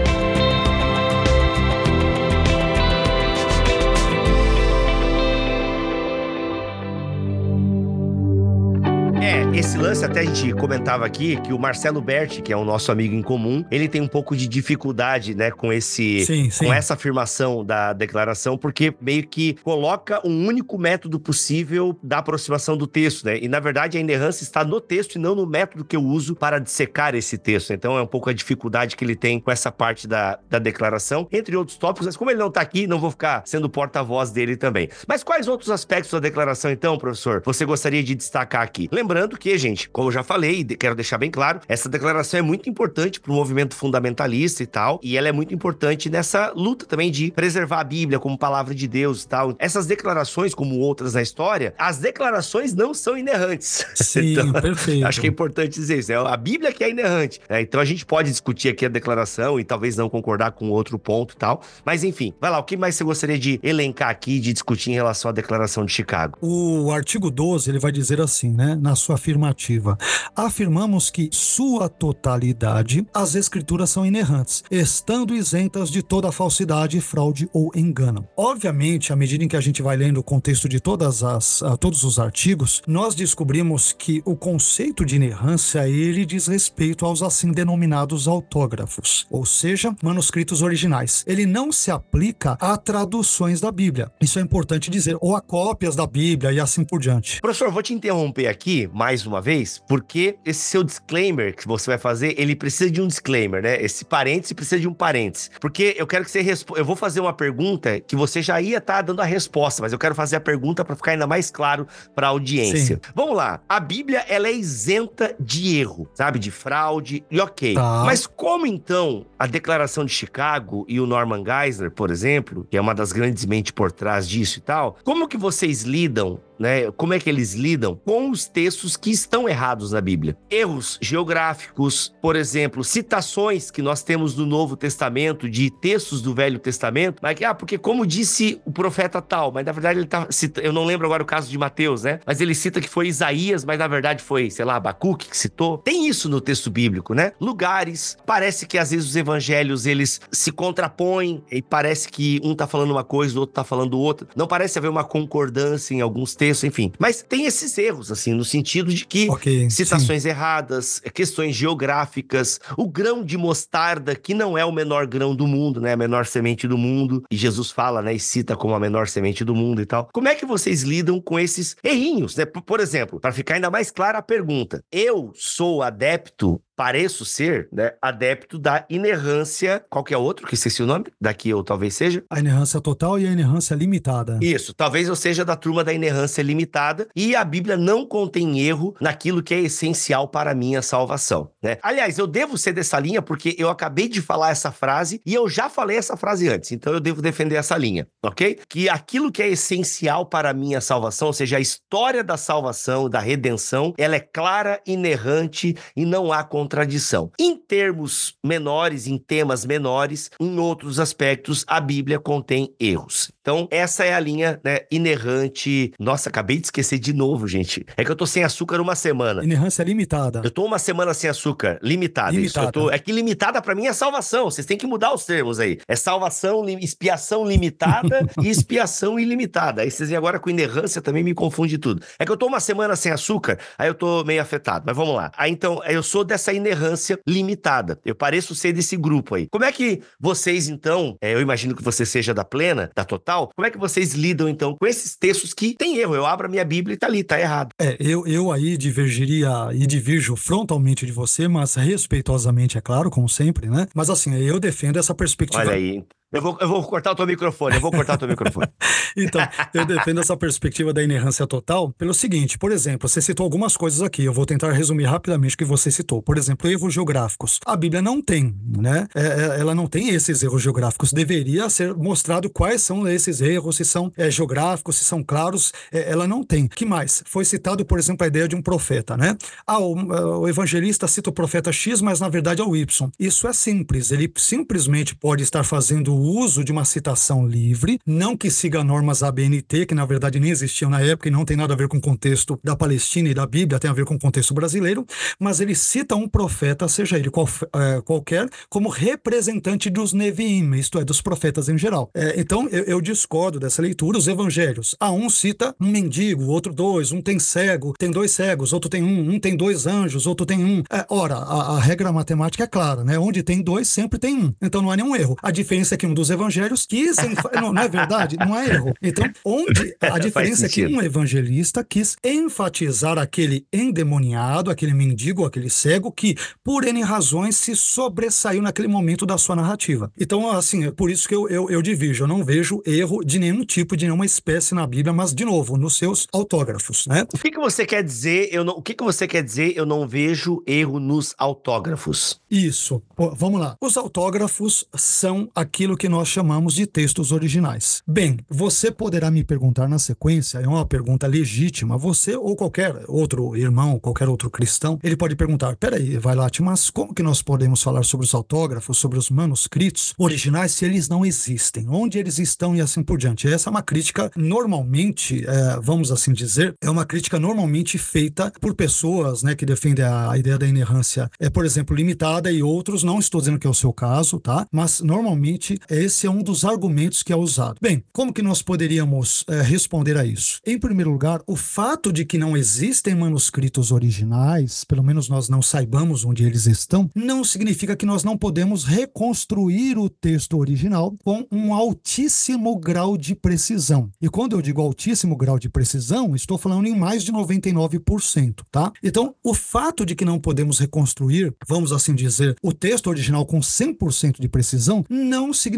Esse 9.54 9.78
lance, 9.78 10.04
até 10.04 10.20
a 10.20 10.26
gente 10.26 10.52
comentava 10.52 11.06
aqui 11.06 11.40
que 11.40 11.54
o 11.54 11.58
Marcelo 11.58 12.02
Berti, 12.02 12.42
que 12.42 12.52
é 12.52 12.58
o 12.58 12.66
nosso 12.66 12.92
amigo 12.92 13.16
em 13.16 13.22
comum, 13.22 13.64
ele 13.72 13.88
tem 13.88 14.02
um 14.02 14.08
pouco 14.08 14.36
de 14.36 14.48
dificuldade, 14.48 15.34
né, 15.34 15.50
com 15.50 15.72
esse 15.72 16.26
sim, 16.26 16.50
sim. 16.50 16.66
com 16.66 16.74
essa 16.74 16.96
afirmação 16.96 17.64
da 17.64 17.94
declaração, 17.94 18.58
porque 18.58 18.94
meio 19.00 19.26
que 19.26 19.54
coloca 19.64 20.20
um 20.28 20.46
único 20.46 20.78
método 20.78 21.22
possível 21.22 21.98
da 22.04 22.18
aproximação 22.18 22.76
do 22.76 22.86
texto, 22.86 23.26
né? 23.26 23.38
E 23.42 23.48
na 23.48 23.62
verdade 23.62 23.98
a 23.98 24.02
inerrância 24.02 24.44
está 24.44 24.66
no 24.66 24.82
texto 24.82 25.16
e 25.16 25.20
não 25.20 25.34
no 25.34 25.46
método 25.46 25.86
que 25.86 25.96
eu 25.96 26.04
uso 26.04 26.36
para 26.36 26.60
dissecar 26.60 27.16
esse 27.16 27.38
texto. 27.38 27.72
Então 27.72 27.98
é 27.98 28.02
um 28.02 28.08
pouco 28.08 28.30
a 28.30 28.34
dificuldade 28.34 28.98
que 28.98 29.06
ele 29.06 29.16
tem 29.16 29.40
com 29.40 29.50
essa 29.50 29.72
parte 29.72 30.06
da, 30.06 30.38
da 30.50 30.60
declaração, 30.60 31.30
entre 31.32 31.56
outros 31.56 31.78
tópicos, 31.78 32.08
mas 32.08 32.18
como 32.18 32.30
ele 32.30 32.40
não 32.40 32.48
está 32.48 32.60
aqui, 32.60 32.86
não 32.88 33.00
vou 33.00 33.12
ficar 33.12 33.44
sendo 33.46 33.70
porta-voz 33.70 34.32
dele 34.32 34.58
também. 34.58 34.90
Mas 35.08 35.24
quais 35.24 35.48
outros 35.48 35.70
aspectos 35.70 36.12
da 36.12 36.20
declaração, 36.20 36.70
então, 36.70 36.98
professor, 36.98 37.42
você 37.46 37.64
gostaria 37.64 38.04
de 38.04 38.16
destacar 38.16 38.62
aqui? 38.62 38.90
Lembrando 38.92 39.13
que 39.38 39.58
gente, 39.58 39.90
como 39.90 40.10
eu 40.10 40.12
já 40.12 40.24
falei, 40.24 40.64
quero 40.64 40.96
deixar 40.96 41.18
bem 41.18 41.32
claro, 41.32 41.60
essa 41.68 41.90
declaração 41.90 42.40
é 42.40 42.44
muito 42.44 42.70
importante 42.70 43.20
para 43.20 43.32
o 43.32 43.36
movimento 43.36 43.76
fundamentalista 43.76 44.64
e 44.64 44.66
tal, 44.66 45.00
e 45.04 45.18
ela 45.18 45.28
é 45.28 45.32
muito 45.32 45.54
importante 45.54 46.10
nessa 46.10 46.52
luta 46.56 46.86
também 46.86 47.12
de 47.12 47.32
preservar 47.32 47.80
a 47.80 47.84
Bíblia 47.84 48.20
como 48.20 48.38
palavra 48.38 48.74
de 48.74 48.88
Deus 48.88 49.24
e 49.24 49.28
tal. 49.28 49.56
Essas 49.60 49.86
declarações, 49.86 50.54
como 50.54 50.78
outras 50.80 51.14
na 51.14 51.22
história, 51.22 51.74
as 51.78 51.98
declarações 51.98 52.74
não 52.74 52.94
são 52.94 53.18
inerrantes. 53.18 53.86
Sim, 53.96 54.34
então, 54.34 54.52
perfeito. 54.54 55.06
Acho 55.06 55.22
que 55.22 55.28
é 55.28 55.30
importante 55.30 55.72
dizer 55.72 56.00
isso. 56.00 56.12
É 56.12 56.16
a 56.16 56.38
Bíblia 56.38 56.72
que 56.72 56.84
é 56.84 56.90
inerrante. 56.90 57.40
Né? 57.50 57.62
Então 57.62 57.80
a 57.80 57.86
gente 57.86 58.06
pode 58.06 58.30
discutir 58.30 58.70
aqui 58.70 58.86
a 58.86 58.90
declaração 58.90 59.60
e 59.60 59.64
talvez 59.64 59.96
não 59.96 60.10
concordar 60.10 60.52
com 60.52 60.70
outro 60.70 60.98
ponto 60.98 61.34
e 61.34 61.38
tal. 61.38 61.62
Mas 61.86 62.04
enfim, 62.04 62.34
vai 62.40 62.50
lá, 62.50 62.60
o 62.60 62.64
que 62.64 62.78
mais 62.78 62.96
você 62.96 63.04
gostaria 63.04 63.38
de 63.38 63.60
elencar 63.64 64.10
aqui, 64.10 64.40
de 64.40 64.54
discutir 64.54 64.92
em 64.92 64.96
relação 64.96 65.30
à 65.30 65.32
declaração 65.32 65.86
de 65.86 65.92
Chicago? 65.92 66.38
O 66.42 66.92
artigo 66.92 67.30
12, 67.30 67.70
ele 67.70 67.80
vai 67.80 67.92
dizer 67.92 68.22
assim, 68.22 68.52
né? 68.52 68.78
Afirmação 69.12 69.34
afirmativa. 69.34 69.98
Afirmamos 70.36 71.10
que 71.10 71.30
sua 71.32 71.90
totalidade 71.90 73.06
as 73.14 73.36
escrituras 73.36 73.90
são 73.90 74.06
inerrantes, 74.06 74.64
estando 74.70 75.36
isentas 75.36 75.90
de 75.90 76.04
toda 76.04 76.32
falsidade, 76.32 77.02
fraude 77.02 77.50
ou 77.54 77.72
engano. 77.76 78.28
Obviamente, 78.38 79.12
à 79.12 79.16
medida 79.16 79.44
em 79.44 79.48
que 79.48 79.58
a 79.58 79.62
gente 79.62 79.82
vai 79.82 79.98
lendo 79.98 80.20
o 80.20 80.24
contexto 80.24 80.70
de 80.70 80.80
todas 80.80 81.24
as, 81.24 81.62
uh, 81.62 81.78
todos 81.78 82.04
os 82.04 82.20
artigos, 82.20 82.82
nós 82.88 83.16
descobrimos 83.16 83.92
que 83.92 84.22
o 84.26 84.36
conceito 84.36 85.06
de 85.06 85.16
inerrância 85.16 85.88
ele 85.88 86.26
diz 86.26 86.48
respeito 86.48 87.06
aos 87.06 87.22
assim 87.22 87.52
denominados 87.52 88.28
autógrafos, 88.28 89.26
ou 89.30 89.46
seja, 89.46 89.96
manuscritos 90.04 90.62
originais. 90.62 91.24
Ele 91.28 91.46
não 91.46 91.72
se 91.72 91.92
aplica 91.92 92.58
a 92.60 92.78
traduções 92.78 93.60
da 93.60 93.72
Bíblia. 93.72 94.12
Isso 94.22 94.40
é 94.40 94.42
importante 94.42 94.90
dizer, 94.90 95.18
ou 95.22 95.36
a 95.36 95.42
cópias 95.42 95.96
da 95.96 96.06
Bíblia 96.06 96.52
e 96.52 96.60
assim 96.60 96.84
por 96.84 97.00
diante. 97.00 97.42
Professor, 97.42 97.72
vou 97.72 97.84
te 97.84 97.94
interromper 97.94 98.48
aqui 98.48 98.90
mais 98.94 99.26
uma 99.26 99.42
vez, 99.42 99.82
porque 99.88 100.38
esse 100.46 100.62
seu 100.62 100.84
disclaimer 100.84 101.56
que 101.56 101.68
você 101.68 101.90
vai 101.90 101.98
fazer, 101.98 102.36
ele 102.38 102.56
precisa 102.56 102.90
de 102.90 103.02
um 103.02 103.08
disclaimer, 103.08 103.62
né? 103.62 103.82
Esse 103.82 104.06
parêntese 104.06 104.54
precisa 104.54 104.80
de 104.80 104.88
um 104.88 104.94
parêntese. 104.94 105.50
Porque 105.60 105.96
eu 105.98 106.06
quero 106.06 106.24
que 106.24 106.32
você 106.32 106.42
responda. 106.42 106.80
Eu 106.80 106.86
vou 106.86 106.96
fazer 106.96 107.20
uma 107.20 107.34
pergunta 107.34 108.00
que 108.00 108.16
você 108.16 108.42
já 108.42 108.62
ia 108.62 108.78
estar 108.78 108.96
tá 108.96 109.02
dando 109.02 109.22
a 109.22 109.26
resposta, 109.26 109.82
mas 109.82 109.92
eu 109.92 110.00
quero 110.00 110.16
fazer 110.16 110.36
a 110.36 110.40
pergunta 110.40 110.86
para 110.86 110.96
ficar 110.96 111.12
ainda 111.12 111.28
mais 111.28 111.50
claro 111.50 111.88
para 112.16 112.28
a 112.28 112.30
audiência. 112.30 112.96
Sim. 112.96 113.12
Vamos 113.16 113.36
lá. 113.36 113.60
A 113.68 113.80
Bíblia, 113.80 114.24
ela 114.28 114.48
é 114.48 114.54
isenta 114.54 115.36
de 115.40 115.78
erro, 115.78 116.08
sabe? 116.14 116.40
De 116.40 116.52
fraude, 116.52 117.24
e 117.30 117.40
ok. 117.40 117.74
Tá. 117.74 118.04
Mas 118.06 118.28
como 118.28 118.66
então 118.66 119.26
a 119.38 119.48
Declaração 119.48 120.06
de 120.06 120.12
Chicago 120.12 120.86
e 120.88 121.00
o 121.00 121.06
Norman 121.06 121.44
Geisler, 121.44 121.92
por 121.92 122.12
exemplo, 122.12 122.68
que 122.70 122.78
é 122.78 122.82
uma 122.82 122.94
das 122.94 123.12
grandes 123.12 123.46
mentes 123.46 123.72
por 123.72 123.92
trás 123.92 124.28
disso 124.28 124.60
e 124.60 124.62
tal, 124.62 124.98
como 125.04 125.28
que 125.28 125.38
vocês 125.38 125.84
lidam 125.84 126.40
né? 126.60 126.92
Como 126.92 127.14
é 127.14 127.20
que 127.20 127.30
eles 127.30 127.54
lidam 127.54 128.00
com 128.06 128.30
os 128.30 128.46
textos 128.46 128.96
que 128.96 129.12
estão 129.12 129.48
errados 129.48 129.92
na 129.92 130.02
Bíblia? 130.02 130.38
Erros 130.50 130.98
geográficos, 131.02 132.14
por 132.22 132.36
exemplo, 132.36 132.84
citações 132.84 133.72
que 133.72 133.82
nós 133.82 134.04
temos 134.04 134.34
do 134.34 134.46
Novo 134.46 134.76
Testamento 134.76 135.50
de 135.50 135.70
textos 135.70 136.22
do 136.22 136.34
Velho 136.34 136.60
Testamento, 136.60 137.20
mas 137.22 137.36
que, 137.36 137.46
ah, 137.46 137.54
porque 137.54 137.78
como 137.78 138.06
disse 138.06 138.62
o 138.66 138.72
profeta 138.72 139.22
tal, 139.22 139.52
mas 139.52 139.66
na 139.66 139.72
verdade 139.72 140.00
ele 140.00 140.08
tá 140.08 140.28
citando, 140.30 140.68
eu 140.68 140.74
não 140.74 140.86
lembro 140.86 141.06
agora 141.06 141.24
o 141.24 141.26
caso 141.26 141.50
de 141.50 141.58
Mateus, 141.58 142.04
né? 142.04 142.20
Mas 142.26 142.40
ele 142.40 142.56
cita 142.56 142.80
que 142.80 142.90
foi 142.90 143.08
Isaías, 143.08 143.66
mas 143.66 143.80
na 143.80 143.88
verdade 143.88 144.24
foi, 144.24 144.50
sei 144.50 144.66
lá, 144.66 144.76
Abacuque 144.76 145.30
que 145.30 145.38
citou. 145.38 145.78
Tem 145.78 146.08
isso 146.08 146.30
no 146.30 146.40
texto 146.40 146.70
bíblico, 146.70 147.14
né? 147.14 147.34
Lugares, 147.40 148.18
parece 148.26 148.66
que 148.66 148.78
às 148.78 148.92
vezes 148.92 149.10
os 149.10 149.16
evangelhos 149.16 149.86
eles 149.86 150.22
se 150.32 150.52
contrapõem 150.52 151.44
e 151.52 151.62
parece 151.62 152.10
que 152.10 152.40
um 152.44 152.56
tá 152.56 152.68
falando 152.68 152.92
uma 152.92 153.04
coisa, 153.04 153.36
o 153.36 153.42
outro 153.42 153.54
tá 153.54 153.64
falando 153.64 154.00
outra. 154.00 154.28
Não 154.36 154.48
parece 154.48 154.78
haver 154.78 154.90
uma 154.90 155.04
concordância 155.04 155.94
em 155.94 156.02
alguns 156.02 156.36
textos 156.36 156.43
texto, 156.44 156.68
enfim. 156.68 156.92
Mas 157.00 157.22
tem 157.22 157.46
esses 157.46 157.78
erros, 157.78 158.12
assim, 158.12 158.34
no 158.34 158.44
sentido 158.44 158.94
de 158.94 159.06
que 159.06 159.30
okay, 159.30 159.70
citações 159.70 160.24
sim. 160.24 160.30
erradas, 160.30 161.02
questões 161.14 161.56
geográficas, 161.56 162.60
o 162.78 162.86
grão 162.86 163.24
de 163.24 163.38
mostarda, 163.38 164.14
que 164.14 164.34
não 164.34 164.58
é 164.58 164.66
o 164.66 164.72
menor 164.72 165.08
grão 165.08 165.34
do 165.34 165.48
mundo, 165.48 165.80
né? 165.80 165.94
A 165.94 165.98
menor 165.98 166.26
semente 166.26 166.68
do 166.68 166.78
mundo. 166.78 167.24
E 167.32 167.38
Jesus 167.38 167.72
fala, 167.72 168.02
né? 168.02 168.14
E 168.14 168.20
cita 168.20 168.58
como 168.58 168.74
a 168.74 168.80
menor 168.80 169.08
semente 169.08 169.46
do 169.46 169.56
mundo 169.56 169.82
e 169.82 169.86
tal. 169.86 170.10
Como 170.12 170.28
é 170.28 170.36
que 170.36 170.46
vocês 170.46 170.84
lidam 170.84 171.22
com 171.22 171.40
esses 171.40 171.78
errinhos, 171.82 172.36
né? 172.36 172.46
Por 172.46 172.82
exemplo, 172.82 173.20
para 173.22 173.32
ficar 173.32 173.56
ainda 173.56 173.72
mais 173.72 173.90
clara 173.90 174.18
a 174.18 174.22
pergunta. 174.22 174.84
Eu 174.92 175.32
sou 175.34 175.82
adepto 175.82 176.62
pareço 176.76 177.26
ser 177.26 177.68
né, 177.72 177.94
adepto 178.02 178.58
da 178.58 178.86
inerrância. 178.90 179.84
Qual 179.90 180.04
que 180.04 180.14
é 180.14 180.18
outro 180.18 180.48
que 180.48 180.56
esqueci 180.56 180.82
o 180.82 180.88
nome? 180.88 181.06
Daqui 181.20 181.50
eu 181.50 181.64
talvez 181.64 181.96
seja. 181.96 182.24
A 182.30 182.40
inerrância 182.40 182.82
total 182.82 183.20
e 183.20 183.28
a 183.28 183.32
inerrância 183.32 183.76
limitada. 183.76 184.40
Isso, 184.42 184.74
talvez 184.74 185.08
eu 185.08 185.16
seja 185.16 185.46
da 185.46 185.56
turma 185.56 185.84
da 185.84 185.94
inerrância 185.94 186.42
limitada 186.42 187.08
e 187.16 187.36
a 187.36 187.44
Bíblia 187.44 187.78
não 187.78 188.06
contém 188.06 188.60
erro 188.60 188.96
naquilo 189.00 189.44
que 189.44 189.54
é 189.54 189.60
essencial 189.60 190.28
para 190.28 190.52
a 190.52 190.56
minha 190.56 190.82
salvação. 190.82 191.50
Né? 191.62 191.78
Aliás, 191.82 192.18
eu 192.18 192.28
devo 192.28 192.58
ser 192.58 192.74
dessa 192.74 193.00
linha 193.00 193.22
porque 193.22 193.56
eu 193.58 193.70
acabei 193.70 194.08
de 194.08 194.22
falar 194.22 194.52
essa 194.52 194.72
frase 194.72 195.22
e 195.26 195.34
eu 195.34 195.48
já 195.50 195.70
falei 195.70 195.98
essa 195.98 196.18
frase 196.18 196.50
antes, 196.50 196.72
então 196.72 196.94
eu 196.94 197.00
devo 197.00 197.22
defender 197.22 197.56
essa 197.56 197.78
linha, 197.78 198.08
ok? 198.24 198.60
Que 198.68 198.90
aquilo 198.90 199.32
que 199.32 199.42
é 199.42 199.48
essencial 199.50 200.26
para 200.26 200.50
a 200.50 200.54
minha 200.54 200.82
salvação, 200.82 201.28
ou 201.28 201.34
seja, 201.34 201.58
a 201.58 201.60
história 201.60 202.24
da 202.24 202.38
salvação, 202.38 203.10
da 203.10 203.20
redenção, 203.20 203.94
ela 203.98 204.16
é 204.16 204.20
clara, 204.20 204.82
inerrante 204.86 205.76
e 205.96 206.06
não 206.06 206.32
há 206.32 206.44
contradição. 206.64 207.30
Em 207.38 207.58
termos 207.58 208.36
menores, 208.44 209.06
em 209.06 209.18
temas 209.18 209.66
menores, 209.66 210.32
em 210.40 210.58
outros 210.58 211.00
aspectos, 211.00 211.66
a 211.68 211.80
Bíblia 211.82 212.20
contém 212.20 212.74
erros. 212.80 213.32
Então, 213.42 213.68
essa 213.70 214.06
é 214.06 214.14
a 214.14 214.20
linha 214.20 214.60
né, 214.64 214.80
inerrante. 214.90 215.92
Nossa, 216.00 216.30
acabei 216.30 216.58
de 216.58 216.68
esquecer 216.68 216.98
de 216.98 217.12
novo, 217.12 217.46
gente. 217.46 217.86
É 217.98 218.06
que 218.06 218.10
eu 218.10 218.16
tô 218.16 218.26
sem 218.26 218.44
açúcar 218.44 218.80
uma 218.80 218.96
semana. 218.96 219.44
Inerrância 219.44 219.84
limitada. 219.84 220.42
Eu 220.44 220.50
tô 220.50 220.64
uma 220.64 220.80
semana 220.80 221.14
sem 221.14 221.30
açúcar. 221.30 221.78
Limitada. 221.84 222.32
limitada. 222.32 222.68
Isso. 222.68 222.72
Tô... 222.72 222.90
É 222.90 222.98
que 222.98 223.12
limitada 223.12 223.62
para 223.62 223.76
mim 223.76 223.88
é 223.88 223.94
salvação. 223.94 224.46
Vocês 224.46 224.66
têm 224.66 224.78
que 224.78 224.88
mudar 224.88 225.14
os 225.14 225.26
termos 225.26 225.60
aí. 225.60 225.80
É 225.86 225.96
salvação, 225.98 226.66
expiação 226.80 227.46
limitada 227.46 228.26
e 228.42 228.50
expiação 228.50 229.20
ilimitada. 229.20 229.82
Aí 229.82 229.92
vocês 229.92 230.14
agora 230.14 230.40
com 230.40 230.50
inerrância 230.50 231.02
também 231.02 231.24
me 231.24 231.34
confunde 231.34 231.78
tudo. 231.78 232.02
É 232.18 232.26
que 232.26 232.32
eu 232.32 232.38
tô 232.38 232.48
uma 232.48 232.62
semana 232.62 232.96
sem 232.96 233.12
açúcar, 233.12 233.60
aí 233.78 233.90
eu 233.90 233.94
tô 233.94 234.24
meio 234.24 234.42
afetado. 234.42 234.86
Mas 234.88 234.96
vamos 234.96 235.16
lá. 235.16 235.32
Aí 235.36 235.52
então, 235.52 235.84
eu 235.84 236.02
sou 236.02 236.24
dessa 236.24 236.53
inerrância 236.54 237.20
limitada. 237.28 238.00
Eu 238.06 238.16
pareço 238.16 238.56
ser 238.56 238.74
desse 238.74 238.96
grupo 238.96 239.36
aí. 239.36 239.48
Como 239.52 239.66
é 239.66 239.72
que 239.72 240.02
vocês, 240.20 240.68
então, 240.68 241.18
é, 241.22 241.34
eu 241.34 241.42
imagino 241.42 241.76
que 241.76 241.84
você 241.84 242.06
seja 242.06 242.34
da 242.34 242.46
plena, 242.46 242.92
da 242.96 243.04
total, 243.04 243.34
tal. 243.34 243.50
Como 243.56 243.66
é 243.66 243.72
que 243.72 243.78
vocês 243.78 244.14
lidam, 244.14 244.48
então, 244.48 244.76
com 244.76 244.86
esses 244.86 245.16
textos 245.16 245.54
que 245.54 245.76
tem 245.76 245.98
erro? 245.98 246.16
Eu 246.16 246.26
abro 246.26 246.48
a 246.48 246.50
minha 246.50 246.64
Bíblia 246.64 246.94
e 246.94 246.98
tá 246.98 247.08
ali, 247.08 247.24
tá 247.24 247.40
errado. 247.40 247.70
É, 247.80 247.98
eu, 248.00 248.28
eu 248.28 248.52
aí 248.52 248.78
divergiria 248.78 249.70
e 249.74 249.88
divirjo 249.88 250.36
frontalmente 250.36 251.06
de 251.06 251.12
você, 251.12 251.48
mas 251.48 251.76
respeitosamente, 251.76 252.78
é 252.78 252.82
claro, 252.82 253.10
como 253.10 253.28
sempre, 253.28 253.70
né? 253.70 253.88
Mas 253.96 254.10
assim, 254.10 254.36
eu 254.36 254.60
defendo 254.60 254.98
essa 254.98 255.16
perspectiva. 255.16 255.64
Olha 255.64 255.74
aí. 255.74 256.04
Eu 256.34 256.42
vou, 256.42 256.58
eu 256.60 256.68
vou 256.68 256.84
cortar 256.84 257.12
o 257.12 257.16
teu 257.16 257.28
microfone, 257.28 257.76
eu 257.76 257.82
vou 257.82 257.92
cortar 257.92 258.16
o 258.16 258.18
teu 258.18 258.28
microfone. 258.28 258.68
então, 259.16 259.48
eu 259.72 259.86
defendo 259.86 260.20
essa 260.20 260.36
perspectiva 260.36 260.92
da 260.92 261.04
inerrância 261.04 261.46
total 261.46 261.92
pelo 261.92 262.12
seguinte, 262.12 262.58
por 262.58 262.72
exemplo, 262.72 263.08
você 263.08 263.22
citou 263.22 263.44
algumas 263.44 263.78
coisas 263.78 264.02
aqui, 264.02 264.26
eu 264.26 264.34
vou 264.34 264.44
tentar 264.44 264.72
resumir 264.72 265.04
rapidamente 265.04 265.54
o 265.54 265.58
que 265.60 265.64
você 265.64 265.92
citou. 265.92 266.24
Por 266.24 266.36
exemplo, 266.36 266.68
erros 266.68 266.92
geográficos. 266.92 267.60
A 267.64 267.76
Bíblia 267.76 268.02
não 268.02 268.20
tem, 268.20 268.56
né? 268.66 269.08
É, 269.14 269.22
é, 269.22 269.60
ela 269.60 269.76
não 269.76 269.86
tem 269.86 270.10
esses 270.10 270.42
erros 270.42 270.64
geográficos. 270.64 271.14
Deveria 271.14 271.70
ser 271.70 271.94
mostrado 271.94 272.50
quais 272.50 272.82
são 272.82 273.08
esses 273.08 273.40
erros, 273.40 273.76
se 273.76 273.86
são 273.86 274.12
é, 274.18 274.32
geográficos, 274.32 274.98
se 274.98 275.04
são 275.04 275.24
claros. 275.24 275.72
É, 275.92 276.12
ela 276.12 276.26
não 276.26 276.44
tem. 276.44 276.68
que 276.68 276.84
mais? 276.84 277.24
Foi 277.28 277.46
citado, 277.46 277.86
por 277.86 278.00
exemplo, 278.00 278.24
a 278.24 278.28
ideia 278.28 278.48
de 278.48 278.56
um 278.56 278.62
profeta, 278.62 279.16
né? 279.16 279.38
Ah, 279.68 279.78
o, 279.78 279.94
o 280.40 280.50
evangelista 280.50 281.08
cita 281.08 281.30
o 281.30 281.34
profeta 281.34 281.72
X, 281.72 282.02
mas 282.02 282.20
na 282.20 282.28
verdade 282.28 282.60
é 282.60 282.66
o 282.66 282.76
Y. 282.76 283.12
Isso 283.20 283.48
é 283.48 283.54
simples. 283.54 284.12
Ele 284.12 284.32
simplesmente 284.36 285.16
pode 285.16 285.44
estar 285.44 285.64
fazendo 285.64 286.23
uso 286.24 286.64
de 286.64 286.72
uma 286.72 286.86
citação 286.86 287.48
livre, 287.48 288.00
não 288.06 288.36
que 288.36 288.50
siga 288.50 288.84
normas 288.84 289.24
ABNT, 289.24 289.86
que 289.86 289.96
na 289.96 290.06
verdade 290.06 290.40
nem 290.40 290.52
existiam 290.52 290.90
na 290.90 291.02
época 291.02 291.28
e 291.28 291.32
não 291.32 291.46
tem 291.46 291.58
nada 291.58 291.74
a 291.74 291.78
ver 291.78 291.88
com 291.88 291.98
o 291.98 292.02
contexto 292.02 292.60
da 292.64 292.76
Palestina 292.76 293.30
e 293.30 293.34
da 293.34 293.46
Bíblia, 293.46 293.80
tem 293.80 293.90
a 293.90 293.94
ver 293.94 294.06
com 294.06 294.16
o 294.16 294.20
contexto 294.20 294.54
brasileiro, 294.54 295.06
mas 295.40 295.60
ele 295.60 295.76
cita 295.76 296.16
um 296.16 296.28
profeta, 296.28 296.88
seja 296.88 297.18
ele 297.18 297.30
qual, 297.30 297.48
é, 297.76 298.02
qualquer, 298.02 298.48
como 298.70 298.90
representante 298.90 299.90
dos 299.90 300.14
Neviim, 300.14 300.74
isto 300.76 301.00
é, 301.00 301.04
dos 301.04 301.22
profetas 301.22 301.70
em 301.70 301.78
geral. 301.78 302.10
É, 302.14 302.40
então, 302.40 302.68
eu, 302.70 302.84
eu, 302.84 303.02
discordo 303.02 303.60
dessa 303.60 303.82
leitura. 303.82 304.18
Os 304.18 304.28
evangelhos, 304.28 304.96
a 305.00 305.12
um 305.12 305.30
cita 305.30 305.76
um 305.80 305.88
mendigo, 305.88 306.46
outro 306.46 306.74
dois, 306.74 307.12
um 307.12 307.22
tem 307.22 307.40
cego, 307.40 307.94
tem 307.98 308.12
dois 308.12 308.32
cegos, 308.32 308.74
outro 308.74 308.90
tem 308.90 309.04
um, 309.04 309.34
um 309.34 309.40
tem 309.40 309.56
dois 309.56 309.86
anjos, 309.86 310.26
outro 310.26 310.46
tem 310.46 310.64
um. 310.64 310.84
É, 310.90 311.06
ora, 311.10 311.36
a, 311.36 311.78
a 311.78 311.80
regra 311.80 312.12
matemática 312.12 312.64
é 312.64 312.68
clara, 312.68 313.04
né? 313.04 313.20
Onde 313.20 313.44
tem 313.44 313.62
dois, 313.62 313.88
sempre 313.88 314.18
tem 314.18 314.36
um. 314.36 314.54
Então 314.62 314.82
não 314.82 314.92
há 314.92 314.96
nenhum 314.96 315.16
erro. 315.16 315.36
A 315.42 315.52
diferença 315.52 315.96
é 315.96 315.98
que 315.98 316.06
um 316.14 316.16
dos 316.16 316.30
evangelhos 316.30 316.86
quis. 316.86 317.18
não, 317.56 317.74
não 317.74 317.82
é 317.82 317.90
verdade? 317.90 318.38
Não 318.38 318.54
há 318.54 318.66
erro. 318.66 318.94
Então, 319.02 319.26
onde 319.44 319.96
a 320.00 320.20
diferença 320.20 320.68
é 320.68 320.70
que 320.70 320.86
um 320.86 321.02
evangelista 321.02 321.84
quis 321.84 322.16
enfatizar 322.24 323.18
aquele 323.18 323.66
endemoniado, 323.74 324.70
aquele 324.70 324.94
mendigo, 324.94 325.44
aquele 325.44 325.70
cego, 325.70 326.12
que, 326.12 326.36
por 326.64 326.86
N 326.86 327.02
razões, 327.02 327.58
se 327.58 327.76
sobressaiu 327.76 328.62
naquele 328.62 328.88
momento 328.88 329.26
da 329.26 329.38
sua 329.38 329.56
narrativa. 329.56 330.12
Então, 330.20 330.50
assim, 330.52 330.86
é 330.86 330.92
por 330.92 331.10
isso 331.10 331.28
que 331.28 331.36
eu, 331.36 331.50
eu, 331.50 331.70
eu 331.70 331.82
divido. 331.82 332.04
Eu 332.14 332.28
não 332.28 332.44
vejo 332.44 332.82
erro 332.86 333.24
de 333.24 333.40
nenhum 333.40 333.66
tipo, 333.66 333.98
de 333.98 334.06
nenhuma 334.06 334.26
espécie 334.26 334.76
na 334.76 334.86
Bíblia, 334.86 335.14
mas, 335.14 335.34
de 335.34 335.44
novo, 335.44 335.78
nos 335.78 335.98
seus 335.98 336.28
autógrafos, 336.32 337.08
né? 337.08 337.26
O 337.34 337.38
que, 337.38 337.50
que 337.50 337.60
você 337.60 337.86
quer 337.86 338.04
dizer? 338.04 338.50
Eu 338.52 338.64
não, 338.64 338.74
o 338.76 338.82
que, 338.82 338.94
que 338.94 339.04
você 339.04 339.28
quer 339.28 339.42
dizer? 339.42 339.74
Eu 339.76 339.86
não 339.86 340.08
vejo 340.08 340.62
erro 340.68 341.00
nos 341.00 341.34
autógrafos. 341.38 342.40
Isso. 342.52 343.02
Pô, 343.16 343.34
vamos 343.34 343.60
lá. 343.60 343.76
Os 343.82 343.98
autógrafos 343.98 344.86
são 344.94 345.50
aquilo 345.56 345.93
que 345.98 346.10
nós 346.10 346.28
chamamos 346.28 346.74
de 346.74 346.86
textos 346.86 347.32
originais. 347.32 348.02
Bem, 348.08 348.38
você 348.50 348.92
poderá 348.92 349.30
me 349.30 349.44
perguntar 349.44 349.88
na 349.88 350.00
sequência, 350.00 350.60
é 350.60 350.68
uma 350.68 350.86
pergunta 350.86 351.28
legítima, 351.28 351.98
você 351.98 352.36
ou 352.36 352.56
qualquer 352.56 353.04
outro 353.08 353.56
irmão, 353.56 354.00
qualquer 354.00 354.30
outro 354.30 354.50
cristão, 354.50 355.00
ele 355.04 355.18
pode 355.18 355.36
perguntar: 355.36 355.76
peraí, 355.76 356.18
vai 356.18 356.36
lá, 356.36 356.50
mas 356.62 356.90
como 356.90 357.14
que 357.14 357.24
nós 357.24 357.42
podemos 357.42 357.82
falar 357.82 358.04
sobre 358.04 358.26
os 358.26 358.34
autógrafos, 358.34 358.98
sobre 358.98 359.18
os 359.18 359.30
manuscritos 359.30 360.14
originais 360.18 360.74
se 360.74 360.86
eles 360.86 361.10
não 361.10 361.26
existem? 361.26 361.86
Onde 361.90 362.20
eles 362.20 362.38
estão 362.38 362.76
e 362.76 362.82
assim 362.82 363.02
por 363.02 363.18
diante? 363.18 363.48
Essa 363.48 363.70
é 363.70 363.72
uma 363.72 363.82
crítica 363.82 364.30
normalmente, 364.36 365.44
é, 365.48 365.80
vamos 365.82 366.12
assim 366.12 366.34
dizer, 366.34 366.76
é 366.82 366.90
uma 366.90 367.06
crítica 367.06 367.40
normalmente 367.40 367.98
feita 367.98 368.52
por 368.60 368.76
pessoas 368.76 369.44
né, 369.44 369.56
que 369.56 369.66
defendem 369.66 370.06
a 370.06 370.38
ideia 370.38 370.58
da 370.58 370.68
inerrância, 370.68 371.30
é, 371.40 371.50
por 371.50 371.66
exemplo, 371.66 371.96
limitada 371.96 372.52
e 372.52 372.62
outros, 372.62 373.04
não 373.04 373.20
estou 373.20 373.40
dizendo 373.40 373.60
que 373.60 373.68
é 373.68 373.70
o 373.70 373.74
seu 373.74 373.94
caso, 373.94 374.40
tá? 374.40 374.68
Mas 374.72 375.02
normalmente 375.02 375.80
esse 375.90 376.28
é 376.28 376.32
um 376.32 376.42
dos 376.42 376.66
argumentos 376.66 377.24
que 377.24 377.34
é 377.34 377.36
usado. 377.36 377.78
Bem, 377.82 378.04
como 378.12 378.34
que 378.34 378.42
nós 378.42 378.62
poderíamos 378.62 379.44
é, 379.48 379.62
responder 379.62 380.18
a 380.18 380.26
isso? 380.26 380.60
Em 380.66 380.80
primeiro 380.80 381.12
lugar, 381.12 381.42
o 381.46 381.56
fato 381.56 382.12
de 382.12 382.26
que 382.26 382.38
não 382.38 382.56
existem 382.56 383.16
manuscritos 383.16 383.92
originais, 383.92 384.84
pelo 384.84 385.04
menos 385.04 385.30
nós 385.30 385.50
não 385.50 385.62
saibamos 385.62 386.26
onde 386.26 386.44
eles 386.44 386.66
estão, 386.66 387.10
não 387.16 387.44
significa 387.44 387.96
que 387.96 388.06
nós 388.06 388.24
não 388.24 388.38
podemos 388.38 388.84
reconstruir 388.84 389.98
o 389.98 390.10
texto 390.10 390.58
original 390.58 391.16
com 391.24 391.46
um 391.52 391.74
altíssimo 391.74 392.78
grau 392.80 393.18
de 393.18 393.36
precisão. 393.36 394.10
E 394.22 394.30
quando 394.30 394.56
eu 394.56 394.62
digo 394.62 394.82
altíssimo 394.82 395.36
grau 395.36 395.60
de 395.60 395.70
precisão, 395.70 396.36
estou 396.36 396.58
falando 396.58 396.88
em 396.88 396.96
mais 396.96 397.24
de 397.24 397.32
99%, 397.32 398.62
tá? 398.72 398.92
Então, 399.04 399.36
o 399.44 399.54
fato 399.54 400.06
de 400.06 400.16
que 400.16 400.26
não 400.26 400.40
podemos 400.40 400.80
reconstruir, 400.80 401.54
vamos 401.68 401.92
assim 401.92 402.16
dizer, 402.16 402.56
o 402.62 402.74
texto 402.74 403.08
original 403.08 403.46
com 403.46 403.60
100% 403.60 404.40
de 404.40 404.48
precisão, 404.48 405.04
não 405.10 405.52
significa, 405.54 405.73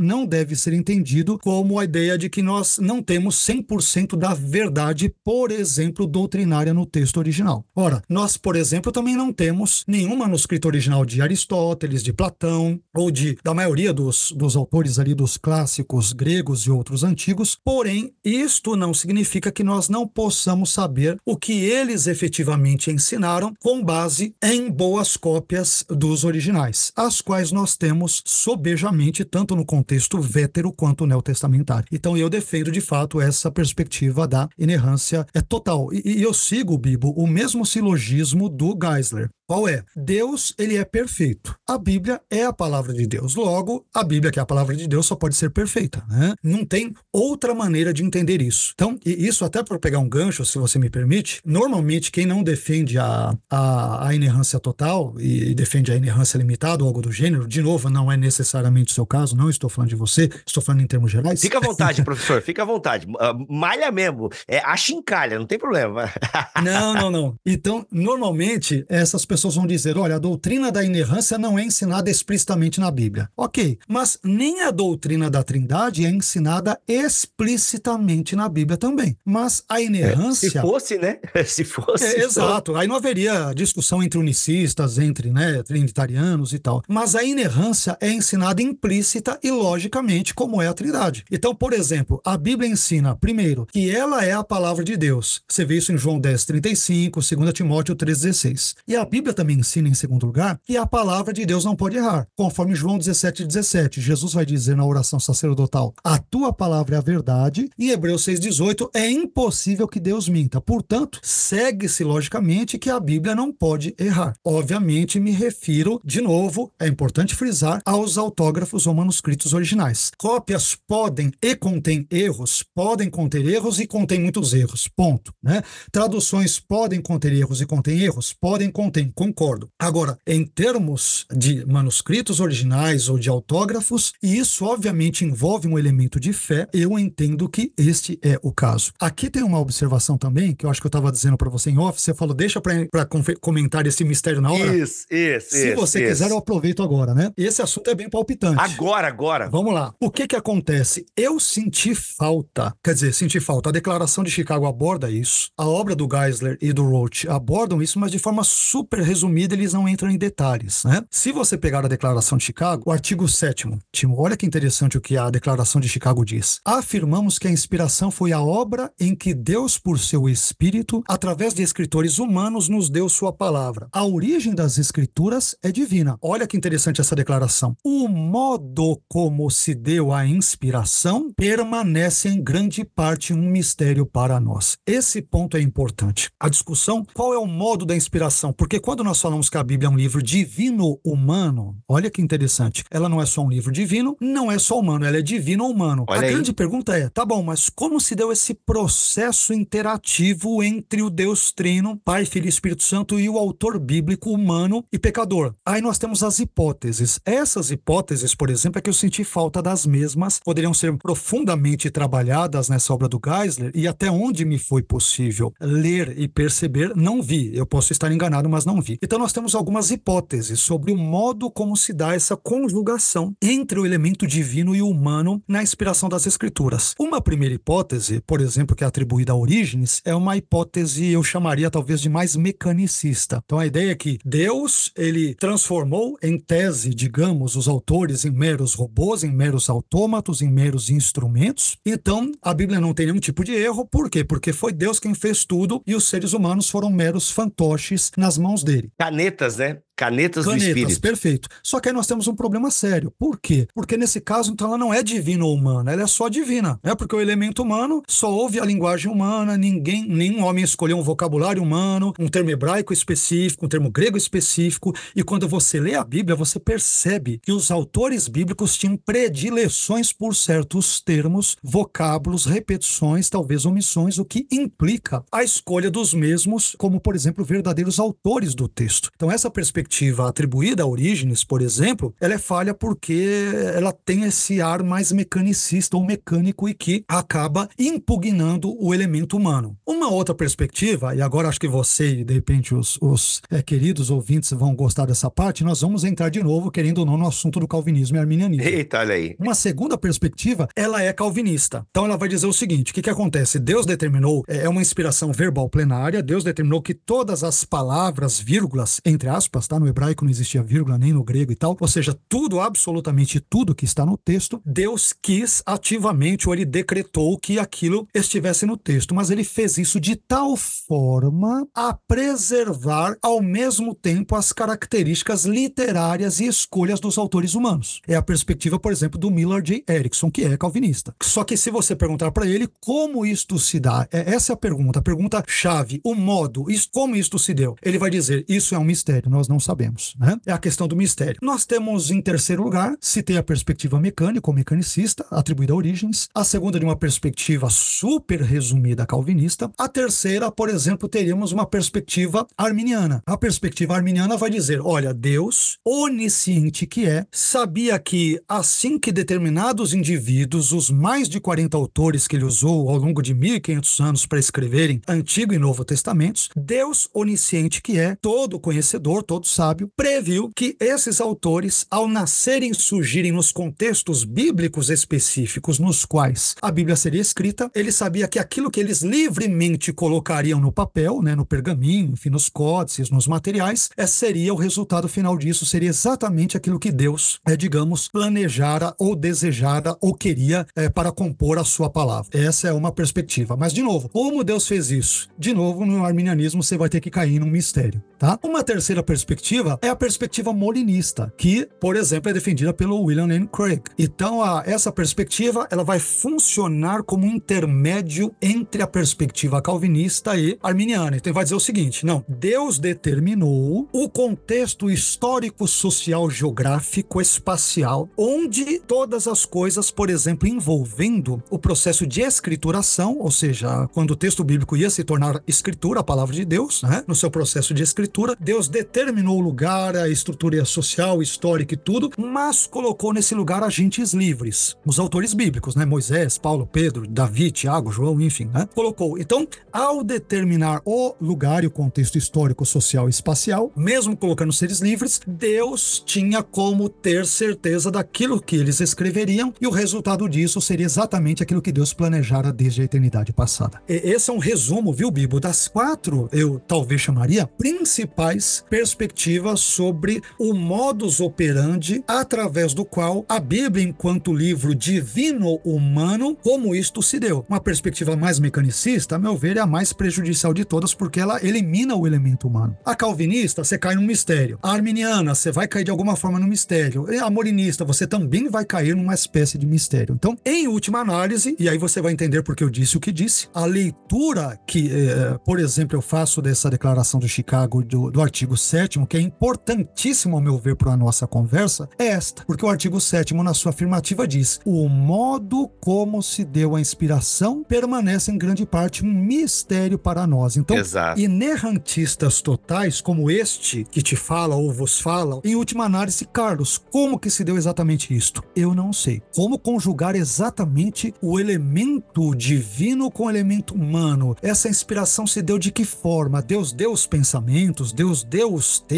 não 0.00 0.26
deve 0.26 0.56
ser 0.56 0.72
entendido 0.72 1.38
como 1.38 1.78
a 1.78 1.84
ideia 1.84 2.16
de 2.16 2.28
que 2.28 2.42
nós 2.42 2.78
não 2.78 3.02
temos 3.02 3.36
100% 3.46 4.16
da 4.16 4.34
verdade, 4.34 5.12
por 5.24 5.50
exemplo, 5.50 6.06
doutrinária 6.06 6.72
no 6.72 6.86
texto 6.86 7.18
original. 7.18 7.64
Ora, 7.74 8.02
nós, 8.08 8.36
por 8.36 8.56
exemplo, 8.56 8.92
também 8.92 9.16
não 9.16 9.32
temos 9.32 9.84
nenhum 9.86 10.16
manuscrito 10.16 10.68
original 10.68 11.04
de 11.04 11.20
Aristóteles, 11.20 12.02
de 12.02 12.12
Platão 12.12 12.80
ou 12.94 13.10
de 13.10 13.38
da 13.44 13.54
maioria 13.54 13.92
dos, 13.92 14.32
dos 14.32 14.56
autores 14.56 14.98
ali 14.98 15.14
dos 15.14 15.36
clássicos 15.36 16.12
gregos 16.12 16.62
e 16.66 16.70
outros 16.70 17.04
antigos. 17.04 17.58
Porém, 17.64 18.12
isto 18.24 18.76
não 18.76 18.94
significa 18.94 19.52
que 19.52 19.64
nós 19.64 19.88
não 19.88 20.06
possamos 20.06 20.72
saber 20.72 21.18
o 21.24 21.36
que 21.36 21.52
eles 21.52 22.06
efetivamente 22.06 22.90
ensinaram 22.90 23.54
com 23.60 23.82
base 23.82 24.34
em 24.42 24.70
boas 24.70 25.16
cópias 25.16 25.84
dos 25.88 26.24
originais, 26.24 26.92
as 26.96 27.20
quais 27.20 27.52
nós 27.52 27.76
temos 27.76 28.22
sobejamente 28.24 29.24
tanto 29.30 29.54
no 29.54 29.64
contexto 29.64 30.20
vétero 30.20 30.72
quanto 30.72 31.06
neotestamentário. 31.06 31.88
Então 31.92 32.16
eu 32.16 32.30
defendo 32.30 32.70
de 32.70 32.80
fato 32.80 33.20
essa 33.20 33.50
perspectiva 33.50 34.26
da 34.26 34.48
inerrância 34.58 35.26
é 35.34 35.40
total. 35.40 35.92
E, 35.92 36.02
e 36.18 36.22
eu 36.22 36.32
sigo, 36.32 36.78
Bibo, 36.78 37.10
o 37.10 37.26
mesmo 37.26 37.66
silogismo 37.66 38.48
do 38.48 38.76
Geisler. 38.80 39.28
Qual 39.48 39.68
é? 39.68 39.84
Deus, 39.94 40.52
ele 40.58 40.76
é 40.76 40.84
perfeito. 40.84 41.54
A 41.68 41.78
Bíblia 41.78 42.20
é 42.28 42.42
a 42.42 42.52
palavra 42.52 42.92
de 42.92 43.06
Deus. 43.06 43.36
Logo, 43.36 43.86
a 43.94 44.02
Bíblia, 44.02 44.32
que 44.32 44.40
é 44.40 44.42
a 44.42 44.46
palavra 44.46 44.74
de 44.74 44.88
Deus, 44.88 45.06
só 45.06 45.14
pode 45.14 45.36
ser 45.36 45.50
perfeita. 45.50 46.04
Né? 46.08 46.34
Não 46.42 46.64
tem 46.64 46.92
outra 47.12 47.54
maneira 47.54 47.92
de 47.92 48.02
entender 48.02 48.42
isso. 48.42 48.72
Então, 48.74 48.98
isso 49.04 49.44
até 49.44 49.62
para 49.62 49.78
pegar 49.78 50.00
um 50.00 50.08
gancho, 50.08 50.44
se 50.44 50.58
você 50.58 50.80
me 50.80 50.90
permite, 50.90 51.40
normalmente 51.44 52.10
quem 52.10 52.26
não 52.26 52.42
defende 52.42 52.98
a, 52.98 53.38
a, 53.48 54.08
a 54.08 54.14
inerrância 54.16 54.58
total 54.58 55.14
e 55.20 55.54
defende 55.54 55.92
a 55.92 55.96
inerrância 55.96 56.38
limitada 56.38 56.82
ou 56.82 56.88
algo 56.88 57.00
do 57.00 57.12
gênero, 57.12 57.46
de 57.46 57.62
novo, 57.62 57.88
não 57.88 58.10
é 58.10 58.16
necessariamente 58.16 58.90
o 58.90 58.94
seu 58.94 59.06
caso, 59.06 59.15
não 59.32 59.48
estou 59.48 59.70
falando 59.70 59.90
de 59.90 59.96
você, 59.96 60.30
estou 60.46 60.62
falando 60.62 60.82
em 60.82 60.86
termos 60.86 61.10
gerais. 61.10 61.40
Fica 61.40 61.58
à 61.58 61.60
vontade, 61.60 62.02
professor, 62.02 62.42
fica 62.42 62.62
à 62.62 62.64
vontade. 62.64 63.06
Uh, 63.06 63.46
malha 63.48 63.90
mesmo, 63.90 64.28
é, 64.46 64.58
achincalha, 64.58 65.38
não 65.38 65.46
tem 65.46 65.58
problema. 65.58 66.10
não, 66.62 66.94
não, 66.94 67.10
não. 67.10 67.38
Então, 67.44 67.86
normalmente, 67.90 68.84
essas 68.88 69.24
pessoas 69.24 69.46
pessoas 69.46 69.54
vão 69.54 69.66
dizer: 69.66 69.96
olha, 69.96 70.16
a 70.16 70.18
doutrina 70.18 70.72
da 70.72 70.84
inerrância 70.84 71.38
não 71.38 71.58
é 71.58 71.64
ensinada 71.64 72.10
explicitamente 72.10 72.80
na 72.80 72.90
Bíblia. 72.90 73.28
Ok, 73.36 73.78
mas 73.88 74.18
nem 74.24 74.62
a 74.62 74.70
doutrina 74.70 75.30
da 75.30 75.42
Trindade 75.42 76.04
é 76.04 76.10
ensinada 76.10 76.78
explicitamente 76.88 78.34
na 78.34 78.48
Bíblia 78.48 78.76
também. 78.76 79.16
Mas 79.24 79.62
a 79.68 79.80
inerrância. 79.80 80.46
É, 80.46 80.50
se 80.50 80.60
fosse, 80.60 80.98
né? 80.98 81.18
se 81.46 81.64
fosse. 81.64 82.04
É, 82.04 82.24
exato. 82.24 82.74
Aí 82.76 82.88
não 82.88 82.96
haveria 82.96 83.52
discussão 83.54 84.02
entre 84.02 84.18
unicistas, 84.18 84.98
entre 84.98 85.30
né, 85.30 85.62
trinitarianos 85.62 86.52
e 86.52 86.58
tal. 86.58 86.82
Mas 86.88 87.14
a 87.14 87.22
inerrância 87.22 87.96
é 88.00 88.10
ensinada 88.10 88.62
implícita 88.62 89.05
e 89.42 89.50
logicamente, 89.50 90.34
como 90.34 90.60
é 90.60 90.68
a 90.68 90.74
Trindade. 90.74 91.24
Então, 91.30 91.54
por 91.54 91.72
exemplo, 91.72 92.20
a 92.24 92.36
Bíblia 92.36 92.68
ensina, 92.68 93.14
primeiro, 93.14 93.66
que 93.66 93.90
ela 93.94 94.24
é 94.24 94.32
a 94.32 94.44
palavra 94.44 94.84
de 94.84 94.96
Deus. 94.96 95.42
Você 95.48 95.64
vê 95.64 95.76
isso 95.76 95.92
em 95.92 95.98
João 95.98 96.18
10, 96.18 96.44
35, 96.44 97.20
2 97.20 97.52
Timóteo 97.52 97.94
3,16. 97.94 98.74
E 98.86 98.96
a 98.96 99.04
Bíblia 99.04 99.34
também 99.34 99.58
ensina, 99.58 99.88
em 99.88 99.94
segundo 99.94 100.26
lugar, 100.26 100.60
que 100.64 100.76
a 100.76 100.86
palavra 100.86 101.32
de 101.32 101.46
Deus 101.46 101.64
não 101.64 101.76
pode 101.76 101.96
errar. 101.96 102.26
Conforme 102.36 102.74
João 102.74 102.98
17, 102.98 103.44
17, 103.44 104.00
Jesus 104.00 104.32
vai 104.32 104.44
dizer 104.44 104.76
na 104.76 104.84
oração 104.84 105.20
sacerdotal: 105.20 105.94
A 106.02 106.18
tua 106.18 106.52
palavra 106.52 106.96
é 106.96 106.98
a 106.98 107.02
verdade. 107.02 107.70
Em 107.78 107.90
Hebreus 107.90 108.24
6, 108.24 108.40
18, 108.40 108.90
é 108.94 109.10
impossível 109.10 109.86
que 109.86 110.00
Deus 110.00 110.28
minta. 110.28 110.60
Portanto, 110.60 111.20
segue-se 111.22 112.04
logicamente 112.04 112.78
que 112.78 112.90
a 112.90 113.00
Bíblia 113.00 113.34
não 113.34 113.52
pode 113.52 113.94
errar. 113.98 114.34
Obviamente, 114.44 115.20
me 115.20 115.30
refiro, 115.30 116.00
de 116.04 116.20
novo, 116.20 116.72
é 116.78 116.86
importante 116.86 117.34
frisar, 117.34 117.80
aos 117.84 118.18
autógrafos 118.18 118.86
ou 118.86 118.94
manuscritos 118.96 119.52
originais. 119.52 120.10
Cópias 120.18 120.76
podem 120.88 121.30
e 121.42 121.54
contêm 121.54 122.06
erros, 122.10 122.64
podem 122.74 123.08
conter 123.08 123.46
erros 123.46 123.78
e 123.78 123.86
contêm 123.86 124.20
muitos 124.20 124.52
erros. 124.52 124.88
Ponto. 124.88 125.32
Né? 125.42 125.62
Traduções 125.92 126.58
podem 126.58 127.00
conter 127.00 127.32
erros 127.32 127.60
e 127.60 127.66
contêm 127.66 128.00
erros, 128.00 128.32
podem 128.32 128.70
conter 128.70 128.96
concordo. 129.14 129.68
Agora, 129.78 130.18
em 130.26 130.44
termos 130.44 131.26
de 131.34 131.64
manuscritos 131.66 132.40
originais 132.40 133.08
ou 133.08 133.18
de 133.18 133.28
autógrafos, 133.28 134.12
e 134.22 134.38
isso 134.38 134.64
obviamente 134.64 135.24
envolve 135.24 135.68
um 135.68 135.78
elemento 135.78 136.18
de 136.18 136.32
fé, 136.32 136.66
eu 136.72 136.98
entendo 136.98 137.48
que 137.48 137.72
este 137.76 138.18
é 138.22 138.38
o 138.42 138.52
caso. 138.52 138.92
Aqui 138.98 139.28
tem 139.28 139.42
uma 139.42 139.58
observação 139.58 140.16
também, 140.16 140.54
que 140.54 140.64
eu 140.64 140.70
acho 140.70 140.80
que 140.80 140.86
eu 140.86 140.88
estava 140.88 141.12
dizendo 141.12 141.36
para 141.36 141.50
você 141.50 141.70
em 141.70 141.78
off, 141.78 142.00
você 142.00 142.14
falou, 142.14 142.34
deixa 142.34 142.60
para 142.60 143.06
comentar 143.40 143.86
esse 143.86 144.04
mistério 144.04 144.40
na 144.40 144.50
hora. 144.50 144.76
Isso, 144.76 145.06
isso, 145.10 145.50
Se 145.50 145.68
isso, 145.68 145.76
você 145.76 146.00
isso. 146.00 146.08
quiser, 146.08 146.30
eu 146.30 146.38
aproveito 146.38 146.82
agora, 146.82 147.14
né? 147.14 147.30
Esse 147.36 147.60
assunto 147.60 147.90
é 147.90 147.94
bem 147.94 148.08
palpitante. 148.08 148.60
Agora 148.60 148.85
Agora, 148.86 149.08
agora. 149.08 149.50
Vamos 149.50 149.74
lá. 149.74 149.92
O 149.98 150.08
que 150.08 150.28
que 150.28 150.36
acontece? 150.36 151.06
Eu 151.16 151.40
senti 151.40 151.92
falta, 151.92 152.72
quer 152.84 152.94
dizer, 152.94 153.12
senti 153.12 153.40
falta. 153.40 153.68
A 153.68 153.72
Declaração 153.72 154.22
de 154.22 154.30
Chicago 154.30 154.64
aborda 154.64 155.10
isso. 155.10 155.50
A 155.58 155.66
obra 155.66 155.96
do 155.96 156.06
Geisler 156.08 156.56
e 156.62 156.72
do 156.72 156.88
Roach 156.88 157.28
abordam 157.28 157.82
isso, 157.82 157.98
mas 157.98 158.12
de 158.12 158.20
forma 158.20 158.44
super 158.44 159.00
resumida, 159.00 159.56
eles 159.56 159.72
não 159.72 159.88
entram 159.88 160.08
em 160.08 160.16
detalhes, 160.16 160.84
né? 160.84 161.02
Se 161.10 161.32
você 161.32 161.58
pegar 161.58 161.84
a 161.84 161.88
Declaração 161.88 162.38
de 162.38 162.44
Chicago, 162.44 162.84
o 162.86 162.92
artigo 162.92 163.26
7 163.26 163.68
Timo, 163.90 164.20
olha 164.20 164.36
que 164.36 164.46
interessante 164.46 164.96
o 164.96 165.00
que 165.00 165.18
a 165.18 165.30
Declaração 165.30 165.80
de 165.80 165.88
Chicago 165.88 166.24
diz. 166.24 166.60
Afirmamos 166.64 167.40
que 167.40 167.48
a 167.48 167.50
inspiração 167.50 168.12
foi 168.12 168.32
a 168.32 168.40
obra 168.40 168.92
em 169.00 169.16
que 169.16 169.34
Deus, 169.34 169.76
por 169.76 169.98
seu 169.98 170.28
Espírito, 170.28 171.02
através 171.08 171.52
de 171.54 171.62
escritores 171.64 172.20
humanos, 172.20 172.68
nos 172.68 172.88
deu 172.88 173.08
sua 173.08 173.32
palavra. 173.32 173.88
A 173.90 174.04
origem 174.04 174.54
das 174.54 174.78
escrituras 174.78 175.56
é 175.60 175.72
divina. 175.72 176.16
Olha 176.22 176.46
que 176.46 176.56
interessante 176.56 177.00
essa 177.00 177.16
declaração. 177.16 177.76
O 177.82 178.06
modo 178.06 178.65
como 179.08 179.50
se 179.50 179.74
deu 179.74 180.12
a 180.12 180.26
inspiração 180.26 181.30
permanece 181.36 182.28
em 182.28 182.42
grande 182.42 182.84
parte 182.84 183.32
um 183.32 183.50
mistério 183.50 184.06
para 184.06 184.40
nós. 184.40 184.76
Esse 184.86 185.20
ponto 185.22 185.56
é 185.56 185.60
importante. 185.60 186.30
A 186.40 186.48
discussão, 186.48 187.06
qual 187.14 187.34
é 187.34 187.38
o 187.38 187.46
modo 187.46 187.84
da 187.84 187.94
inspiração? 187.94 188.52
Porque 188.52 188.80
quando 188.80 189.04
nós 189.04 189.20
falamos 189.20 189.48
que 189.48 189.58
a 189.58 189.62
Bíblia 189.62 189.88
é 189.88 189.90
um 189.90 189.96
livro 189.96 190.22
divino 190.22 190.98
humano, 191.04 191.76
olha 191.88 192.10
que 192.10 192.22
interessante. 192.22 192.84
Ela 192.90 193.08
não 193.08 193.20
é 193.20 193.26
só 193.26 193.42
um 193.42 193.50
livro 193.50 193.72
divino, 193.72 194.16
não 194.20 194.50
é 194.50 194.58
só 194.58 194.78
humano, 194.78 195.04
ela 195.04 195.18
é 195.18 195.22
divino 195.22 195.66
humano. 195.66 196.04
Olha 196.08 196.20
a 196.20 196.24
aí. 196.24 196.32
grande 196.32 196.52
pergunta 196.52 196.96
é: 196.96 197.08
tá 197.08 197.24
bom, 197.24 197.42
mas 197.42 197.68
como 197.68 198.00
se 198.00 198.14
deu 198.14 198.32
esse 198.32 198.54
processo 198.54 199.52
interativo 199.52 200.62
entre 200.62 201.02
o 201.02 201.10
Deus 201.10 201.52
Trino, 201.52 202.00
Pai, 202.04 202.24
Filho 202.24 202.46
e 202.46 202.48
Espírito 202.48 202.82
Santo 202.82 203.18
e 203.18 203.28
o 203.28 203.38
autor 203.38 203.78
bíblico 203.78 204.30
humano 204.30 204.84
e 204.92 204.98
pecador? 204.98 205.54
Aí 205.64 205.80
nós 205.80 205.98
temos 205.98 206.22
as 206.22 206.38
hipóteses. 206.38 207.20
Essas 207.24 207.70
hipóteses, 207.70 208.34
por 208.34 208.50
exemplo, 208.50 208.55
é 208.64 208.80
que 208.80 208.88
eu 208.88 208.94
senti 208.94 209.24
falta 209.24 209.62
das 209.62 209.86
mesmas, 209.86 210.40
poderiam 210.44 210.72
ser 210.72 210.96
profundamente 210.98 211.90
trabalhadas 211.90 212.68
nessa 212.68 212.92
obra 212.92 213.08
do 213.08 213.20
Geisler 213.24 213.70
e 213.74 213.86
até 213.86 214.10
onde 214.10 214.44
me 214.44 214.58
foi 214.58 214.82
possível 214.82 215.52
ler 215.60 216.18
e 216.18 216.28
perceber, 216.28 216.94
não 216.96 217.22
vi. 217.22 217.56
Eu 217.56 217.66
posso 217.66 217.92
estar 217.92 218.10
enganado, 218.10 218.48
mas 218.48 218.64
não 218.64 218.80
vi. 218.80 218.98
Então 219.02 219.18
nós 219.18 219.32
temos 219.32 219.54
algumas 219.54 219.90
hipóteses 219.90 220.60
sobre 220.60 220.92
o 220.92 220.96
modo 220.96 221.50
como 221.50 221.76
se 221.76 221.92
dá 221.92 222.14
essa 222.14 222.36
conjugação 222.36 223.34
entre 223.42 223.78
o 223.78 223.86
elemento 223.86 224.26
divino 224.26 224.74
e 224.74 224.82
humano 224.82 225.42
na 225.48 225.62
inspiração 225.62 226.08
das 226.08 226.26
escrituras. 226.26 226.94
Uma 226.98 227.20
primeira 227.20 227.54
hipótese, 227.54 228.20
por 228.26 228.40
exemplo, 228.40 228.74
que 228.74 228.84
é 228.84 228.86
atribuída 228.86 229.32
a 229.32 229.36
Orígenes, 229.36 230.00
é 230.04 230.14
uma 230.14 230.36
hipótese 230.36 231.06
eu 231.12 231.22
chamaria 231.22 231.70
talvez 231.70 232.00
de 232.00 232.08
mais 232.08 232.36
mecanicista. 232.36 233.42
Então 233.44 233.58
a 233.58 233.66
ideia 233.66 233.90
é 233.90 233.94
que 233.94 234.18
Deus, 234.24 234.92
ele 234.96 235.34
transformou 235.34 236.16
em 236.22 236.38
tese, 236.38 236.94
digamos, 236.94 237.56
os 237.56 237.68
autores 237.68 238.24
em 238.24 238.30
meros 238.46 238.74
robôs, 238.74 239.24
em 239.24 239.32
meros 239.32 239.68
autômatos, 239.68 240.40
em 240.40 240.48
meros 240.48 240.88
instrumentos. 240.88 241.76
Então 241.84 242.30
a 242.40 242.54
Bíblia 242.54 242.80
não 242.80 242.94
tem 242.94 243.06
nenhum 243.06 243.18
tipo 243.18 243.42
de 243.42 243.52
erro, 243.52 243.84
por 243.84 244.08
quê? 244.08 244.22
Porque 244.22 244.52
foi 244.52 244.72
Deus 244.72 245.00
quem 245.00 245.14
fez 245.14 245.44
tudo 245.44 245.82
e 245.84 245.96
os 245.96 246.04
seres 246.08 246.32
humanos 246.32 246.70
foram 246.70 246.88
meros 246.88 247.28
fantoches 247.28 248.12
nas 248.16 248.38
mãos 248.38 248.62
dele. 248.62 248.92
Canetas, 248.96 249.56
né? 249.56 249.80
Canetas, 249.96 250.44
do 250.44 250.50
Planetas, 250.50 250.68
Espírito. 250.68 251.00
perfeito. 251.00 251.48
Só 251.62 251.80
que 251.80 251.88
aí 251.88 251.94
nós 251.94 252.06
temos 252.06 252.28
um 252.28 252.34
problema 252.34 252.70
sério. 252.70 253.10
Por 253.18 253.40
quê? 253.40 253.66
Porque 253.74 253.96
nesse 253.96 254.20
caso, 254.20 254.52
então, 254.52 254.68
ela 254.68 254.78
não 254.78 254.92
é 254.92 255.02
divina 255.02 255.44
ou 255.44 255.54
humana, 255.54 255.92
ela 255.92 256.02
é 256.02 256.06
só 256.06 256.28
divina. 256.28 256.78
É 256.82 256.94
porque 256.94 257.16
o 257.16 257.20
elemento 257.20 257.62
humano 257.62 258.02
só 258.06 258.30
ouve 258.30 258.60
a 258.60 258.64
linguagem 258.64 259.10
humana, 259.10 259.56
ninguém, 259.56 260.06
nenhum 260.06 260.44
homem 260.44 260.62
escolheu 260.62 260.98
um 260.98 261.02
vocabulário 261.02 261.62
humano, 261.62 262.12
um 262.18 262.28
termo 262.28 262.50
hebraico 262.50 262.92
específico, 262.92 263.64
um 263.64 263.68
termo 263.68 263.90
grego 263.90 264.18
específico. 264.18 264.94
E 265.14 265.22
quando 265.22 265.48
você 265.48 265.80
lê 265.80 265.94
a 265.94 266.04
Bíblia, 266.04 266.36
você 266.36 266.60
percebe 266.60 267.40
que 267.42 267.52
os 267.52 267.70
autores 267.70 268.28
bíblicos 268.28 268.76
tinham 268.76 268.98
predileções 268.98 270.12
por 270.12 270.34
certos 270.34 271.00
termos, 271.00 271.56
vocábulos, 271.62 272.44
repetições, 272.44 273.30
talvez 273.30 273.64
omissões, 273.64 274.18
o 274.18 274.24
que 274.26 274.46
implica 274.52 275.24
a 275.32 275.42
escolha 275.42 275.90
dos 275.90 276.12
mesmos, 276.12 276.74
como, 276.76 277.00
por 277.00 277.14
exemplo, 277.14 277.42
verdadeiros 277.44 277.98
autores 277.98 278.54
do 278.54 278.68
texto. 278.68 279.10
Então, 279.16 279.32
essa 279.32 279.50
perspectiva 279.50 279.85
atribuída 280.26 280.82
a 280.82 280.86
Orígenes, 280.86 281.42
por 281.42 281.62
exemplo, 281.62 282.14
ela 282.20 282.34
é 282.34 282.38
falha 282.38 282.74
porque 282.74 283.50
ela 283.74 283.92
tem 283.92 284.24
esse 284.24 284.60
ar 284.60 284.82
mais 284.82 285.10
mecanicista 285.12 285.96
ou 285.96 286.04
mecânico 286.04 286.68
e 286.68 286.74
que 286.74 287.04
acaba 287.08 287.68
impugnando 287.78 288.76
o 288.78 288.92
elemento 288.92 289.36
humano. 289.36 289.76
Uma 289.86 290.10
outra 290.10 290.34
perspectiva, 290.34 291.14
e 291.14 291.22
agora 291.22 291.48
acho 291.48 291.60
que 291.60 291.68
você 291.68 292.20
e 292.20 292.24
de 292.24 292.34
repente 292.34 292.74
os, 292.74 292.98
os 293.00 293.40
eh, 293.50 293.62
queridos 293.62 294.10
ouvintes 294.10 294.50
vão 294.50 294.74
gostar 294.74 295.06
dessa 295.06 295.30
parte, 295.30 295.64
nós 295.64 295.80
vamos 295.80 296.04
entrar 296.04 296.28
de 296.28 296.42
novo, 296.42 296.70
querendo 296.70 296.98
ou 296.98 297.06
não, 297.06 297.16
no 297.16 297.26
assunto 297.26 297.58
do 297.58 297.68
calvinismo 297.68 298.16
e 298.16 298.20
arminianismo. 298.20 298.68
Eita, 298.68 298.98
olha 298.98 299.14
aí. 299.14 299.36
Uma 299.38 299.54
segunda 299.54 299.96
perspectiva, 299.96 300.68
ela 300.76 301.02
é 301.02 301.12
calvinista. 301.12 301.86
Então 301.90 302.04
ela 302.04 302.16
vai 302.16 302.28
dizer 302.28 302.46
o 302.46 302.52
seguinte: 302.52 302.92
o 302.92 302.94
que, 302.94 303.02
que 303.02 303.10
acontece? 303.10 303.58
Deus 303.58 303.86
determinou, 303.86 304.44
é 304.46 304.66
é 304.66 304.68
uma 304.68 304.82
inspiração 304.82 305.32
verbal 305.32 305.68
plenária, 305.68 306.20
Deus 306.20 306.42
determinou 306.42 306.82
que 306.82 306.92
todas 306.92 307.44
as 307.44 307.64
palavras, 307.64 308.40
vírgulas, 308.40 309.00
entre 309.04 309.28
aspas, 309.28 309.68
tá? 309.68 309.75
No 309.78 309.88
hebraico 309.88 310.24
não 310.24 310.30
existia 310.30 310.62
vírgula, 310.62 310.98
nem 310.98 311.12
no 311.12 311.24
grego 311.24 311.52
e 311.52 311.56
tal. 311.56 311.76
Ou 311.80 311.88
seja, 311.88 312.18
tudo, 312.28 312.60
absolutamente 312.60 313.40
tudo 313.40 313.74
que 313.74 313.84
está 313.84 314.04
no 314.04 314.16
texto, 314.16 314.60
Deus 314.64 315.12
quis 315.12 315.62
ativamente, 315.66 316.48
ou 316.48 316.54
ele 316.54 316.64
decretou 316.64 317.38
que 317.38 317.58
aquilo 317.58 318.06
estivesse 318.14 318.66
no 318.66 318.76
texto. 318.76 319.14
Mas 319.14 319.30
ele 319.30 319.44
fez 319.44 319.78
isso 319.78 320.00
de 320.00 320.16
tal 320.16 320.56
forma 320.56 321.66
a 321.74 321.92
preservar 321.92 323.16
ao 323.22 323.42
mesmo 323.42 323.94
tempo 323.94 324.34
as 324.34 324.52
características 324.52 325.44
literárias 325.44 326.40
e 326.40 326.46
escolhas 326.46 327.00
dos 327.00 327.18
autores 327.18 327.54
humanos. 327.54 328.00
É 328.06 328.14
a 328.14 328.22
perspectiva, 328.22 328.78
por 328.78 328.92
exemplo, 328.92 329.18
do 329.18 329.30
Miller 329.30 329.62
J. 329.62 329.84
Erickson, 329.88 330.30
que 330.30 330.44
é 330.44 330.56
calvinista. 330.56 331.14
Só 331.22 331.44
que 331.44 331.56
se 331.56 331.70
você 331.70 331.94
perguntar 331.94 332.30
para 332.30 332.46
ele 332.46 332.68
como 332.80 333.24
isto 333.24 333.58
se 333.58 333.78
dá, 333.78 334.06
é 334.12 334.34
essa 334.34 334.52
é 334.52 334.54
a 334.54 334.56
pergunta, 334.56 334.98
a 334.98 335.02
pergunta 335.02 335.42
chave, 335.46 336.00
o 336.04 336.14
modo, 336.14 336.66
como 336.92 337.16
isto 337.16 337.38
se 337.38 337.54
deu. 337.54 337.76
Ele 337.82 337.98
vai 337.98 338.10
dizer, 338.10 338.44
isso 338.48 338.74
é 338.74 338.78
um 338.78 338.84
mistério, 338.84 339.30
nós 339.30 339.48
não 339.48 339.60
sabemos, 339.66 340.14
né? 340.18 340.38
É 340.46 340.52
a 340.52 340.58
questão 340.58 340.88
do 340.88 340.96
mistério. 340.96 341.38
Nós 341.42 341.66
temos 341.66 342.10
em 342.10 342.22
terceiro 342.22 342.62
lugar, 342.62 342.96
citei 343.00 343.36
a 343.36 343.42
perspectiva 343.42 344.00
mecânica 344.00 344.48
ou 344.48 344.54
mecanicista, 344.54 345.26
atribuída 345.30 345.72
a 345.72 345.76
origens. 345.76 346.28
A 346.34 346.44
segunda 346.44 346.78
de 346.78 346.84
uma 346.84 346.96
perspectiva 346.96 347.68
super 347.68 348.40
resumida 348.40 349.06
calvinista. 349.06 349.70
A 349.78 349.88
terceira, 349.88 350.50
por 350.50 350.68
exemplo, 350.68 351.08
teríamos 351.08 351.52
uma 351.52 351.66
perspectiva 351.66 352.46
arminiana. 352.56 353.22
A 353.26 353.36
perspectiva 353.36 353.94
arminiana 353.94 354.36
vai 354.36 354.50
dizer, 354.50 354.80
olha, 354.80 355.12
Deus, 355.12 355.78
onisciente 355.84 356.86
que 356.86 357.06
é, 357.06 357.26
sabia 357.32 357.98
que 357.98 358.40
assim 358.48 358.98
que 358.98 359.12
determinados 359.12 359.92
indivíduos, 359.92 360.72
os 360.72 360.90
mais 360.90 361.28
de 361.28 361.40
40 361.40 361.76
autores 361.76 362.28
que 362.28 362.36
ele 362.36 362.44
usou 362.44 362.88
ao 362.88 362.96
longo 362.96 363.20
de 363.20 363.34
1500 363.34 364.00
anos 364.00 364.26
para 364.26 364.38
escreverem 364.38 365.00
Antigo 365.08 365.52
e 365.52 365.58
Novo 365.58 365.84
Testamentos, 365.84 366.48
Deus 366.56 367.08
onisciente 367.12 367.82
que 367.82 367.98
é, 367.98 368.16
todo 368.16 368.60
conhecedor, 368.60 369.22
todo 369.22 369.46
sábio, 369.56 369.90
previu 369.96 370.50
que 370.54 370.76
esses 370.78 371.18
autores, 371.18 371.86
ao 371.90 372.06
nascerem 372.06 372.72
e 372.72 372.74
surgirem 372.74 373.32
nos 373.32 373.50
contextos 373.52 374.22
bíblicos 374.22 374.90
específicos 374.90 375.78
nos 375.78 376.04
quais 376.04 376.54
a 376.60 376.70
Bíblia 376.70 376.94
seria 376.94 377.22
escrita, 377.22 377.70
ele 377.74 377.90
sabia 377.90 378.28
que 378.28 378.38
aquilo 378.38 378.70
que 378.70 378.78
eles 378.78 379.00
livremente 379.00 379.94
colocariam 379.94 380.60
no 380.60 380.70
papel, 380.70 381.22
né, 381.22 381.34
no 381.34 381.46
pergaminho, 381.46 382.12
enfim, 382.12 382.28
nos 382.28 382.50
códices, 382.50 383.08
nos 383.08 383.26
materiais, 383.26 383.88
é, 383.96 384.06
seria 384.06 384.52
o 384.52 384.56
resultado 384.58 385.08
final 385.08 385.38
disso, 385.38 385.64
seria 385.64 385.88
exatamente 385.88 386.54
aquilo 386.54 386.78
que 386.78 386.92
Deus, 386.92 387.40
é, 387.46 387.56
digamos, 387.56 388.08
planejara 388.08 388.94
ou 388.98 389.16
desejara 389.16 389.96
ou 390.02 390.14
queria 390.14 390.66
é, 390.76 390.90
para 390.90 391.10
compor 391.10 391.58
a 391.58 391.64
sua 391.64 391.88
palavra. 391.88 392.28
Essa 392.38 392.68
é 392.68 392.72
uma 392.74 392.92
perspectiva. 392.92 393.56
Mas, 393.56 393.72
de 393.72 393.82
novo, 393.82 394.10
como 394.10 394.44
Deus 394.44 394.68
fez 394.68 394.90
isso? 394.90 395.28
De 395.38 395.54
novo, 395.54 395.86
no 395.86 396.04
arminianismo, 396.04 396.62
você 396.62 396.76
vai 396.76 396.90
ter 396.90 397.00
que 397.00 397.10
cair 397.10 397.40
num 397.40 397.46
mistério. 397.46 398.02
Tá? 398.18 398.38
Uma 398.42 398.62
terceira 398.62 399.02
perspectiva 399.02 399.45
é 399.80 399.88
a 399.88 399.96
perspectiva 399.96 400.52
molinista, 400.52 401.32
que, 401.36 401.68
por 401.80 401.94
exemplo, 401.94 402.30
é 402.30 402.34
defendida 402.34 402.72
pelo 402.72 403.00
William 403.02 403.26
Lane 403.26 403.46
Craig. 403.46 403.82
Então, 403.98 404.42
a, 404.42 404.64
essa 404.66 404.90
perspectiva 404.90 405.68
ela 405.70 405.84
vai 405.84 405.98
funcionar 406.00 407.02
como 407.02 407.26
um 407.26 407.30
intermédio 407.30 408.34
entre 408.42 408.82
a 408.82 408.86
perspectiva 408.86 409.62
calvinista 409.62 410.36
e 410.36 410.58
arminiana. 410.62 411.16
Então, 411.16 411.32
vai 411.32 411.44
dizer 411.44 411.54
o 411.54 411.60
seguinte: 411.60 412.04
não, 412.04 412.24
Deus 412.28 412.78
determinou 412.78 413.88
o 413.92 414.08
contexto 414.08 414.90
histórico, 414.90 415.68
social, 415.68 416.28
geográfico, 416.28 417.20
espacial, 417.20 418.08
onde 418.16 418.80
todas 418.80 419.28
as 419.28 419.44
coisas, 419.44 419.90
por 419.90 420.10
exemplo, 420.10 420.48
envolvendo 420.48 421.42
o 421.50 421.58
processo 421.58 422.06
de 422.06 422.20
escrituração, 422.20 423.18
ou 423.18 423.30
seja, 423.30 423.86
quando 423.92 424.10
o 424.12 424.16
texto 424.16 424.42
bíblico 424.42 424.76
ia 424.76 424.90
se 424.90 425.04
tornar 425.04 425.42
escritura, 425.46 426.00
a 426.00 426.04
palavra 426.04 426.34
de 426.34 426.44
Deus, 426.44 426.82
né, 426.82 427.04
no 427.06 427.14
seu 427.14 427.30
processo 427.30 427.72
de 427.72 427.82
escritura, 427.82 428.36
Deus 428.40 428.68
determinou 428.68 429.35
o 429.36 429.40
lugar, 429.40 429.96
a 429.96 430.08
estrutura 430.08 430.64
social, 430.64 431.22
histórica 431.22 431.74
e 431.74 431.76
tudo, 431.76 432.10
mas 432.16 432.66
colocou 432.66 433.12
nesse 433.12 433.34
lugar 433.34 433.62
agentes 433.62 434.12
livres, 434.12 434.76
os 434.84 434.98
autores 434.98 435.34
bíblicos, 435.34 435.74
né? 435.74 435.84
Moisés, 435.84 436.38
Paulo, 436.38 436.66
Pedro, 436.70 437.06
Davi, 437.06 437.50
Tiago, 437.50 437.90
João, 437.90 438.20
enfim, 438.20 438.46
né? 438.52 438.68
Colocou. 438.74 439.18
Então, 439.18 439.46
ao 439.72 440.02
determinar 440.02 440.80
o 440.84 441.14
lugar 441.20 441.64
e 441.64 441.66
o 441.66 441.70
contexto 441.70 442.16
histórico, 442.16 442.64
social 442.64 443.06
e 443.06 443.10
espacial, 443.10 443.70
mesmo 443.76 444.16
colocando 444.16 444.52
seres 444.52 444.80
livres, 444.80 445.20
Deus 445.26 446.02
tinha 446.04 446.42
como 446.42 446.88
ter 446.88 447.26
certeza 447.26 447.90
daquilo 447.90 448.40
que 448.40 448.56
eles 448.56 448.80
escreveriam 448.80 449.52
e 449.60 449.66
o 449.66 449.70
resultado 449.70 450.28
disso 450.28 450.60
seria 450.60 450.86
exatamente 450.86 451.42
aquilo 451.42 451.62
que 451.62 451.72
Deus 451.72 451.92
planejara 451.92 452.52
desde 452.52 452.82
a 452.82 452.84
eternidade 452.84 453.32
passada. 453.32 453.82
E 453.88 453.94
esse 453.94 454.30
é 454.30 454.32
um 454.32 454.38
resumo, 454.38 454.92
viu, 454.92 455.10
Bibo, 455.10 455.40
das 455.40 455.68
quatro, 455.68 456.28
eu 456.32 456.60
talvez 456.60 457.00
chamaria, 457.00 457.46
principais 457.46 458.64
perspectivas 458.68 459.25
sobre 459.56 460.22
o 460.38 460.54
modus 460.54 461.20
operandi 461.20 462.02
através 462.06 462.72
do 462.72 462.84
qual 462.84 463.24
a 463.28 463.40
Bíblia, 463.40 463.84
enquanto 463.84 464.32
livro 464.32 464.74
divino 464.74 465.60
humano, 465.64 466.36
como 466.36 466.74
isto 466.74 467.02
se 467.02 467.18
deu. 467.18 467.44
Uma 467.48 467.60
perspectiva 467.60 468.16
mais 468.16 468.38
mecanicista, 468.38 469.16
a 469.16 469.18
meu 469.18 469.36
ver, 469.36 469.56
é 469.56 469.60
a 469.60 469.66
mais 469.66 469.92
prejudicial 469.92 470.54
de 470.54 470.64
todas, 470.64 470.94
porque 470.94 471.18
ela 471.18 471.44
elimina 471.44 471.96
o 471.96 472.06
elemento 472.06 472.46
humano. 472.46 472.76
A 472.84 472.94
calvinista, 472.94 473.64
você 473.64 473.76
cai 473.76 473.96
num 473.96 474.02
mistério. 474.02 474.58
A 474.62 474.72
arminiana, 474.72 475.34
você 475.34 475.50
vai 475.50 475.66
cair 475.66 475.84
de 475.84 475.90
alguma 475.90 476.14
forma 476.14 476.38
no 476.38 476.46
mistério. 476.46 477.12
E 477.12 477.18
a 477.18 477.28
molinista, 477.28 477.84
você 477.84 478.06
também 478.06 478.48
vai 478.48 478.64
cair 478.64 478.94
numa 478.94 479.14
espécie 479.14 479.58
de 479.58 479.66
mistério. 479.66 480.14
Então, 480.14 480.38
em 480.44 480.68
última 480.68 481.00
análise, 481.00 481.56
e 481.58 481.68
aí 481.68 481.78
você 481.78 482.00
vai 482.00 482.12
entender 482.12 482.42
porque 482.42 482.62
eu 482.62 482.70
disse 482.70 482.96
o 482.96 483.00
que 483.00 483.10
disse, 483.10 483.48
a 483.52 483.64
leitura 483.64 484.58
que, 484.66 484.88
eh, 484.90 485.38
por 485.44 485.58
exemplo, 485.58 485.96
eu 485.96 486.02
faço 486.02 486.40
dessa 486.40 486.70
declaração 486.70 487.18
do 487.18 487.28
Chicago 487.28 487.82
do, 487.82 488.10
do 488.10 488.22
artigo 488.22 488.56
7 488.56 488.98
que 489.06 489.16
é 489.16 489.20
importantíssimo 489.20 490.36
ao 490.36 490.42
meu 490.42 490.58
ver 490.58 490.76
para 490.76 490.92
a 490.92 490.96
nossa 490.96 491.26
conversa, 491.26 491.88
é 491.98 492.06
esta. 492.06 492.44
Porque 492.44 492.64
o 492.64 492.68
artigo 492.68 493.00
7 493.00 493.34
na 493.34 493.54
sua 493.54 493.70
afirmativa 493.70 494.26
diz: 494.26 494.60
o 494.64 494.88
modo 494.88 495.68
como 495.80 496.22
se 496.22 496.44
deu 496.44 496.74
a 496.74 496.80
inspiração 496.80 497.62
permanece 497.62 498.30
em 498.30 498.38
grande 498.38 498.66
parte 498.66 499.04
um 499.04 499.12
mistério 499.12 499.98
para 499.98 500.26
nós. 500.26 500.56
Então, 500.56 500.76
Exato. 500.76 501.20
inerrantistas 501.20 502.40
totais 502.40 503.00
como 503.00 503.30
este 503.30 503.84
que 503.84 504.02
te 504.02 504.16
fala 504.16 504.56
ou 504.56 504.72
vos 504.72 505.00
fala, 505.00 505.40
em 505.44 505.54
última 505.54 505.84
análise, 505.84 506.24
Carlos, 506.24 506.78
como 506.90 507.18
que 507.18 507.30
se 507.30 507.44
deu 507.44 507.56
exatamente 507.56 508.14
isto? 508.14 508.42
Eu 508.54 508.74
não 508.74 508.92
sei. 508.92 509.22
Como 509.34 509.58
conjugar 509.58 510.14
exatamente 510.16 511.14
o 511.20 511.38
elemento 511.38 512.34
divino 512.34 513.10
com 513.10 513.24
o 513.24 513.30
elemento 513.30 513.74
humano? 513.74 514.36
Essa 514.42 514.68
inspiração 514.68 515.26
se 515.26 515.42
deu 515.42 515.58
de 515.58 515.70
que 515.70 515.84
forma? 515.84 516.42
Deus 516.42 516.72
deu 516.72 516.92
os 516.92 517.06
pensamentos, 517.06 517.92
Deus 517.92 518.22
deu 518.22 518.52
os 518.52 518.78
textos, 518.80 518.95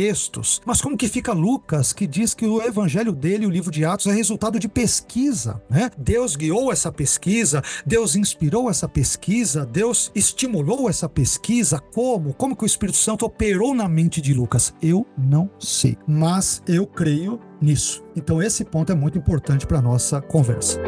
mas 0.64 0.80
como 0.80 0.96
que 0.96 1.08
fica 1.08 1.32
Lucas, 1.32 1.92
que 1.92 2.06
diz 2.06 2.34
que 2.34 2.46
o 2.46 2.62
evangelho 2.62 3.12
dele, 3.12 3.46
o 3.46 3.50
livro 3.50 3.70
de 3.70 3.84
Atos, 3.84 4.06
é 4.06 4.12
resultado 4.12 4.58
de 4.58 4.68
pesquisa, 4.68 5.62
né? 5.68 5.90
Deus 5.98 6.36
guiou 6.36 6.72
essa 6.72 6.92
pesquisa, 6.92 7.62
Deus 7.84 8.14
inspirou 8.14 8.70
essa 8.70 8.88
pesquisa, 8.88 9.66
Deus 9.66 10.10
estimulou 10.14 10.88
essa 10.88 11.08
pesquisa, 11.08 11.78
como? 11.78 12.32
Como 12.34 12.56
que 12.56 12.64
o 12.64 12.66
Espírito 12.66 12.98
Santo 12.98 13.26
operou 13.26 13.74
na 13.74 13.88
mente 13.88 14.20
de 14.20 14.32
Lucas? 14.32 14.72
Eu 14.80 15.06
não 15.16 15.50
sei, 15.58 15.96
mas 16.06 16.62
eu 16.66 16.86
creio 16.86 17.40
nisso. 17.60 18.04
Então 18.14 18.42
esse 18.42 18.64
ponto 18.64 18.92
é 18.92 18.94
muito 18.94 19.18
importante 19.18 19.66
para 19.66 19.82
nossa 19.82 20.20
conversa. 20.20 20.78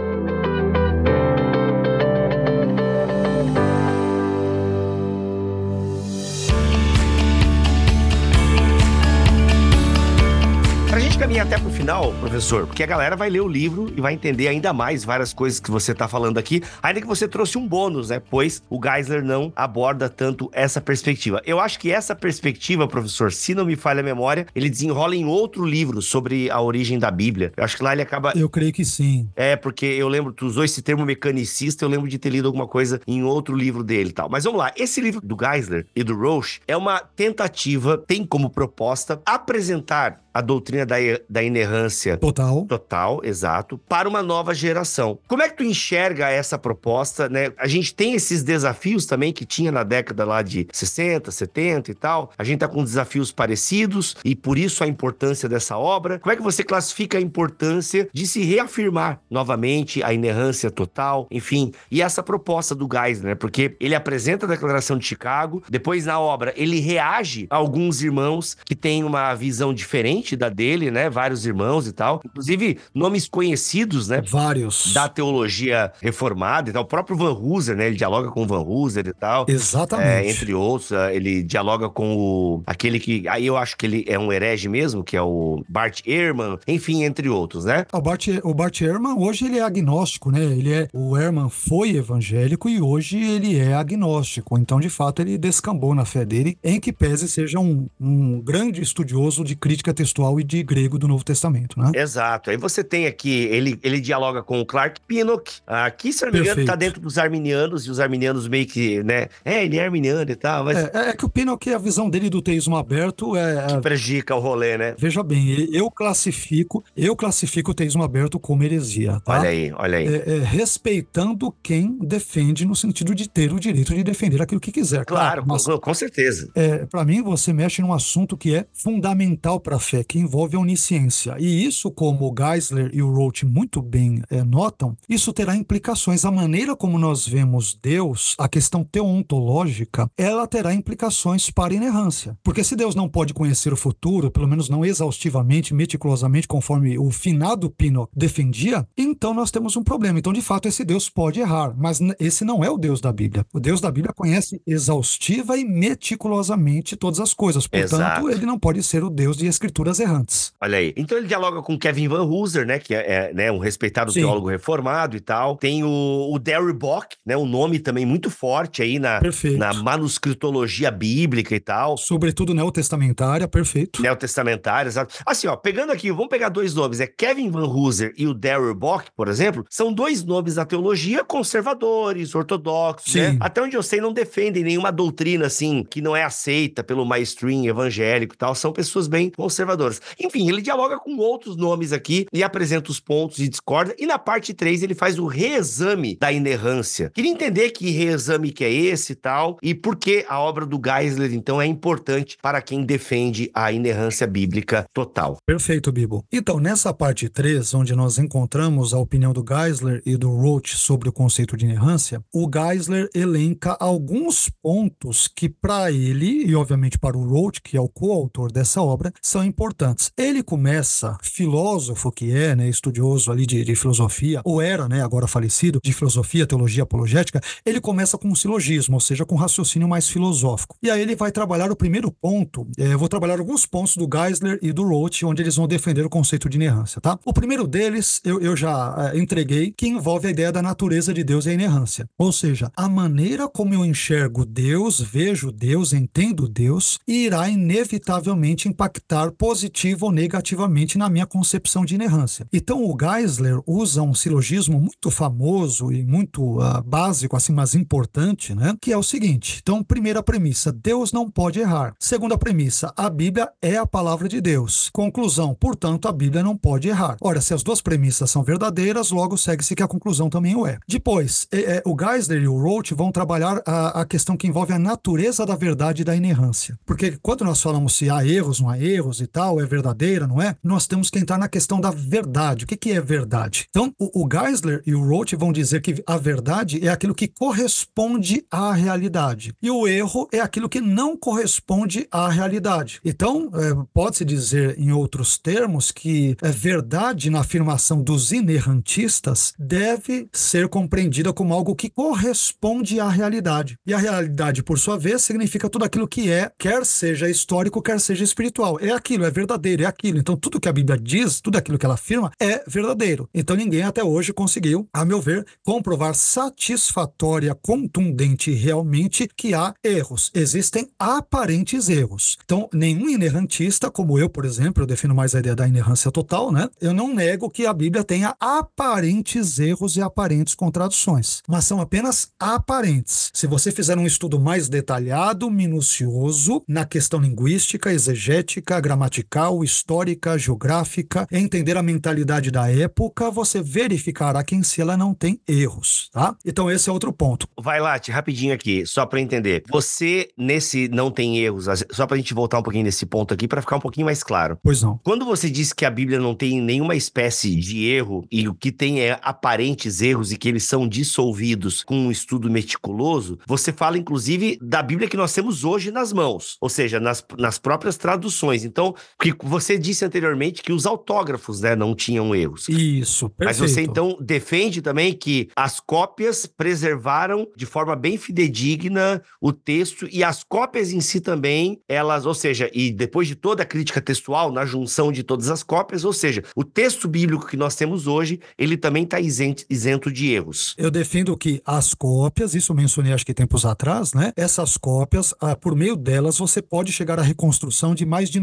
Caminhar 11.21 11.47
até 11.47 11.59
pro 11.59 11.69
final, 11.69 12.15
professor, 12.15 12.67
porque 12.67 12.83
a 12.83 12.87
galera 12.87 13.15
vai 13.15 13.29
ler 13.29 13.43
o 13.43 13.47
livro 13.47 13.93
e 13.95 14.01
vai 14.01 14.15
entender 14.15 14.49
ainda 14.49 14.73
mais 14.73 15.05
várias 15.05 15.35
coisas 15.35 15.61
que 15.61 15.71
você 15.71 15.93
tá 15.93 16.09
falando 16.09 16.39
aqui, 16.39 16.63
ainda 16.83 16.99
que 16.99 17.07
você 17.07 17.29
trouxe 17.29 17.59
um 17.59 17.69
bônus, 17.69 18.09
né? 18.09 18.23
Pois 18.31 18.63
o 18.71 18.81
Geisler 18.83 19.23
não 19.23 19.53
aborda 19.55 20.09
tanto 20.09 20.51
essa 20.51 20.81
perspectiva. 20.81 21.43
Eu 21.45 21.61
acho 21.61 21.79
que 21.79 21.93
essa 21.93 22.17
perspectiva, 22.17 22.89
professor, 22.89 23.31
se 23.33 23.55
não 23.55 23.67
me 23.67 23.77
falha 23.77 24.01
a 24.01 24.03
memória, 24.03 24.47
ele 24.55 24.71
desenrola 24.71 25.15
em 25.15 25.27
outro 25.27 25.63
livro 25.63 26.01
sobre 26.01 26.51
a 26.51 26.59
origem 26.59 26.99
da 26.99 27.11
Bíblia. 27.11 27.53
Eu 27.55 27.65
acho 27.65 27.77
que 27.77 27.83
lá 27.83 27.93
ele 27.93 28.01
acaba. 28.01 28.33
Eu 28.35 28.49
creio 28.49 28.73
que 28.73 28.83
sim. 28.83 29.29
É, 29.37 29.57
porque 29.57 29.85
eu 29.85 30.09
lembro, 30.09 30.33
tu 30.33 30.47
usou 30.47 30.65
esse 30.65 30.81
termo 30.81 31.05
mecanicista, 31.05 31.85
eu 31.85 31.91
lembro 31.91 32.09
de 32.09 32.19
ter 32.19 32.31
lido 32.31 32.47
alguma 32.47 32.67
coisa 32.67 32.99
em 33.07 33.23
outro 33.23 33.55
livro 33.55 33.85
dele 33.85 34.09
e 34.09 34.15
tal. 34.15 34.31
Mas 34.31 34.45
vamos 34.45 34.59
lá, 34.59 34.73
esse 34.75 35.03
livro 35.03 35.21
do 35.23 35.37
Geisler 35.39 35.87
e 35.95 36.03
do 36.03 36.17
Roche 36.17 36.63
é 36.67 36.75
uma 36.75 36.99
tentativa, 36.99 37.99
tem 37.99 38.25
como 38.25 38.49
proposta 38.49 39.21
apresentar 39.27 40.19
a 40.33 40.41
doutrina 40.41 40.87
da, 40.87 40.97
da 41.29 41.43
inerrância 41.43 42.17
total. 42.17 42.65
Total, 42.67 43.21
exato, 43.25 43.79
para 43.89 44.09
uma 44.09 44.23
nova 44.23 44.55
geração. 44.55 45.19
Como 45.27 45.43
é 45.43 45.49
que 45.49 45.57
tu 45.57 45.65
enxerga 45.65 46.29
essa 46.29 46.59
proposta, 46.59 47.29
né? 47.29 47.53
A 47.59 47.67
gente 47.67 47.95
tem 47.95 48.15
esses 48.15 48.43
desafios 48.43 49.07
também 49.07 49.33
que 49.33 49.45
tinha 49.45 49.73
na 49.73 49.83
década 49.83 50.25
lá 50.25 50.43
de 50.43 50.67
60, 50.73 51.31
70 51.31 51.91
e 51.91 51.95
tal. 51.95 52.31
A 52.39 52.45
gente 52.45 52.61
tá 52.61 52.69
com 52.69 52.83
desafios 52.85 53.33
parecidos 53.33 54.17
e 54.25 54.37
por 54.37 54.59
isso 54.59 54.85
a 54.85 54.87
importância 54.87 55.49
dessa 55.49 55.77
obra. 55.77 56.19
Como 56.19 56.33
é 56.33 56.37
que 56.37 56.43
você 56.43 56.63
classifica 56.63 57.19
a 57.19 57.21
importância 57.21 58.09
de 58.13 58.27
se 58.27 58.43
reafirmar 58.43 59.21
novamente 59.31 60.03
a 60.03 60.13
inerrância 60.13 60.71
total, 60.71 61.27
enfim, 61.31 61.73
e 61.91 62.03
essa 62.03 62.23
proposta 62.23 62.75
do 62.75 62.89
Geisler, 62.91 63.31
né? 63.31 63.35
Porque 63.35 63.77
ele 63.81 63.95
apresenta 63.95 64.47
a 64.47 64.49
Declaração 64.49 64.97
de 64.97 65.07
Chicago, 65.07 65.63
depois 65.69 66.07
na 66.07 66.19
obra 66.19 66.53
ele 66.57 66.81
reage 66.81 67.47
a 67.51 67.57
alguns 67.57 68.03
irmãos 68.03 68.57
que 68.65 68.75
têm 68.75 69.05
uma 69.05 69.35
visão 69.35 69.75
diferente 69.75 70.20
da 70.37 70.49
dele, 70.49 70.91
né? 70.91 71.09
Vários 71.09 71.47
irmãos 71.47 71.87
e 71.87 71.93
tal. 71.93 72.21
Inclusive, 72.25 72.79
nomes 72.95 73.29
conhecidos, 73.29 74.09
né? 74.09 74.23
Vários. 74.27 74.93
Da 74.93 75.09
teologia 75.09 75.93
reformada 76.01 76.71
e 76.71 76.73
tal. 76.73 76.83
O 76.83 76.87
próprio 76.87 77.17
Van 77.17 77.33
Hooser, 77.33 77.77
né? 77.77 77.87
Ele 77.87 77.97
dialoga 77.97 78.31
com 78.31 78.43
o 78.43 78.47
Van 78.47 78.61
Hooser 78.61 79.07
e 79.07 79.13
tal. 79.13 79.47
Exatamente. 79.49 80.09
É, 80.09 80.31
entre 80.31 80.55
outros, 80.55 80.93
é, 80.93 81.15
ele 81.15 81.43
dialoga 81.43 81.89
com 81.89 82.17
o... 82.17 82.63
Aquele 82.67 82.99
que... 83.01 83.27
Aí 83.29 83.47
eu 83.47 83.57
acho 83.57 83.77
que 83.77 83.87
ele 83.87 84.05
é 84.07 84.19
um 84.19 84.33
herege 84.33 84.69
mesmo, 84.69 85.03
que 85.03 85.17
é 85.17 85.23
o 85.23 85.65
Bart 85.69 86.01
Ehrman. 86.07 86.59
Enfim, 86.67 87.05
entre 87.05 87.29
outros, 87.29 87.65
né? 87.65 87.87
O 87.93 88.01
Bart, 88.01 88.29
o 88.43 88.55
Bart 88.55 88.81
Ehrman, 88.81 89.17
hoje 89.19 89.47
ele 89.47 89.59
é 89.59 89.63
agnóstico, 89.63 90.31
né? 90.31 90.43
Ele 90.45 90.73
é... 90.73 90.89
O 90.93 91.17
Ehrman 91.17 91.49
foi 91.49 91.97
evangélico 91.97 92.69
e 92.69 92.81
hoje 92.81 93.19
ele 93.19 93.57
é 93.59 93.75
agnóstico. 93.75 94.59
Então, 94.59 94.81
de 94.81 94.89
fato, 94.89 95.23
ele 95.23 95.39
descambou 95.39 95.95
na 95.95 96.05
fé 96.05 96.25
dele, 96.25 96.57
em 96.63 96.81
que 96.81 96.93
pese 96.93 97.29
seja 97.29 97.59
um, 97.59 97.87
um 98.01 98.41
grande 98.41 98.83
estudioso 98.83 99.45
de 99.45 99.55
crítica 99.55 99.93
textual 99.93 100.10
textual 100.11 100.41
e 100.41 100.45
de 100.45 100.63
grego 100.63 100.99
do 100.99 101.07
Novo 101.07 101.25
Testamento, 101.25 101.79
né? 101.79 101.93
Exato. 101.95 102.51
Aí 102.51 102.57
você 102.57 102.83
tem 102.83 103.07
aqui, 103.07 103.45
ele, 103.45 103.79
ele 103.83 104.01
dialoga 104.01 104.43
com 104.43 104.61
o 104.61 104.67
Clark 104.67 105.01
Pinnock. 105.07 105.53
Aqui, 105.67 106.13
se 106.13 106.25
não 106.25 106.33
me 106.33 106.41
engano, 106.41 106.65
tá 106.65 106.75
dentro 106.75 107.01
dos 107.01 107.17
arminianos, 107.17 107.87
e 107.87 107.91
os 107.91 108.01
arminianos 108.01 108.49
meio 108.49 108.67
que, 108.67 109.03
né? 109.03 109.29
É, 109.45 109.65
ele 109.65 109.79
é 109.79 109.85
arminiano 109.85 110.31
e 110.31 110.35
tal, 110.35 110.65
mas... 110.65 110.77
É, 110.77 111.11
é 111.11 111.13
que 111.13 111.25
o 111.25 111.29
Pinnock, 111.29 111.73
a 111.73 111.79
visão 111.79 112.11
dele 112.11 112.29
do 112.29 112.43
teísmo 112.43 112.77
aberto 112.77 113.37
é... 113.37 113.67
Que 113.69 113.81
prejudica 113.81 114.35
o 114.35 114.41
rolê, 114.41 114.77
né? 114.77 114.95
Veja 114.99 115.23
bem, 115.23 115.69
eu 115.73 115.91
classifico, 115.91 116.85
eu 116.97 117.15
classifico 117.15 117.71
o 117.71 117.75
teísmo 117.75 118.03
aberto 118.03 118.39
como 118.39 118.63
heresia, 118.65 119.21
tá? 119.25 119.39
Olha 119.39 119.49
aí, 119.49 119.73
olha 119.77 119.99
aí. 119.99 120.07
É, 120.07 120.37
é, 120.37 120.39
respeitando 120.39 121.55
quem 121.63 121.97
defende 122.01 122.65
no 122.65 122.75
sentido 122.75 123.15
de 123.15 123.29
ter 123.29 123.53
o 123.53 123.61
direito 123.61 123.95
de 123.95 124.03
defender 124.03 124.43
aquilo 124.43 124.61
que 124.61 124.73
quiser. 124.73 125.05
Claro, 125.05 125.45
claro 125.45 125.45
mas, 125.47 125.65
com, 125.65 125.79
com 125.79 125.95
certeza. 125.95 126.51
É, 126.55 126.87
para 126.87 127.05
mim, 127.05 127.23
você 127.23 127.53
mexe 127.53 127.81
num 127.81 127.93
assunto 127.93 128.37
que 128.37 128.55
é 128.55 128.67
fundamental 128.73 129.61
para 129.61 129.77
a 129.77 129.81
fé, 129.81 130.00
que 130.05 130.19
envolve 130.19 130.57
a 130.57 130.61
onisciência. 130.61 131.37
E 131.39 131.65
isso, 131.65 131.91
como 131.91 132.31
o 132.31 132.35
Geisler 132.37 132.91
e 132.93 133.03
o 133.03 133.13
Roth 133.13 133.43
muito 133.45 133.83
bem 133.83 134.23
é, 134.31 134.43
notam, 134.43 134.97
isso 135.09 135.33
terá 135.33 135.57
implicações. 135.57 136.25
A 136.25 136.31
maneira 136.31 136.77
como 136.77 136.99
nós 136.99 137.27
vemos 137.27 137.79
Deus, 137.81 138.35
a 138.39 138.49
questão 138.49 138.85
teontológica, 138.85 140.11
ela 140.17 140.47
terá 140.47 140.75
implicações 140.75 141.51
para 141.51 141.73
a 141.73 141.77
inerrância. 141.77 142.37
Porque 142.43 142.65
se 142.65 142.77
Deus 142.77 142.95
não 142.95 143.09
pode 143.09 143.35
conhecer 143.35 143.73
o 143.73 143.77
futuro, 143.77 144.31
pelo 144.31 144.49
menos 144.49 144.69
não 144.69 144.85
exaustivamente, 144.85 145.75
meticulosamente, 145.75 146.49
conforme 146.49 146.99
o 146.99 147.11
finado 147.11 147.71
Pino 147.71 148.09
defendia, 148.15 148.87
então 148.97 149.35
nós 149.35 149.51
temos 149.51 149.77
um 149.77 149.83
problema. 149.83 150.19
Então, 150.19 150.33
de 150.33 150.43
fato, 150.43 150.69
esse 150.69 150.85
Deus 150.85 151.09
pode 151.09 151.41
errar, 151.41 151.75
mas 151.77 152.01
esse 152.19 152.45
não 152.45 152.63
é 152.63 152.71
o 152.71 152.79
Deus 152.79 153.01
da 153.01 153.13
Bíblia. 153.13 153.45
O 153.53 153.61
Deus 153.61 153.81
da 153.81 153.91
Bíblia 153.91 154.15
conhece 154.15 154.61
exaustiva 154.67 155.57
e 155.57 155.65
meticulosamente 155.65 156.97
todas 156.97 157.21
as 157.21 157.35
coisas. 157.35 157.67
Portanto, 157.67 157.95
Exato. 157.95 158.31
ele 158.31 158.47
não 158.47 158.59
pode 158.59 158.83
ser 158.83 159.03
o 159.03 159.11
Deus 159.11 159.37
de 159.37 159.47
escrituras 159.47 159.90
errantes. 159.99 160.53
Olha 160.61 160.79
aí. 160.79 160.93
Então 160.97 161.19
ele 161.19 161.27
dialoga 161.27 161.63
com 161.63 161.79
Kevin 161.79 162.09
Van 162.09 162.23
Hooser, 162.23 162.67
né? 162.67 162.79
Que 162.79 162.95
é, 162.95 163.31
é 163.31 163.35
né, 163.35 163.51
um 163.51 163.59
respeitado 163.59 164.13
Sim. 164.13 164.21
teólogo 164.21 164.49
reformado 164.49 165.17
e 165.17 165.21
tal. 165.21 165.57
Tem 165.57 165.83
o, 165.83 166.31
o 166.33 166.39
Derry 166.39 166.73
Bock, 166.73 167.17
né? 167.27 167.37
Um 167.37 167.47
nome 167.47 167.79
também 167.79 168.05
muito 168.05 168.31
forte 168.31 168.83
aí 168.83 168.99
na, 168.99 169.21
na 169.57 169.75
manuscritologia 169.75 170.91
bíblica 170.91 171.55
e 171.55 171.61
tal. 171.61 171.97
Sobretudo 171.97 172.55
neotestamentária, 172.55 173.49
perfeito. 173.49 174.03
Neotestamentária, 174.03 174.89
exato. 174.89 175.15
Assim, 175.25 175.47
ó, 175.47 175.57
pegando 175.57 175.91
aqui, 175.91 176.11
vamos 176.11 176.29
pegar 176.29 176.51
dois 176.51 176.75
nomes. 176.75 177.01
É 177.01 177.07
Kevin 177.07 177.51
Van 177.51 177.67
Hooser 177.67 178.13
e 178.17 178.27
o 178.27 178.35
Derry 178.35 178.75
Bock, 178.75 179.09
por 179.17 179.29
exemplo, 179.29 179.65
são 179.69 179.93
dois 179.93 180.23
nomes 180.25 180.55
da 180.55 180.65
teologia 180.65 181.25
conservadores, 181.25 182.35
ortodoxos, 182.35 183.15
né? 183.15 183.31
Sim. 183.31 183.33
né? 183.33 183.39
Até 183.41 183.63
onde 183.63 183.77
eu 183.77 183.83
sei, 183.83 184.01
não 184.01 184.13
defendem 184.13 184.63
nenhuma 184.63 184.93
doutrina, 184.93 185.47
assim, 185.47 185.85
que 185.89 186.01
não 186.01 186.15
é 186.15 186.23
aceita 186.23 186.83
pelo 186.85 187.07
mainstream 187.07 187.65
evangélico 187.65 188.35
e 188.35 188.39
tal. 188.39 188.55
São 188.55 188.73
pessoas 188.73 189.09
bem 189.09 189.31
conservadoras. 189.31 189.80
Enfim, 190.19 190.49
ele 190.49 190.63
dialoga 190.63 190.99
com 190.99 191.17
outros 191.17 191.57
nomes 191.57 191.93
aqui 191.93 192.27
e 192.33 192.43
apresenta 192.43 192.91
os 192.91 193.01
pontos 193.01 193.37
de 193.39 193.49
discórdia. 193.49 193.95
E 193.99 194.07
na 194.07 194.19
parte 194.19 194.53
3 194.53 194.83
ele 194.83 194.95
faz 194.95 195.19
o 195.19 195.27
reexame 195.27 196.17
da 196.17 196.33
inerrância. 196.33 197.11
Queria 197.15 197.31
entender 197.31 197.71
que 197.71 197.91
reexame 197.91 198.51
que 198.51 198.65
é 198.65 198.73
esse 198.73 199.13
e 199.13 199.17
tal, 199.17 199.59
e 199.63 199.75
por 199.75 199.97
que 199.97 200.25
a 200.29 200.39
obra 200.39 200.67
do 200.67 200.81
Geisler, 200.83 201.33
então, 201.33 201.61
é 201.61 201.67
importante 201.67 202.37
para 202.43 202.61
quem 202.61 202.85
defende 202.85 203.51
a 203.55 203.73
inerrância 203.73 204.27
bíblica 204.27 204.85
total. 204.93 205.39
Perfeito, 205.47 205.93
Bibo. 205.93 206.25
Então, 206.33 206.59
nessa 206.59 206.93
parte 206.93 207.29
3, 207.29 207.75
onde 207.75 207.95
nós 207.95 208.19
encontramos 208.19 208.93
a 208.93 208.99
opinião 208.99 209.33
do 209.33 209.45
Geisler 209.47 210.03
e 210.05 210.17
do 210.17 210.31
Roach 210.31 210.77
sobre 210.77 211.09
o 211.09 211.13
conceito 211.13 211.57
de 211.57 211.65
inerrância, 211.65 212.23
o 212.33 212.49
Geisler 212.53 213.09
elenca 213.15 213.77
alguns 213.79 214.51
pontos 214.63 215.29
que, 215.29 215.49
para 215.49 215.91
ele, 215.91 216.45
e 216.45 216.55
obviamente 216.55 216.99
para 216.99 217.17
o 217.17 217.25
Roach, 217.25 217.61
que 217.63 217.77
é 217.77 217.81
o 217.81 217.89
coautor 217.89 218.53
dessa 218.53 218.83
obra, 218.83 219.13
são 219.23 219.45
importantes. 219.45 219.70
Ele 220.17 220.43
começa, 220.43 221.17
filósofo 221.23 222.11
que 222.11 222.33
é, 222.33 222.55
né, 222.55 222.69
estudioso 222.69 223.31
ali 223.31 223.47
de, 223.47 223.65
de 223.65 223.75
filosofia, 223.75 224.41
ou 224.45 224.61
era, 224.61 224.89
né, 224.89 225.03
agora 225.03 225.27
falecido, 225.27 225.81
de 225.83 225.93
filosofia, 225.93 226.47
teologia 226.47 226.83
apologética, 226.83 227.41
ele 227.65 227.81
começa 227.81 228.19
com 228.19 228.29
um 228.29 228.35
silogismo, 228.35 228.95
ou 228.95 229.01
seja, 229.01 229.25
com 229.25 229.35
um 229.35 229.39
raciocínio 229.39 229.89
mais 229.89 230.09
filosófico. 230.09 230.77
E 230.83 230.91
aí 230.91 231.01
ele 231.01 231.17
vai 231.17 231.31
trabalhar 231.31 231.71
o 231.71 231.77
primeiro 231.77 232.11
ponto, 232.11 232.67
é, 232.79 232.97
vou 232.97 233.09
trabalhar 233.09 233.39
alguns 233.39 233.67
pontos 233.67 233.97
do 233.97 234.09
Geisler 234.13 234.59
e 234.63 234.73
do 234.73 234.83
Roth, 234.83 235.23
onde 235.25 235.43
eles 235.43 235.57
vão 235.57 235.67
defender 235.67 236.05
o 236.05 236.11
conceito 236.11 236.49
de 236.49 236.57
inerrância, 236.57 237.01
tá? 237.01 237.19
O 237.25 237.33
primeiro 237.33 237.67
deles, 237.67 238.21
eu, 238.25 238.41
eu 238.41 238.57
já 238.57 239.13
é, 239.13 239.19
entreguei, 239.19 239.73
que 239.77 239.87
envolve 239.87 240.29
a 240.29 240.31
ideia 240.31 240.53
da 240.53 240.63
natureza 240.63 241.13
de 241.13 241.25
Deus 241.25 241.47
e 241.47 241.51
a 241.51 241.55
inerrância. 241.55 242.09
Ou 242.19 242.33
seja, 242.33 242.71
a 242.77 242.89
maneira 242.89 243.49
como 243.49 243.75
eu 243.75 243.85
enxergo 243.85 244.45
Deus, 244.45 245.01
vejo 245.01 245.53
Deus, 245.53 245.93
entendo 245.93 246.49
Deus, 246.49 246.99
irá 247.07 247.49
inevitavelmente 247.49 248.69
impactar 248.69 249.31
positivo 249.61 250.07
ou 250.07 250.13
negativamente 250.13 250.97
na 250.97 251.11
minha 251.11 251.27
concepção 251.27 251.85
de 251.85 251.95
inerrância. 251.95 252.47
Então 252.51 252.83
o 252.83 252.97
Geisler 252.99 253.61
usa 253.67 254.01
um 254.01 254.15
silogismo 254.15 254.81
muito 254.81 255.11
famoso 255.11 255.93
e 255.93 256.03
muito 256.03 256.59
uh, 256.59 256.83
básico, 256.83 257.37
assim, 257.37 257.53
mas 257.53 257.75
importante, 257.75 258.55
né? 258.55 258.75
Que 258.81 258.93
é 258.93 258.97
o 258.97 259.03
seguinte. 259.03 259.59
Então, 259.63 259.83
primeira 259.83 260.23
premissa, 260.23 260.73
Deus 260.73 261.13
não 261.13 261.31
pode 261.31 261.61
errar. 261.61 261.95
Segunda 261.99 262.39
premissa, 262.39 262.93
a 262.97 263.11
Bíblia 263.11 263.51
é 263.61 263.77
a 263.77 263.87
palavra 263.87 264.29
de 264.29 264.41
Deus. 264.41 264.89
Conclusão, 264.93 265.55
portanto, 265.55 266.09
a 266.09 266.13
Bíblia 266.13 266.43
não 266.43 266.57
pode 266.57 266.89
errar. 266.89 267.17
Ora, 267.21 267.41
se 267.41 267.53
as 267.53 267.63
duas 267.63 267.83
premissas 267.83 268.31
são 268.31 268.43
verdadeiras, 268.43 269.11
logo 269.11 269.37
segue-se 269.37 269.75
que 269.75 269.83
a 269.83 269.89
conclusão 269.89 270.31
também 270.31 270.57
o 270.57 270.67
é. 270.67 270.79
Depois, 270.89 271.47
é, 271.53 271.59
é, 271.59 271.83
o 271.85 271.97
Geisler 271.99 272.43
e 272.43 272.49
o 272.49 272.59
Roth 272.59 272.93
vão 272.93 273.13
trabalhar 273.13 273.61
a, 273.67 274.01
a 274.01 274.05
questão 274.07 274.37
que 274.37 274.47
envolve 274.47 274.73
a 274.73 274.79
natureza 274.79 275.45
da 275.45 275.55
verdade 275.55 276.03
e 276.03 276.05
da 276.05 276.17
inerrância. 276.17 276.79
Porque 276.87 277.19
quando 277.21 277.45
nós 277.45 277.61
falamos 277.61 277.95
se 277.95 278.09
há 278.09 278.25
erros, 278.25 278.61
não 278.61 278.69
há 278.69 278.79
erros 278.79 279.21
e 279.21 279.27
tal, 279.27 279.50
é 279.59 279.65
verdadeira, 279.65 280.27
não 280.27 280.41
é? 280.41 280.55
Nós 280.63 280.87
temos 280.87 281.09
que 281.09 281.19
entrar 281.19 281.39
na 281.39 281.49
questão 281.49 281.81
da 281.81 281.91
verdade. 281.91 282.65
O 282.65 282.67
que, 282.67 282.77
que 282.77 282.93
é 282.93 283.01
verdade? 283.01 283.67
Então, 283.71 283.93
o, 283.99 284.25
o 284.25 284.29
Geisler 284.31 284.83
e 284.87 284.95
o 284.95 285.03
Roth 285.03 285.33
vão 285.33 285.53
dizer 285.53 285.81
que 285.81 286.03
a 286.07 286.17
verdade 286.19 286.87
é 286.87 286.91
aquilo 286.91 287.15
que 287.15 287.29
corresponde 287.29 288.45
à 288.51 288.73
realidade. 288.73 289.55
E 289.63 289.71
o 289.71 289.89
erro 289.89 290.29
é 290.33 290.41
aquilo 290.41 290.69
que 290.69 290.81
não 290.81 291.17
corresponde 291.17 292.07
à 292.11 292.29
realidade. 292.29 293.01
Então, 293.05 293.51
é, 293.55 293.87
pode-se 293.95 294.25
dizer, 294.25 294.79
em 294.79 294.93
outros 294.93 295.39
termos, 295.39 295.91
que 295.91 296.37
é 296.43 296.51
verdade 296.51 297.31
na 297.31 297.41
afirmação 297.41 298.03
dos 298.03 298.33
inerrantistas 298.33 299.55
deve 299.59 300.29
ser 300.33 300.69
compreendida 300.69 301.33
como 301.33 301.55
algo 301.55 301.75
que 301.75 301.89
corresponde 301.89 303.01
à 303.01 303.09
realidade. 303.09 303.77
E 303.87 303.95
a 303.95 303.99
realidade, 303.99 304.63
por 304.63 304.79
sua 304.79 304.99
vez, 304.99 305.23
significa 305.23 305.69
tudo 305.69 305.85
aquilo 305.85 306.09
que 306.09 306.31
é, 306.31 306.51
quer 306.59 306.85
seja 306.85 307.29
histórico, 307.29 307.83
quer 307.83 308.01
seja 308.01 308.25
espiritual. 308.25 308.79
É 308.81 308.91
aquilo, 308.91 309.25
é 309.25 309.30
verdadeiro, 309.31 309.83
é 309.83 309.87
aquilo. 309.87 310.19
Então, 310.19 310.37
tudo 310.37 310.61
que 310.61 310.69
a 310.69 310.73
Bíblia 310.73 310.99
diz, 310.99 311.41
tudo 311.41 311.57
aquilo 311.57 311.79
que 311.79 311.87
ela 311.87 311.95
afirma, 311.95 312.31
é 312.41 312.63
verdadeiro. 312.67 313.29
Então, 313.35 313.57
ninguém 313.57 313.83
até 313.83 314.03
hoje 314.03 314.33
conseguiu, 314.33 314.89
a 314.93 315.05
meu 315.05 315.21
ver, 315.21 315.47
comprovar 315.65 316.15
satisfatória, 316.15 317.55
contundente 317.55 318.53
realmente 318.53 319.29
que 319.37 319.55
há 319.55 319.75
erros. 319.85 320.31
Existem 320.35 320.89
aparentes 320.99 321.89
erros. 321.89 322.37
Então, 322.45 322.69
nenhum 322.73 323.09
inerrantista, 323.09 323.91
como 323.91 324.19
eu, 324.19 324.29
por 324.29 324.45
exemplo, 324.45 324.83
eu 324.83 324.87
defino 324.87 325.15
mais 325.15 325.35
a 325.35 325.41
ideia 325.41 325.57
da 325.57 325.69
inerrância 325.69 326.11
total, 326.11 326.53
né? 326.53 326.69
Eu 326.81 326.93
não 326.93 327.15
nego 327.15 327.51
que 327.51 327.67
a 327.67 327.73
Bíblia 327.73 328.05
tenha 328.05 328.35
aparentes 328.41 329.59
erros 329.59 329.97
e 329.97 330.03
aparentes 330.03 330.55
contradições, 330.55 331.43
mas 331.49 331.65
são 331.65 331.81
apenas 331.81 332.29
aparentes. 332.39 333.31
Se 333.35 333.47
você 333.47 333.71
fizer 333.71 333.99
um 333.99 334.07
estudo 334.07 334.39
mais 334.41 334.69
detalhado, 334.69 335.51
minucioso, 335.51 336.63
na 336.67 336.85
questão 336.85 337.21
linguística, 337.21 337.93
exegética, 337.93 338.81
gramatical, 338.81 339.20
histórica, 339.65 340.39
geográfica, 340.39 341.27
entender 341.31 341.77
a 341.77 341.83
mentalidade 341.83 342.51
da 342.51 342.71
época, 342.71 343.31
você 343.31 343.63
verificará 343.63 344.43
que 344.43 344.55
em 344.55 344.63
si 344.63 344.81
ela 344.81 344.97
não 344.97 345.15
tem 345.15 345.41
erros, 345.49 346.09
tá? 346.13 346.37
Então 346.45 346.71
esse 346.71 346.89
é 346.89 346.93
outro 346.93 347.13
ponto. 347.13 347.47
Vai 347.59 347.81
lá, 347.81 348.01
rapidinho 348.11 348.55
aqui, 348.55 348.85
só 348.87 349.07
para 349.07 349.21
entender. 349.21 349.63
Você 349.71 350.29
nesse 350.37 350.89
não 350.89 351.11
tem 351.11 351.39
erros, 351.39 351.67
só 351.91 352.07
pra 352.07 352.17
gente 352.17 352.35
voltar 352.35 352.59
um 352.59 352.63
pouquinho 352.63 352.85
nesse 352.85 353.07
ponto 353.07 353.35
aqui 353.35 353.47
para 353.47 353.61
ficar 353.61 353.77
um 353.77 353.81
pouquinho 353.81 354.07
mais 354.07 354.23
claro. 354.23 354.59
Pois 354.63 354.83
não. 354.83 354.99
Quando 355.03 355.25
você 355.25 355.51
diz 355.51 355.73
que 355.73 355.85
a 355.85 355.91
Bíblia 355.91 356.19
não 356.19 356.35
tem 356.35 356.61
nenhuma 356.61 356.95
espécie 356.95 357.55
de 357.57 357.87
erro 357.87 358.27
e 358.31 358.49
o 358.49 358.55
que 358.55 358.73
tem 358.73 359.01
é 359.01 359.19
aparentes 359.23 360.01
erros 360.01 360.33
e 360.33 360.37
que 360.37 360.49
eles 360.49 360.65
são 360.65 360.89
dissolvidos 360.89 361.83
com 361.83 361.97
um 361.97 362.11
estudo 362.11 362.51
meticuloso, 362.51 363.39
você 363.47 363.73
fala 363.73 363.99
inclusive 363.99 364.59
da 364.63 364.83
Bíblia 364.83 365.09
que 365.09 365.17
nós 365.17 365.33
temos 365.33 365.65
hoje 365.65 365.91
nas 365.91 366.13
mãos, 366.13 366.57
ou 366.61 366.69
seja, 366.69 367.01
nas, 367.01 367.25
nas 367.39 367.59
próprias 367.59 367.97
traduções. 367.97 368.65
Então, 368.65 368.95
que 369.19 369.35
você 369.43 369.79
disse 369.79 370.05
anteriormente 370.05 370.63
que 370.63 370.73
os 370.73 370.87
autógrafos, 370.87 371.61
né, 371.61 371.75
não 371.75 371.95
tinham 371.95 372.35
erros. 372.35 372.69
Isso, 372.69 373.29
perfeito. 373.31 373.61
Mas 373.61 373.71
você 373.71 373.83
então 373.83 374.17
defende 374.21 374.83
também 374.83 375.13
que 375.13 375.49
as 375.55 375.81
cópias 375.81 376.47
preservaram 376.47 377.47
de 377.57 377.67
forma 377.67 377.97
bem 377.97 378.17
fidedigna 378.17 379.23
o 379.41 379.53
texto 379.53 380.09
e 380.11 380.23
as 380.25 380.43
cópias 380.43 380.93
em 380.93 381.01
si 381.01 381.21
também, 381.21 381.81
elas, 381.89 382.27
ou 382.27 382.35
seja, 382.35 382.71
e 382.73 382.91
depois 382.91 383.29
de 383.29 383.35
toda 383.35 383.63
a 383.63 383.67
crítica 383.67 384.01
textual, 384.01 384.53
na 384.53 384.65
junção 384.65 385.13
de 385.13 385.23
todas 385.23 385.49
as 385.49 385.63
cópias, 385.63 386.05
ou 386.05 386.13
seja, 386.13 386.43
o 386.55 386.65
texto 386.65 387.09
bíblico 387.09 387.47
que 387.47 387.57
nós 387.57 387.75
temos 387.75 388.07
hoje, 388.07 388.41
ele 388.59 388.77
também 388.77 389.05
está 389.05 389.19
isento, 389.21 390.11
de 390.11 390.31
erros. 390.33 390.75
Eu 390.79 390.91
defendo 390.91 391.37
que 391.37 391.61
as 391.65 391.95
cópias, 391.95 392.55
isso 392.55 392.75
mencionei 392.75 393.13
acho 393.13 393.27
que 393.27 393.35
tempos 393.35 393.65
atrás, 393.67 394.15
né? 394.15 394.33
Essas 394.37 394.77
cópias, 394.77 395.35
ah, 395.41 395.55
por 395.55 395.75
meio 395.75 395.97
delas, 395.97 396.39
você 396.39 396.63
pode 396.63 396.93
chegar 396.93 397.19
à 397.19 397.23
reconstrução 397.23 397.95
de 397.95 398.07
mais 398.07 398.31
de 398.31 398.41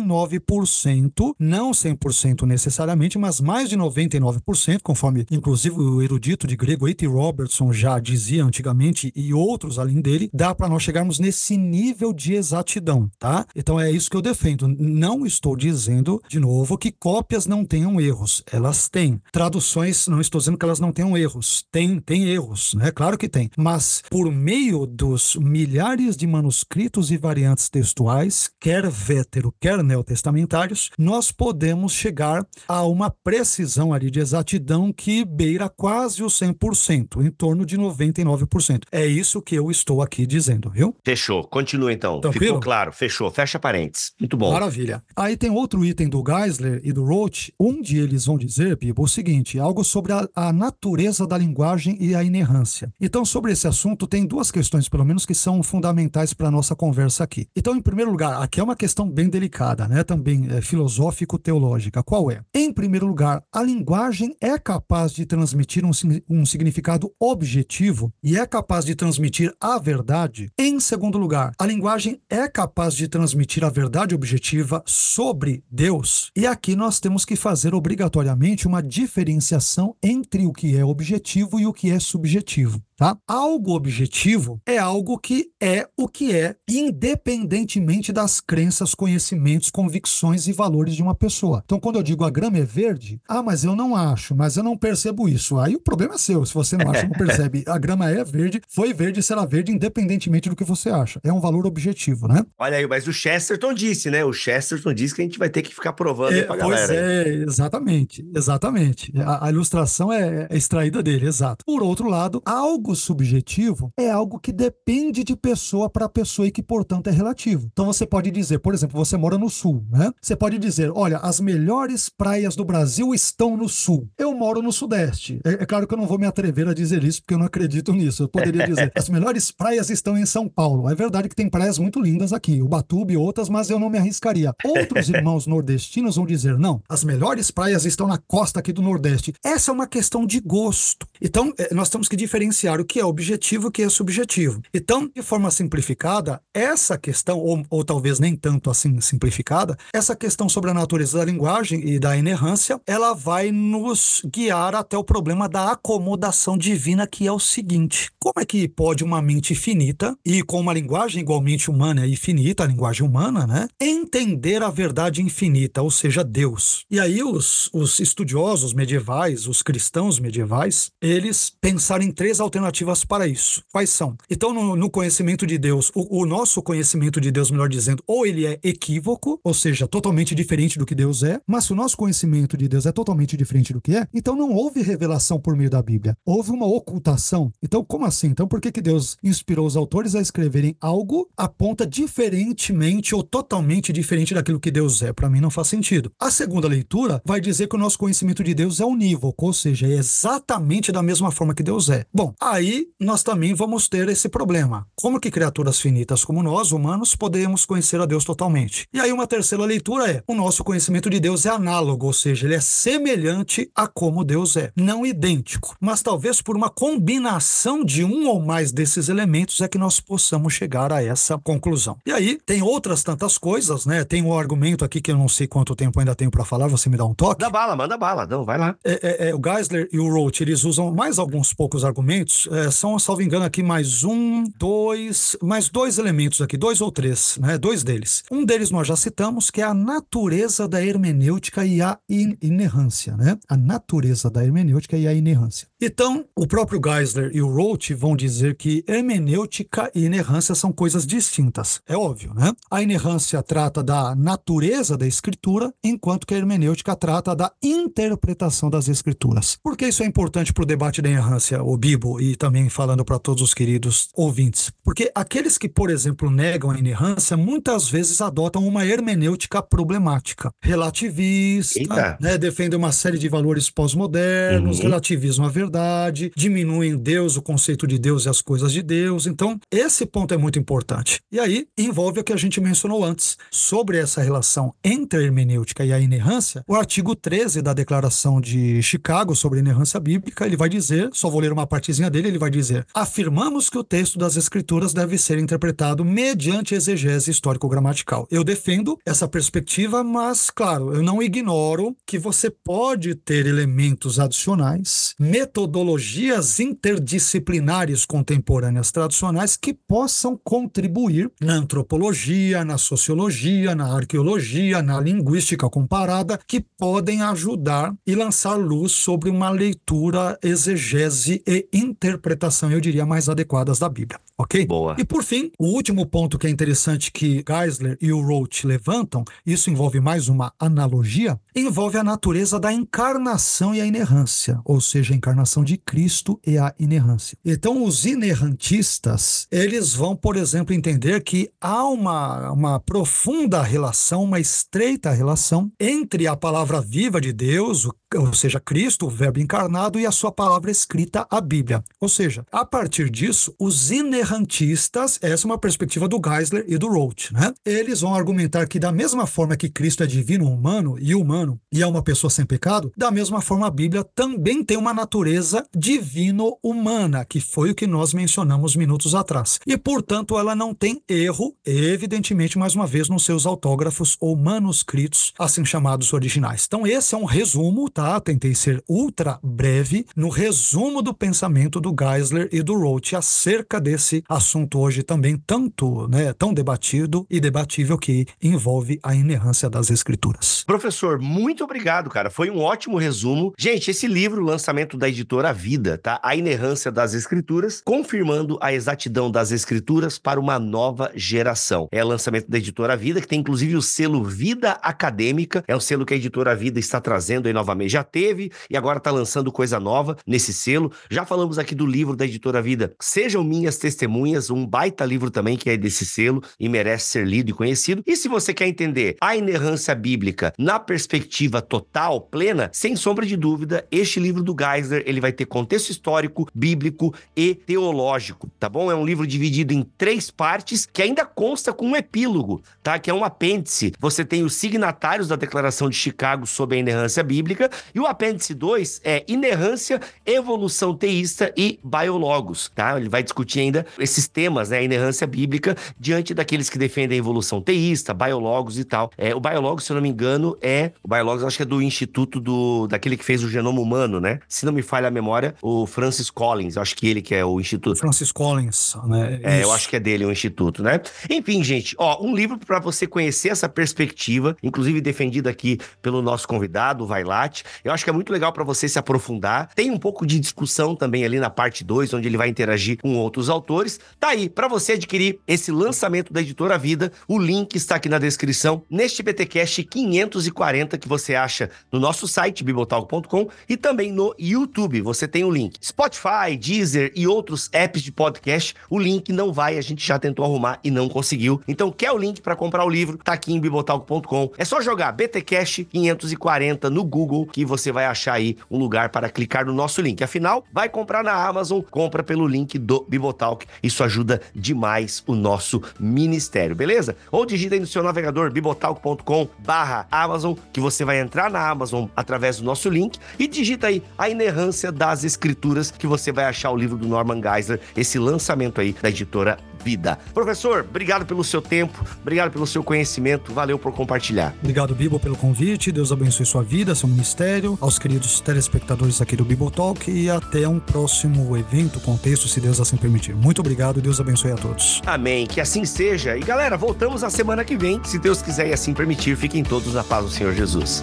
99%, 0.00 1.34
não 1.38 1.72
100% 1.72 2.42
necessariamente, 2.42 3.18
mas 3.18 3.40
mais 3.40 3.68
de 3.68 3.76
99%, 3.76 4.80
conforme 4.82 5.26
inclusive 5.30 5.76
o 5.76 6.00
erudito 6.00 6.46
de 6.46 6.56
grego 6.56 6.86
A.T. 6.86 7.06
Robertson 7.06 7.72
já 7.72 7.98
dizia 7.98 8.44
antigamente 8.44 9.12
e 9.14 9.34
outros 9.34 9.78
além 9.78 10.00
dele, 10.00 10.30
dá 10.32 10.54
para 10.54 10.68
nós 10.68 10.82
chegarmos 10.82 11.18
nesse 11.18 11.56
nível 11.56 12.12
de 12.12 12.34
exatidão, 12.34 13.10
tá? 13.18 13.46
Então 13.54 13.78
é 13.78 13.90
isso 13.90 14.10
que 14.10 14.16
eu 14.16 14.22
defendo. 14.22 14.68
Não 14.68 15.26
estou 15.26 15.56
dizendo, 15.56 16.22
de 16.28 16.38
novo, 16.38 16.78
que 16.78 16.92
cópias 16.92 17.46
não 17.46 17.64
tenham 17.64 18.00
erros. 18.00 18.42
Elas 18.50 18.88
têm. 18.88 19.20
Traduções, 19.32 20.06
não 20.08 20.20
estou 20.20 20.38
dizendo 20.38 20.58
que 20.58 20.64
elas 20.64 20.80
não 20.80 20.92
tenham 20.92 21.16
erros. 21.16 21.64
Tem, 21.70 21.98
tem 21.98 22.24
erros, 22.24 22.74
né? 22.74 22.90
Claro 22.90 23.18
que 23.18 23.28
tem. 23.28 23.50
Mas 23.56 24.02
por 24.10 24.30
meio 24.30 24.86
dos 24.86 25.36
milhares 25.36 26.16
de 26.16 26.26
manuscritos 26.26 27.10
e 27.10 27.16
variantes 27.16 27.68
textuais, 27.68 28.50
quer 28.60 28.88
vétero, 28.88 29.54
quer 29.60 29.81
neotestamentários, 29.82 30.90
nós 30.98 31.30
podemos 31.30 31.92
chegar 31.92 32.46
a 32.68 32.84
uma 32.84 33.10
precisão 33.10 33.92
ali 33.92 34.10
de 34.10 34.20
exatidão 34.20 34.92
que 34.92 35.24
beira 35.24 35.68
quase 35.68 36.22
o 36.22 36.26
100%, 36.26 37.24
em 37.24 37.30
torno 37.30 37.64
de 37.64 37.76
99%. 37.76 38.82
É 38.90 39.06
isso 39.06 39.42
que 39.42 39.54
eu 39.54 39.70
estou 39.70 40.02
aqui 40.02 40.26
dizendo, 40.26 40.70
viu? 40.70 40.94
Fechou. 41.04 41.44
Continua 41.44 41.92
então. 41.92 42.20
Tranquilo? 42.20 42.46
Ficou 42.46 42.60
claro. 42.60 42.92
Fechou. 42.92 43.30
Fecha 43.30 43.58
parênteses. 43.58 44.12
Muito 44.18 44.36
bom. 44.36 44.52
Maravilha. 44.52 45.02
Aí 45.16 45.36
tem 45.36 45.50
outro 45.50 45.84
item 45.84 46.08
do 46.08 46.22
Geisler 46.26 46.80
e 46.84 46.92
do 46.92 47.04
Roth, 47.04 47.50
onde 47.58 47.98
eles 47.98 48.26
vão 48.26 48.36
dizer, 48.36 48.76
Bibo, 48.76 49.02
o 49.02 49.08
seguinte: 49.08 49.58
algo 49.58 49.84
sobre 49.84 50.12
a, 50.12 50.28
a 50.34 50.52
natureza 50.52 51.26
da 51.26 51.38
linguagem 51.38 51.96
e 52.00 52.14
a 52.14 52.22
inerrância. 52.22 52.92
Então, 53.00 53.24
sobre 53.24 53.52
esse 53.52 53.66
assunto, 53.66 54.06
tem 54.06 54.26
duas 54.26 54.50
questões, 54.50 54.88
pelo 54.88 55.04
menos, 55.04 55.24
que 55.24 55.34
são 55.34 55.62
fundamentais 55.62 56.34
para 56.34 56.48
a 56.48 56.50
nossa 56.50 56.74
conversa 56.74 57.24
aqui. 57.24 57.46
Então, 57.56 57.74
em 57.74 57.80
primeiro 57.80 58.10
lugar, 58.10 58.42
aqui 58.42 58.60
é 58.60 58.62
uma 58.62 58.76
questão 58.76 59.08
bem 59.08 59.28
delicada 59.28 59.71
né, 59.76 60.04
também 60.04 60.46
é, 60.50 60.60
filosófico-teológica. 60.60 62.02
Qual 62.02 62.30
é? 62.30 62.40
Em 62.54 62.72
primeiro 62.72 63.06
lugar, 63.06 63.42
a 63.52 63.62
linguagem 63.62 64.34
é 64.40 64.58
capaz 64.58 65.12
de 65.12 65.26
transmitir 65.26 65.84
um, 65.84 65.90
um 66.28 66.46
significado 66.46 67.12
objetivo 67.18 68.12
e 68.22 68.38
é 68.38 68.46
capaz 68.46 68.84
de 68.84 68.94
transmitir 68.94 69.52
a 69.60 69.78
verdade. 69.78 70.50
Em 70.58 70.78
segundo 70.78 71.18
lugar, 71.18 71.52
a 71.58 71.66
linguagem 71.66 72.20
é 72.28 72.48
capaz 72.48 72.94
de 72.94 73.08
transmitir 73.08 73.64
a 73.64 73.70
verdade 73.70 74.14
objetiva 74.14 74.82
sobre 74.86 75.64
Deus. 75.70 76.30
E 76.36 76.46
aqui 76.46 76.76
nós 76.76 77.00
temos 77.00 77.24
que 77.24 77.36
fazer 77.36 77.74
obrigatoriamente 77.74 78.66
uma 78.66 78.82
diferenciação 78.82 79.96
entre 80.02 80.46
o 80.46 80.52
que 80.52 80.76
é 80.76 80.84
objetivo 80.84 81.58
e 81.58 81.66
o 81.66 81.72
que 81.72 81.90
é 81.90 81.98
subjetivo. 81.98 82.82
Tá? 83.02 83.18
Algo 83.26 83.74
objetivo 83.74 84.60
é 84.64 84.78
algo 84.78 85.18
que 85.18 85.50
é 85.60 85.88
o 85.96 86.06
que 86.06 86.36
é, 86.36 86.54
independentemente 86.70 88.12
das 88.12 88.40
crenças, 88.40 88.94
conhecimentos, 88.94 89.70
convicções 89.70 90.46
e 90.46 90.52
valores 90.52 90.94
de 90.94 91.02
uma 91.02 91.12
pessoa. 91.12 91.62
Então, 91.64 91.80
quando 91.80 91.96
eu 91.96 92.02
digo 92.04 92.24
a 92.24 92.30
grama 92.30 92.58
é 92.58 92.64
verde, 92.64 93.20
ah, 93.28 93.42
mas 93.42 93.64
eu 93.64 93.74
não 93.74 93.96
acho, 93.96 94.36
mas 94.36 94.56
eu 94.56 94.62
não 94.62 94.78
percebo 94.78 95.28
isso. 95.28 95.58
Aí 95.58 95.74
o 95.74 95.80
problema 95.80 96.14
é 96.14 96.18
seu. 96.18 96.46
Se 96.46 96.54
você 96.54 96.76
não 96.76 96.92
acha, 96.92 97.02
não 97.02 97.10
percebe. 97.10 97.64
A 97.66 97.76
grama 97.76 98.08
é 98.08 98.22
verde, 98.22 98.60
foi 98.68 98.94
verde 98.94 99.18
e 99.18 99.22
será 99.24 99.44
verde, 99.44 99.72
independentemente 99.72 100.48
do 100.48 100.54
que 100.54 100.62
você 100.62 100.88
acha. 100.88 101.18
É 101.24 101.32
um 101.32 101.40
valor 101.40 101.66
objetivo, 101.66 102.28
né? 102.28 102.44
Olha 102.56 102.76
aí, 102.76 102.86
mas 102.86 103.08
o 103.08 103.12
Chesterton 103.12 103.74
disse, 103.74 104.12
né? 104.12 104.24
O 104.24 104.32
Chesterton 104.32 104.94
disse 104.94 105.12
que 105.12 105.22
a 105.22 105.24
gente 105.24 105.40
vai 105.40 105.50
ter 105.50 105.62
que 105.62 105.74
ficar 105.74 105.92
provando 105.92 106.34
é, 106.34 106.42
aí 106.42 106.44
pra 106.44 106.54
galera. 106.54 106.86
Pois 106.86 106.96
é, 106.96 107.28
exatamente, 107.48 108.24
exatamente. 108.32 109.12
A, 109.18 109.46
a 109.46 109.50
ilustração 109.50 110.12
é, 110.12 110.46
é 110.48 110.56
extraída 110.56 111.02
dele, 111.02 111.26
exato. 111.26 111.64
Por 111.64 111.82
outro 111.82 112.08
lado, 112.08 112.40
algo 112.46 112.91
algo 112.92 112.96
subjetivo 112.96 113.92
é 113.98 114.10
algo 114.10 114.38
que 114.38 114.52
depende 114.52 115.24
de 115.24 115.34
pessoa 115.34 115.88
para 115.88 116.08
pessoa 116.08 116.46
e 116.46 116.50
que, 116.50 116.62
portanto, 116.62 117.08
é 117.08 117.10
relativo. 117.10 117.68
Então 117.72 117.86
você 117.86 118.06
pode 118.06 118.30
dizer, 118.30 118.58
por 118.58 118.74
exemplo, 118.74 119.02
você 119.02 119.16
mora 119.16 119.38
no 119.38 119.48
sul, 119.48 119.84
né? 119.90 120.12
Você 120.20 120.36
pode 120.36 120.58
dizer, 120.58 120.90
olha, 120.94 121.18
as 121.18 121.40
melhores 121.40 122.08
praias 122.08 122.54
do 122.54 122.64
Brasil 122.64 123.14
estão 123.14 123.56
no 123.56 123.68
sul. 123.68 124.08
Eu 124.18 124.34
moro 124.34 124.62
no 124.62 124.72
sudeste. 124.72 125.40
É, 125.44 125.62
é 125.62 125.66
claro 125.66 125.86
que 125.86 125.94
eu 125.94 125.98
não 125.98 126.06
vou 126.06 126.18
me 126.18 126.26
atrever 126.26 126.68
a 126.68 126.74
dizer 126.74 127.02
isso 127.02 127.22
porque 127.22 127.34
eu 127.34 127.38
não 127.38 127.46
acredito 127.46 127.92
nisso. 127.92 128.24
Eu 128.24 128.28
poderia 128.28 128.66
dizer, 128.66 128.92
as 128.96 129.08
melhores 129.08 129.50
praias 129.50 129.90
estão 129.90 130.16
em 130.16 130.26
São 130.26 130.48
Paulo. 130.48 130.88
É 130.88 130.94
verdade 130.94 131.28
que 131.28 131.36
tem 131.36 131.48
praias 131.48 131.78
muito 131.78 132.00
lindas 132.00 132.32
aqui, 132.32 132.62
Ubatuba 132.62 133.12
e 133.12 133.16
outras, 133.16 133.48
mas 133.48 133.70
eu 133.70 133.78
não 133.78 133.90
me 133.90 133.98
arriscaria. 133.98 134.54
Outros 134.64 135.08
irmãos 135.10 135.46
nordestinos 135.46 136.16
vão 136.16 136.26
dizer, 136.26 136.58
não, 136.58 136.82
as 136.88 137.04
melhores 137.04 137.50
praias 137.50 137.84
estão 137.84 138.06
na 138.06 138.18
costa 138.18 138.60
aqui 138.60 138.72
do 138.72 138.82
Nordeste. 138.82 139.32
Essa 139.44 139.70
é 139.70 139.74
uma 139.74 139.86
questão 139.86 140.26
de 140.26 140.40
gosto. 140.40 141.06
Então, 141.20 141.52
é, 141.58 141.74
nós 141.74 141.88
temos 141.88 142.08
que 142.08 142.16
diferenciar 142.16 142.81
o 142.82 142.84
que 142.84 143.00
é 143.00 143.04
objetivo 143.04 143.66
e 143.66 143.68
o 143.68 143.70
que 143.70 143.82
é 143.82 143.88
subjetivo. 143.88 144.60
Então, 144.74 145.10
de 145.14 145.22
forma 145.22 145.50
simplificada, 145.50 146.40
essa 146.52 146.98
questão, 146.98 147.38
ou, 147.38 147.62
ou 147.70 147.84
talvez 147.84 148.18
nem 148.18 148.36
tanto 148.36 148.70
assim 148.70 149.00
simplificada, 149.00 149.76
essa 149.94 150.14
questão 150.14 150.48
sobre 150.48 150.70
a 150.70 150.74
natureza 150.74 151.18
da 151.18 151.24
linguagem 151.24 151.88
e 151.88 151.98
da 151.98 152.16
inerrância, 152.16 152.80
ela 152.86 153.14
vai 153.14 153.50
nos 153.52 154.22
guiar 154.26 154.74
até 154.74 154.96
o 154.96 155.04
problema 155.04 155.48
da 155.48 155.72
acomodação 155.72 156.58
divina, 156.58 157.06
que 157.06 157.26
é 157.26 157.32
o 157.32 157.38
seguinte: 157.38 158.10
como 158.18 158.34
é 158.38 158.44
que 158.44 158.68
pode 158.68 159.04
uma 159.04 159.22
mente 159.22 159.54
finita 159.54 160.16
e 160.24 160.42
com 160.42 160.60
uma 160.60 160.72
linguagem 160.72 161.22
igualmente 161.22 161.70
humana 161.70 162.06
e 162.06 162.16
finita, 162.16 162.64
a 162.64 162.66
linguagem 162.66 163.06
humana, 163.06 163.46
né, 163.46 163.68
entender 163.80 164.62
a 164.62 164.70
verdade 164.70 165.22
infinita, 165.22 165.82
ou 165.82 165.90
seja, 165.90 166.24
Deus? 166.24 166.84
E 166.90 166.98
aí 166.98 167.22
os, 167.22 167.70
os 167.72 168.00
estudiosos 168.00 168.74
medievais, 168.74 169.46
os 169.46 169.62
cristãos 169.62 170.18
medievais, 170.18 170.90
eles 171.00 171.52
pensaram 171.60 172.04
em 172.04 172.10
três 172.10 172.40
alternativas 172.40 172.61
alternativas 172.62 173.04
para 173.04 173.26
isso. 173.26 173.62
Quais 173.70 173.90
são? 173.90 174.16
Então, 174.30 174.52
no, 174.52 174.76
no 174.76 174.90
conhecimento 174.90 175.46
de 175.46 175.58
Deus, 175.58 175.90
o, 175.94 176.22
o, 176.22 176.26
nosso 176.26 176.62
conhecimento 176.62 177.20
de 177.20 177.30
Deus, 177.30 177.50
melhor 177.50 177.68
dizendo, 177.68 178.02
ou 178.06 178.26
ele 178.26 178.46
é 178.46 178.58
equívoco, 178.62 179.40
ou 179.42 179.54
seja, 179.54 179.86
totalmente 179.86 180.34
diferente 180.34 180.78
do 180.78 180.86
que 180.86 180.94
Deus 180.94 181.22
é, 181.22 181.40
mas 181.46 181.64
se 181.64 181.72
o 181.72 181.76
nosso 181.76 181.96
conhecimento 181.96 182.56
de 182.56 182.68
Deus 182.68 182.86
é 182.86 182.92
totalmente 182.92 183.36
diferente 183.36 183.72
do 183.72 183.80
que 183.80 183.96
é, 183.96 184.06
então 184.14 184.34
não 184.36 184.52
houve 184.52 184.82
revelação 184.82 185.40
por 185.40 185.56
meio 185.56 185.70
da 185.70 185.82
Bíblia. 185.82 186.16
Houve 186.24 186.50
uma 186.50 186.66
ocultação. 186.66 187.52
Então, 187.62 187.84
como 187.84 188.04
assim? 188.04 188.28
Então, 188.28 188.46
por 188.46 188.60
que, 188.60 188.72
que 188.72 188.80
Deus 188.80 189.16
inspirou 189.22 189.66
os 189.66 189.76
autores 189.76 190.14
a 190.14 190.20
escreverem 190.20 190.76
algo 190.80 191.28
aponta 191.36 191.86
diferentemente 191.86 193.14
ou 193.14 193.22
totalmente 193.22 193.92
diferente 193.92 194.34
daquilo 194.34 194.60
que 194.60 194.70
Deus 194.70 195.02
é? 195.02 195.12
Para 195.12 195.28
mim, 195.28 195.40
não 195.40 195.50
faz 195.50 195.68
sentido. 195.68 196.12
A 196.18 196.30
segunda 196.30 196.68
leitura 196.68 197.20
vai 197.24 197.40
dizer 197.40 197.68
que 197.68 197.76
o 197.76 197.78
nosso 197.78 197.98
conhecimento 197.98 198.42
de 198.42 198.54
Deus 198.54 198.80
é 198.80 198.84
unívoco, 198.84 199.46
ou 199.46 199.52
seja, 199.52 199.86
é 199.86 199.92
exatamente 199.92 200.92
da 200.92 201.02
mesma 201.02 201.30
forma 201.30 201.54
que 201.54 201.62
Deus 201.62 201.90
é. 201.90 202.04
Bom, 202.12 202.34
aí 202.40 202.51
aí 202.52 202.86
nós 203.00 203.22
também 203.22 203.54
vamos 203.54 203.88
ter 203.88 204.08
esse 204.08 204.28
problema. 204.28 204.86
Como 204.94 205.18
que 205.18 205.30
criaturas 205.30 205.80
finitas 205.80 206.24
como 206.24 206.42
nós, 206.42 206.70
humanos, 206.70 207.16
podemos 207.16 207.64
conhecer 207.64 208.00
a 208.00 208.06
Deus 208.06 208.24
totalmente? 208.24 208.86
E 208.92 209.00
aí 209.00 209.10
uma 209.10 209.26
terceira 209.26 209.64
leitura 209.64 210.10
é: 210.10 210.22
o 210.26 210.34
nosso 210.34 210.62
conhecimento 210.62 211.08
de 211.08 211.18
Deus 211.18 211.46
é 211.46 211.50
análogo, 211.50 212.06
ou 212.06 212.12
seja, 212.12 212.46
ele 212.46 212.54
é 212.54 212.60
semelhante 212.60 213.70
a 213.74 213.86
como 213.86 214.24
Deus 214.24 214.56
é, 214.56 214.70
não 214.76 215.04
idêntico, 215.04 215.76
mas 215.80 216.02
talvez 216.02 216.40
por 216.42 216.56
uma 216.56 216.68
combinação 216.68 217.84
de 217.84 218.04
um 218.04 218.28
ou 218.28 218.40
mais 218.40 218.70
desses 218.70 219.08
elementos 219.08 219.60
é 219.60 219.68
que 219.68 219.78
nós 219.78 220.00
possamos 220.00 220.52
chegar 220.52 220.92
a 220.92 221.02
essa 221.02 221.38
conclusão. 221.38 221.96
E 222.06 222.12
aí 222.12 222.38
tem 222.44 222.62
outras 222.62 223.02
tantas 223.02 223.38
coisas, 223.38 223.86
né? 223.86 224.04
Tem 224.04 224.22
um 224.22 224.36
argumento 224.38 224.84
aqui 224.84 225.00
que 225.00 225.10
eu 225.10 225.16
não 225.16 225.28
sei 225.28 225.46
quanto 225.46 225.74
tempo 225.74 225.98
ainda 225.98 226.14
tenho 226.14 226.30
para 226.30 226.44
falar, 226.44 226.68
você 226.68 226.88
me 226.88 226.96
dá 226.96 227.04
um 227.04 227.14
toque? 227.14 227.40
Dá 227.40 227.50
bala, 227.50 227.74
manda 227.74 227.96
bala, 227.96 228.26
não, 228.26 228.44
vai 228.44 228.58
lá. 228.58 228.76
É, 228.84 228.92
é, 229.02 229.28
é, 229.28 229.34
o 229.34 229.40
Geisler 229.42 229.88
e 229.92 229.98
o 229.98 230.12
Roth, 230.12 230.40
eles 230.40 230.64
usam 230.64 230.92
mais 230.92 231.18
alguns 231.18 231.52
poucos 231.52 231.84
argumentos 231.84 232.41
é, 232.50 232.70
são, 232.70 232.98
salvo 232.98 233.22
engano, 233.22 233.44
aqui 233.44 233.62
mais 233.62 234.04
um, 234.04 234.44
dois, 234.58 235.36
mais 235.42 235.68
dois 235.68 235.98
elementos 235.98 236.40
aqui, 236.40 236.56
dois 236.56 236.80
ou 236.80 236.90
três, 236.90 237.38
né? 237.40 237.58
Dois 237.58 237.82
deles. 237.82 238.24
Um 238.30 238.44
deles 238.44 238.70
nós 238.70 238.88
já 238.88 238.96
citamos, 238.96 239.50
que 239.50 239.60
é 239.60 239.64
a 239.64 239.74
natureza 239.74 240.66
da 240.66 240.84
hermenêutica 240.84 241.64
e 241.64 241.80
a 241.82 241.98
inerrância, 242.08 243.16
né? 243.16 243.38
A 243.48 243.56
natureza 243.56 244.30
da 244.30 244.44
hermenêutica 244.44 244.96
e 244.96 245.06
a 245.06 245.14
inerrância. 245.14 245.68
Então, 245.80 246.24
o 246.36 246.46
próprio 246.46 246.80
Geisler 246.84 247.30
e 247.34 247.42
o 247.42 247.48
Roth 247.48 247.90
vão 247.96 248.16
dizer 248.16 248.56
que 248.56 248.84
hermenêutica 248.86 249.90
e 249.94 250.04
inerrância 250.04 250.54
são 250.54 250.72
coisas 250.72 251.06
distintas. 251.06 251.80
É 251.86 251.96
óbvio, 251.96 252.32
né? 252.34 252.52
A 252.70 252.82
inerrância 252.82 253.42
trata 253.42 253.82
da 253.82 254.14
natureza 254.14 254.96
da 254.96 255.06
escritura, 255.06 255.72
enquanto 255.82 256.26
que 256.26 256.34
a 256.34 256.38
hermenêutica 256.38 256.94
trata 256.94 257.34
da 257.34 257.52
interpretação 257.62 258.70
das 258.70 258.88
escrituras. 258.88 259.58
Por 259.62 259.76
que 259.76 259.86
isso 259.86 260.02
é 260.02 260.06
importante 260.06 260.52
para 260.52 260.62
o 260.62 260.66
debate 260.66 261.02
da 261.02 261.08
inerrância, 261.08 261.62
o 261.62 261.76
Bibo 261.76 262.20
e 262.20 262.31
também 262.36 262.68
falando 262.68 263.04
para 263.04 263.18
todos 263.18 263.42
os 263.42 263.54
queridos 263.54 264.08
ouvintes. 264.14 264.70
Porque 264.84 265.10
aqueles 265.14 265.58
que, 265.58 265.68
por 265.68 265.90
exemplo, 265.90 266.30
negam 266.30 266.70
a 266.70 266.78
inerrância, 266.78 267.36
muitas 267.36 267.88
vezes 267.88 268.20
adotam 268.20 268.66
uma 268.66 268.84
hermenêutica 268.84 269.62
problemática, 269.62 270.52
relativista, 270.60 272.18
né, 272.20 272.38
defendem 272.38 272.78
uma 272.78 272.92
série 272.92 273.18
de 273.18 273.28
valores 273.28 273.70
pós-modernos, 273.70 274.78
uhum. 274.78 274.82
relativizam 274.82 275.44
a 275.44 275.48
verdade, 275.48 276.32
diminuem 276.36 276.96
Deus, 276.96 277.36
o 277.36 277.42
conceito 277.42 277.86
de 277.86 277.98
Deus 277.98 278.24
e 278.24 278.28
as 278.28 278.40
coisas 278.40 278.72
de 278.72 278.82
Deus. 278.82 279.26
Então, 279.26 279.58
esse 279.70 280.04
ponto 280.06 280.34
é 280.34 280.36
muito 280.36 280.58
importante. 280.58 281.20
E 281.30 281.38
aí 281.38 281.66
envolve 281.76 282.20
o 282.20 282.24
que 282.24 282.32
a 282.32 282.36
gente 282.36 282.60
mencionou 282.60 283.04
antes 283.04 283.36
sobre 283.50 283.98
essa 283.98 284.22
relação 284.22 284.74
entre 284.84 285.18
a 285.18 285.22
hermenêutica 285.22 285.84
e 285.84 285.92
a 285.92 286.00
inerrância. 286.00 286.64
O 286.66 286.74
artigo 286.74 287.14
13 287.14 287.62
da 287.62 287.72
Declaração 287.72 288.40
de 288.40 288.82
Chicago 288.82 289.34
sobre 289.34 289.58
a 289.58 289.62
inerrância 289.62 289.98
bíblica, 289.98 290.46
ele 290.46 290.56
vai 290.56 290.68
dizer, 290.68 291.10
só 291.12 291.28
vou 291.28 291.40
ler 291.40 291.52
uma 291.52 291.66
partezinha 291.66 292.10
dele, 292.10 292.21
ele 292.28 292.38
vai 292.38 292.50
dizer: 292.50 292.86
afirmamos 292.94 293.68
que 293.68 293.78
o 293.78 293.84
texto 293.84 294.18
das 294.18 294.36
Escrituras 294.36 294.92
deve 294.92 295.18
ser 295.18 295.38
interpretado 295.38 296.04
mediante 296.04 296.74
exegese 296.74 297.30
histórico-gramatical. 297.30 298.26
Eu 298.30 298.44
defendo 298.44 298.98
essa 299.04 299.28
perspectiva, 299.28 300.02
mas, 300.04 300.50
claro, 300.50 300.94
eu 300.94 301.02
não 301.02 301.22
ignoro 301.22 301.96
que 302.06 302.18
você 302.18 302.50
pode 302.50 303.14
ter 303.14 303.46
elementos 303.46 304.18
adicionais, 304.18 305.14
metodologias 305.18 306.60
interdisciplinares 306.60 308.04
contemporâneas 308.04 308.90
tradicionais 308.90 309.56
que 309.56 309.74
possam 309.74 310.38
contribuir 310.42 311.30
na 311.40 311.54
antropologia, 311.54 312.64
na 312.64 312.78
sociologia, 312.78 313.74
na 313.74 313.94
arqueologia, 313.94 314.82
na 314.82 315.00
linguística 315.00 315.68
comparada, 315.68 316.38
que 316.46 316.60
podem 316.60 317.22
ajudar 317.22 317.94
e 318.06 318.14
lançar 318.14 318.54
luz 318.54 318.92
sobre 318.92 319.30
uma 319.30 319.50
leitura, 319.50 320.38
exegese 320.42 321.42
e 321.46 321.68
interpretação 321.72 322.11
interpretação, 322.12 322.70
eu 322.70 322.80
diria, 322.80 323.06
mais 323.06 323.28
adequadas 323.28 323.78
da 323.78 323.88
Bíblia. 323.88 324.20
Ok? 324.38 324.66
Boa. 324.66 324.96
E 324.98 325.04
por 325.04 325.24
fim, 325.24 325.50
o 325.58 325.66
último 325.66 326.06
ponto 326.06 326.38
que 326.38 326.46
é 326.46 326.50
interessante 326.50 327.10
que 327.10 327.44
Geisler 327.46 327.96
e 328.00 328.12
o 328.12 328.20
Roth 328.20 328.64
levantam, 328.64 329.24
isso 329.46 329.70
envolve 329.70 330.00
mais 330.00 330.28
uma 330.28 330.52
analogia, 330.58 331.38
envolve 331.54 331.98
a 331.98 332.04
natureza 332.04 332.58
da 332.58 332.72
encarnação 332.72 333.74
e 333.74 333.80
a 333.80 333.86
inerrância, 333.86 334.60
ou 334.64 334.80
seja, 334.80 335.12
a 335.12 335.16
encarnação 335.16 335.64
de 335.64 335.76
Cristo 335.76 336.40
e 336.46 336.58
a 336.58 336.74
inerrância. 336.78 337.36
Então, 337.44 337.84
os 337.84 338.04
inerrantistas, 338.04 339.46
eles 339.50 339.94
vão, 339.94 340.16
por 340.16 340.36
exemplo, 340.36 340.74
entender 340.74 341.22
que 341.22 341.50
há 341.60 341.84
uma, 341.84 342.50
uma 342.52 342.80
profunda 342.80 343.62
relação, 343.62 344.24
uma 344.24 344.40
estreita 344.40 345.10
relação 345.10 345.70
entre 345.78 346.26
a 346.26 346.36
palavra 346.36 346.80
viva 346.80 347.20
de 347.20 347.32
Deus, 347.32 347.88
ou 348.18 348.32
seja, 348.34 348.60
Cristo, 348.60 349.06
o 349.06 349.10
Verbo 349.10 349.40
encarnado, 349.40 349.98
e 349.98 350.06
a 350.06 350.12
sua 350.12 350.32
palavra 350.32 350.70
escrita, 350.70 351.26
a 351.30 351.40
Bíblia. 351.40 351.82
Ou 352.00 352.08
seja, 352.08 352.44
a 352.50 352.64
partir 352.64 353.10
disso, 353.10 353.54
os 353.58 353.90
inerrantistas, 353.90 355.18
essa 355.22 355.46
é 355.46 355.48
uma 355.48 355.58
perspectiva 355.58 356.08
do 356.08 356.20
Geisler 356.24 356.64
e 356.68 356.78
do 356.78 356.88
Roth, 356.88 357.30
né? 357.32 357.52
Eles 357.64 358.00
vão 358.00 358.14
argumentar 358.14 358.66
que, 358.66 358.78
da 358.78 358.92
mesma 358.92 359.26
forma 359.26 359.56
que 359.56 359.68
Cristo 359.68 360.02
é 360.02 360.06
divino 360.06 360.50
humano 360.50 360.96
e 361.00 361.14
humano, 361.14 361.60
e 361.72 361.82
é 361.82 361.86
uma 361.86 362.02
pessoa 362.02 362.30
sem 362.30 362.44
pecado, 362.44 362.92
da 362.96 363.10
mesma 363.10 363.40
forma 363.40 363.66
a 363.66 363.70
Bíblia 363.70 364.04
também 364.14 364.64
tem 364.64 364.76
uma 364.76 364.94
natureza 364.94 365.64
divino-humana, 365.74 367.24
que 367.24 367.40
foi 367.40 367.70
o 367.70 367.74
que 367.74 367.86
nós 367.86 368.14
mencionamos 368.14 368.76
minutos 368.76 369.14
atrás. 369.14 369.58
E, 369.66 369.76
portanto, 369.76 370.38
ela 370.38 370.54
não 370.54 370.74
tem 370.74 371.02
erro, 371.08 371.54
evidentemente, 371.64 372.58
mais 372.58 372.74
uma 372.74 372.86
vez, 372.86 373.08
nos 373.08 373.24
seus 373.24 373.46
autógrafos 373.46 374.16
ou 374.20 374.36
manuscritos, 374.36 375.32
assim 375.38 375.64
chamados 375.64 376.12
originais. 376.12 376.64
Então, 376.66 376.86
esse 376.86 377.14
é 377.14 377.18
um 377.18 377.24
resumo, 377.24 377.88
tá? 377.88 378.01
Tentei 378.24 378.54
ser 378.54 378.82
ultra 378.88 379.38
breve 379.42 380.06
no 380.16 380.28
resumo 380.28 381.02
do 381.02 381.14
pensamento 381.14 381.80
do 381.80 381.94
Geisler 381.98 382.48
e 382.52 382.62
do 382.62 382.74
Roth 382.78 383.14
acerca 383.14 383.80
desse 383.80 384.22
assunto 384.28 384.78
hoje 384.78 385.02
também 385.02 385.36
tanto, 385.36 386.08
né, 386.08 386.32
tão 386.32 386.52
debatido 386.52 387.26
e 387.30 387.40
debatível 387.40 387.96
que 387.96 388.26
envolve 388.42 388.98
a 389.02 389.14
inerrância 389.14 389.68
das 389.70 389.90
escrituras. 389.90 390.64
Professor, 390.66 391.20
muito 391.20 391.64
obrigado, 391.64 392.10
cara. 392.10 392.30
Foi 392.30 392.50
um 392.50 392.58
ótimo 392.58 392.98
resumo. 392.98 393.52
Gente, 393.58 393.90
esse 393.90 394.06
livro, 394.06 394.42
lançamento 394.42 394.96
da 394.96 395.08
editora 395.08 395.52
Vida, 395.52 395.98
tá? 395.98 396.20
A 396.22 396.34
inerrância 396.34 396.90
das 396.90 397.14
escrituras, 397.14 397.82
confirmando 397.84 398.58
a 398.60 398.72
exatidão 398.72 399.30
das 399.30 399.52
escrituras 399.52 400.18
para 400.18 400.40
uma 400.40 400.58
nova 400.58 401.10
geração. 401.14 401.88
É 401.92 402.02
lançamento 402.02 402.50
da 402.50 402.58
editora 402.58 402.96
Vida, 402.96 403.20
que 403.20 403.28
tem 403.28 403.40
inclusive 403.40 403.76
o 403.76 403.82
selo 403.82 404.24
Vida 404.24 404.72
Acadêmica, 404.82 405.62
é 405.68 405.76
o 405.76 405.80
selo 405.80 406.04
que 406.04 406.14
a 406.14 406.16
editora 406.16 406.54
Vida 406.54 406.78
está 406.78 407.00
trazendo 407.00 407.46
aí 407.46 407.52
novamente. 407.52 407.91
Já 407.92 408.02
teve 408.02 408.50
e 408.70 408.76
agora 408.76 408.96
está 408.96 409.10
lançando 409.10 409.52
coisa 409.52 409.78
nova 409.78 410.16
nesse 410.26 410.50
selo. 410.50 410.90
Já 411.10 411.26
falamos 411.26 411.58
aqui 411.58 411.74
do 411.74 411.84
livro 411.84 412.16
da 412.16 412.24
editora 412.24 412.62
Vida, 412.62 412.94
Sejam 412.98 413.44
Minhas 413.44 413.76
Testemunhas, 413.76 414.48
um 414.48 414.66
baita 414.66 415.04
livro 415.04 415.30
também 415.30 415.58
que 415.58 415.68
é 415.68 415.76
desse 415.76 416.06
selo 416.06 416.42
e 416.58 416.70
merece 416.70 417.08
ser 417.08 417.26
lido 417.26 417.50
e 417.50 417.52
conhecido. 417.52 418.02
E 418.06 418.16
se 418.16 418.28
você 418.28 418.54
quer 418.54 418.66
entender 418.66 419.16
a 419.20 419.36
inerrância 419.36 419.94
bíblica 419.94 420.54
na 420.58 420.80
perspectiva 420.80 421.60
total, 421.60 422.22
plena, 422.22 422.70
sem 422.72 422.96
sombra 422.96 423.26
de 423.26 423.36
dúvida, 423.36 423.86
este 423.90 424.18
livro 424.18 424.42
do 424.42 424.56
Geisler, 424.58 425.02
ele 425.04 425.20
vai 425.20 425.32
ter 425.32 425.44
contexto 425.44 425.90
histórico, 425.90 426.48
bíblico 426.54 427.14
e 427.36 427.54
teológico, 427.54 428.50
tá 428.58 428.70
bom? 428.70 428.90
É 428.90 428.94
um 428.94 429.04
livro 429.04 429.26
dividido 429.26 429.74
em 429.74 429.82
três 429.98 430.30
partes 430.30 430.88
que 430.90 431.02
ainda 431.02 431.26
consta 431.26 431.74
com 431.74 431.88
um 431.88 431.96
epílogo, 431.96 432.62
tá? 432.82 432.98
Que 432.98 433.10
é 433.10 433.14
um 433.14 433.22
apêndice. 433.22 433.92
Você 433.98 434.24
tem 434.24 434.42
os 434.42 434.54
signatários 434.54 435.28
da 435.28 435.36
Declaração 435.36 435.90
de 435.90 435.96
Chicago 435.96 436.46
sobre 436.46 436.76
a 436.76 436.80
inerrância 436.80 437.22
bíblica 437.22 437.68
e 437.94 438.00
o 438.00 438.06
apêndice 438.06 438.54
2 438.54 439.00
é 439.04 439.24
inerrância, 439.28 440.00
evolução 440.24 440.94
teísta 440.94 441.52
e 441.56 441.78
biologos, 441.82 442.70
tá? 442.74 442.98
Ele 442.98 443.08
vai 443.08 443.22
discutir 443.22 443.60
ainda 443.60 443.86
esses 443.98 444.28
temas, 444.28 444.70
né? 444.70 444.78
A 444.78 444.82
inerrância 444.82 445.26
bíblica 445.26 445.76
diante 445.98 446.34
daqueles 446.34 446.68
que 446.68 446.78
defendem 446.78 447.16
a 447.16 447.18
evolução 447.18 447.60
teísta, 447.60 448.14
biologos 448.14 448.78
e 448.78 448.84
tal. 448.84 449.10
É, 449.16 449.34
o 449.34 449.40
biologos, 449.40 449.84
se 449.84 449.92
eu 449.92 449.94
não 449.94 450.02
me 450.02 450.08
engano, 450.08 450.56
é 450.60 450.92
o 451.02 451.08
biologos 451.08 451.44
acho 451.44 451.56
que 451.56 451.62
é 451.62 451.66
do 451.66 451.80
instituto 451.80 452.40
do 452.40 452.86
daquele 452.86 453.16
que 453.16 453.24
fez 453.24 453.42
o 453.42 453.48
genoma 453.48 453.80
humano, 453.80 454.20
né? 454.20 454.40
Se 454.48 454.64
não 454.64 454.72
me 454.72 454.82
falha 454.82 455.08
a 455.08 455.10
memória, 455.10 455.54
o 455.62 455.86
Francis 455.86 456.30
Collins, 456.30 456.76
eu 456.76 456.82
acho 456.82 456.96
que 456.96 457.06
ele 457.06 457.22
que 457.22 457.34
é 457.34 457.44
o 457.44 457.60
instituto. 457.60 457.98
Francis 457.98 458.32
Collins, 458.32 458.96
né? 459.06 459.40
É, 459.42 459.58
Isso. 459.58 459.68
eu 459.68 459.72
acho 459.72 459.88
que 459.88 459.96
é 459.96 460.00
dele 460.00 460.24
o 460.24 460.32
instituto, 460.32 460.82
né? 460.82 461.00
Enfim, 461.30 461.62
gente, 461.62 461.94
ó, 461.98 462.22
um 462.22 462.34
livro 462.34 462.58
para 462.58 462.80
você 462.80 463.06
conhecer 463.06 463.48
essa 463.48 463.68
perspectiva, 463.68 464.56
inclusive 464.62 465.00
defendida 465.00 465.50
aqui 465.50 465.78
pelo 466.00 466.22
nosso 466.22 466.46
convidado, 466.46 467.04
o 467.04 467.06
Vailate. 467.06 467.61
Eu 467.84 467.92
acho 467.92 468.04
que 468.04 468.10
é 468.10 468.12
muito 468.12 468.32
legal 468.32 468.52
para 468.52 468.64
você 468.64 468.88
se 468.88 468.98
aprofundar. 468.98 469.70
Tem 469.74 469.90
um 469.90 469.98
pouco 469.98 470.26
de 470.26 470.38
discussão 470.38 470.94
também 470.94 471.24
ali 471.24 471.38
na 471.38 471.50
parte 471.50 471.84
2, 471.84 472.14
onde 472.14 472.28
ele 472.28 472.36
vai 472.36 472.48
interagir 472.48 472.98
com 473.00 473.16
outros 473.16 473.48
autores. 473.48 473.98
Tá 474.18 474.28
aí, 474.28 474.48
para 474.48 474.68
você 474.68 474.92
adquirir 474.92 475.40
esse 475.46 475.70
lançamento 475.70 476.32
da 476.32 476.40
editora 476.40 476.78
Vida, 476.78 477.12
o 477.28 477.38
link 477.38 477.74
está 477.74 477.96
aqui 477.96 478.08
na 478.08 478.18
descrição, 478.18 478.84
neste 478.90 479.22
BTcast 479.22 479.82
540 479.84 480.98
que 480.98 481.08
você 481.08 481.34
acha 481.34 481.70
no 481.90 481.98
nosso 481.98 482.26
site 482.26 482.64
bibotalk.com 482.64 483.48
e 483.68 483.76
também 483.76 484.12
no 484.12 484.34
YouTube. 484.38 485.00
Você 485.02 485.28
tem 485.28 485.44
o 485.44 485.50
link. 485.50 485.78
Spotify, 485.84 486.56
Deezer 486.58 487.12
e 487.14 487.26
outros 487.26 487.68
apps 487.72 488.02
de 488.02 488.12
podcast, 488.12 488.74
o 488.88 488.98
link 488.98 489.32
não 489.32 489.52
vai, 489.52 489.78
a 489.78 489.80
gente 489.80 490.06
já 490.06 490.18
tentou 490.18 490.44
arrumar 490.44 490.78
e 490.82 490.90
não 490.90 491.08
conseguiu. 491.08 491.60
Então, 491.66 491.90
quer 491.90 492.12
o 492.12 492.18
link 492.18 492.40
para 492.40 492.56
comprar 492.56 492.84
o 492.84 492.90
livro? 492.90 493.18
Tá 493.18 493.32
aqui 493.32 493.52
em 493.52 493.60
bibotalk.com. 493.60 494.52
É 494.56 494.64
só 494.64 494.80
jogar 494.80 495.12
BTcast 495.12 495.84
540 495.84 496.90
no 496.90 497.04
Google 497.04 497.46
que 497.52 497.64
você 497.64 497.92
vai 497.92 498.06
achar 498.06 498.32
aí 498.32 498.56
um 498.70 498.78
lugar 498.78 499.10
para 499.10 499.30
clicar 499.30 499.66
no 499.66 499.72
nosso 499.72 500.00
link. 500.00 500.24
Afinal, 500.24 500.64
vai 500.72 500.88
comprar 500.88 501.22
na 501.22 501.34
Amazon, 501.34 501.82
compra 501.82 502.22
pelo 502.22 502.48
link 502.48 502.78
do 502.78 503.04
Bibotalk. 503.08 503.66
Isso 503.82 504.02
ajuda 504.02 504.40
demais 504.54 505.22
o 505.26 505.34
nosso 505.34 505.82
ministério, 506.00 506.74
beleza? 506.74 507.14
Ou 507.30 507.44
digita 507.44 507.74
aí 507.74 507.80
no 507.80 507.86
seu 507.86 508.02
navegador 508.02 508.50
bibotalk.com/amazon 508.50 510.54
que 510.72 510.80
você 510.80 511.04
vai 511.04 511.20
entrar 511.20 511.50
na 511.50 511.68
Amazon 511.68 512.06
através 512.16 512.56
do 512.56 512.64
nosso 512.64 512.88
link 512.88 513.18
e 513.38 513.46
digita 513.46 513.88
aí 513.88 514.02
a 514.16 514.30
inerrância 514.30 514.90
das 514.90 515.24
escrituras 515.24 515.90
que 515.90 516.06
você 516.06 516.32
vai 516.32 516.46
achar 516.46 516.70
o 516.70 516.76
livro 516.76 516.96
do 516.96 517.06
Norman 517.06 517.42
Geisler, 517.42 517.80
esse 517.94 518.18
lançamento 518.18 518.80
aí 518.80 518.96
da 519.00 519.10
editora 519.10 519.58
Vida. 519.84 520.18
Professor, 520.32 520.86
obrigado 520.88 521.26
pelo 521.26 521.42
seu 521.42 521.60
tempo, 521.60 522.04
obrigado 522.20 522.50
pelo 522.50 522.66
seu 522.66 522.82
conhecimento, 522.82 523.52
valeu 523.52 523.78
por 523.78 523.92
compartilhar. 523.92 524.54
Obrigado, 524.60 524.94
Bibo, 524.94 525.18
pelo 525.18 525.36
convite. 525.36 525.90
Deus 525.90 526.12
abençoe 526.12 526.46
sua 526.46 526.62
vida, 526.62 526.94
seu 526.94 527.08
ministério, 527.08 527.76
aos 527.80 527.98
queridos 527.98 528.40
telespectadores 528.40 529.20
aqui 529.20 529.36
do 529.36 529.44
Bibo 529.44 529.70
Talk 529.70 530.10
e 530.10 530.30
até 530.30 530.66
um 530.68 530.78
próximo 530.78 531.56
evento, 531.56 532.00
contexto, 532.00 532.48
se 532.48 532.60
Deus 532.60 532.80
assim 532.80 532.96
permitir. 532.96 533.34
Muito 533.34 533.60
obrigado, 533.60 534.00
Deus 534.00 534.20
abençoe 534.20 534.52
a 534.52 534.56
todos. 534.56 535.00
Amém, 535.06 535.46
que 535.46 535.60
assim 535.60 535.84
seja. 535.84 536.36
E 536.36 536.40
galera, 536.40 536.76
voltamos 536.76 537.22
na 537.22 537.30
semana 537.30 537.64
que 537.64 537.76
vem, 537.76 538.02
se 538.04 538.18
Deus 538.18 538.40
quiser 538.42 538.68
e 538.68 538.72
assim 538.72 538.94
permitir. 538.94 539.36
Fiquem 539.36 539.62
todos 539.62 539.94
na 539.94 540.04
paz 540.04 540.24
do 540.24 540.30
Senhor 540.30 540.54
Jesus. 540.54 541.02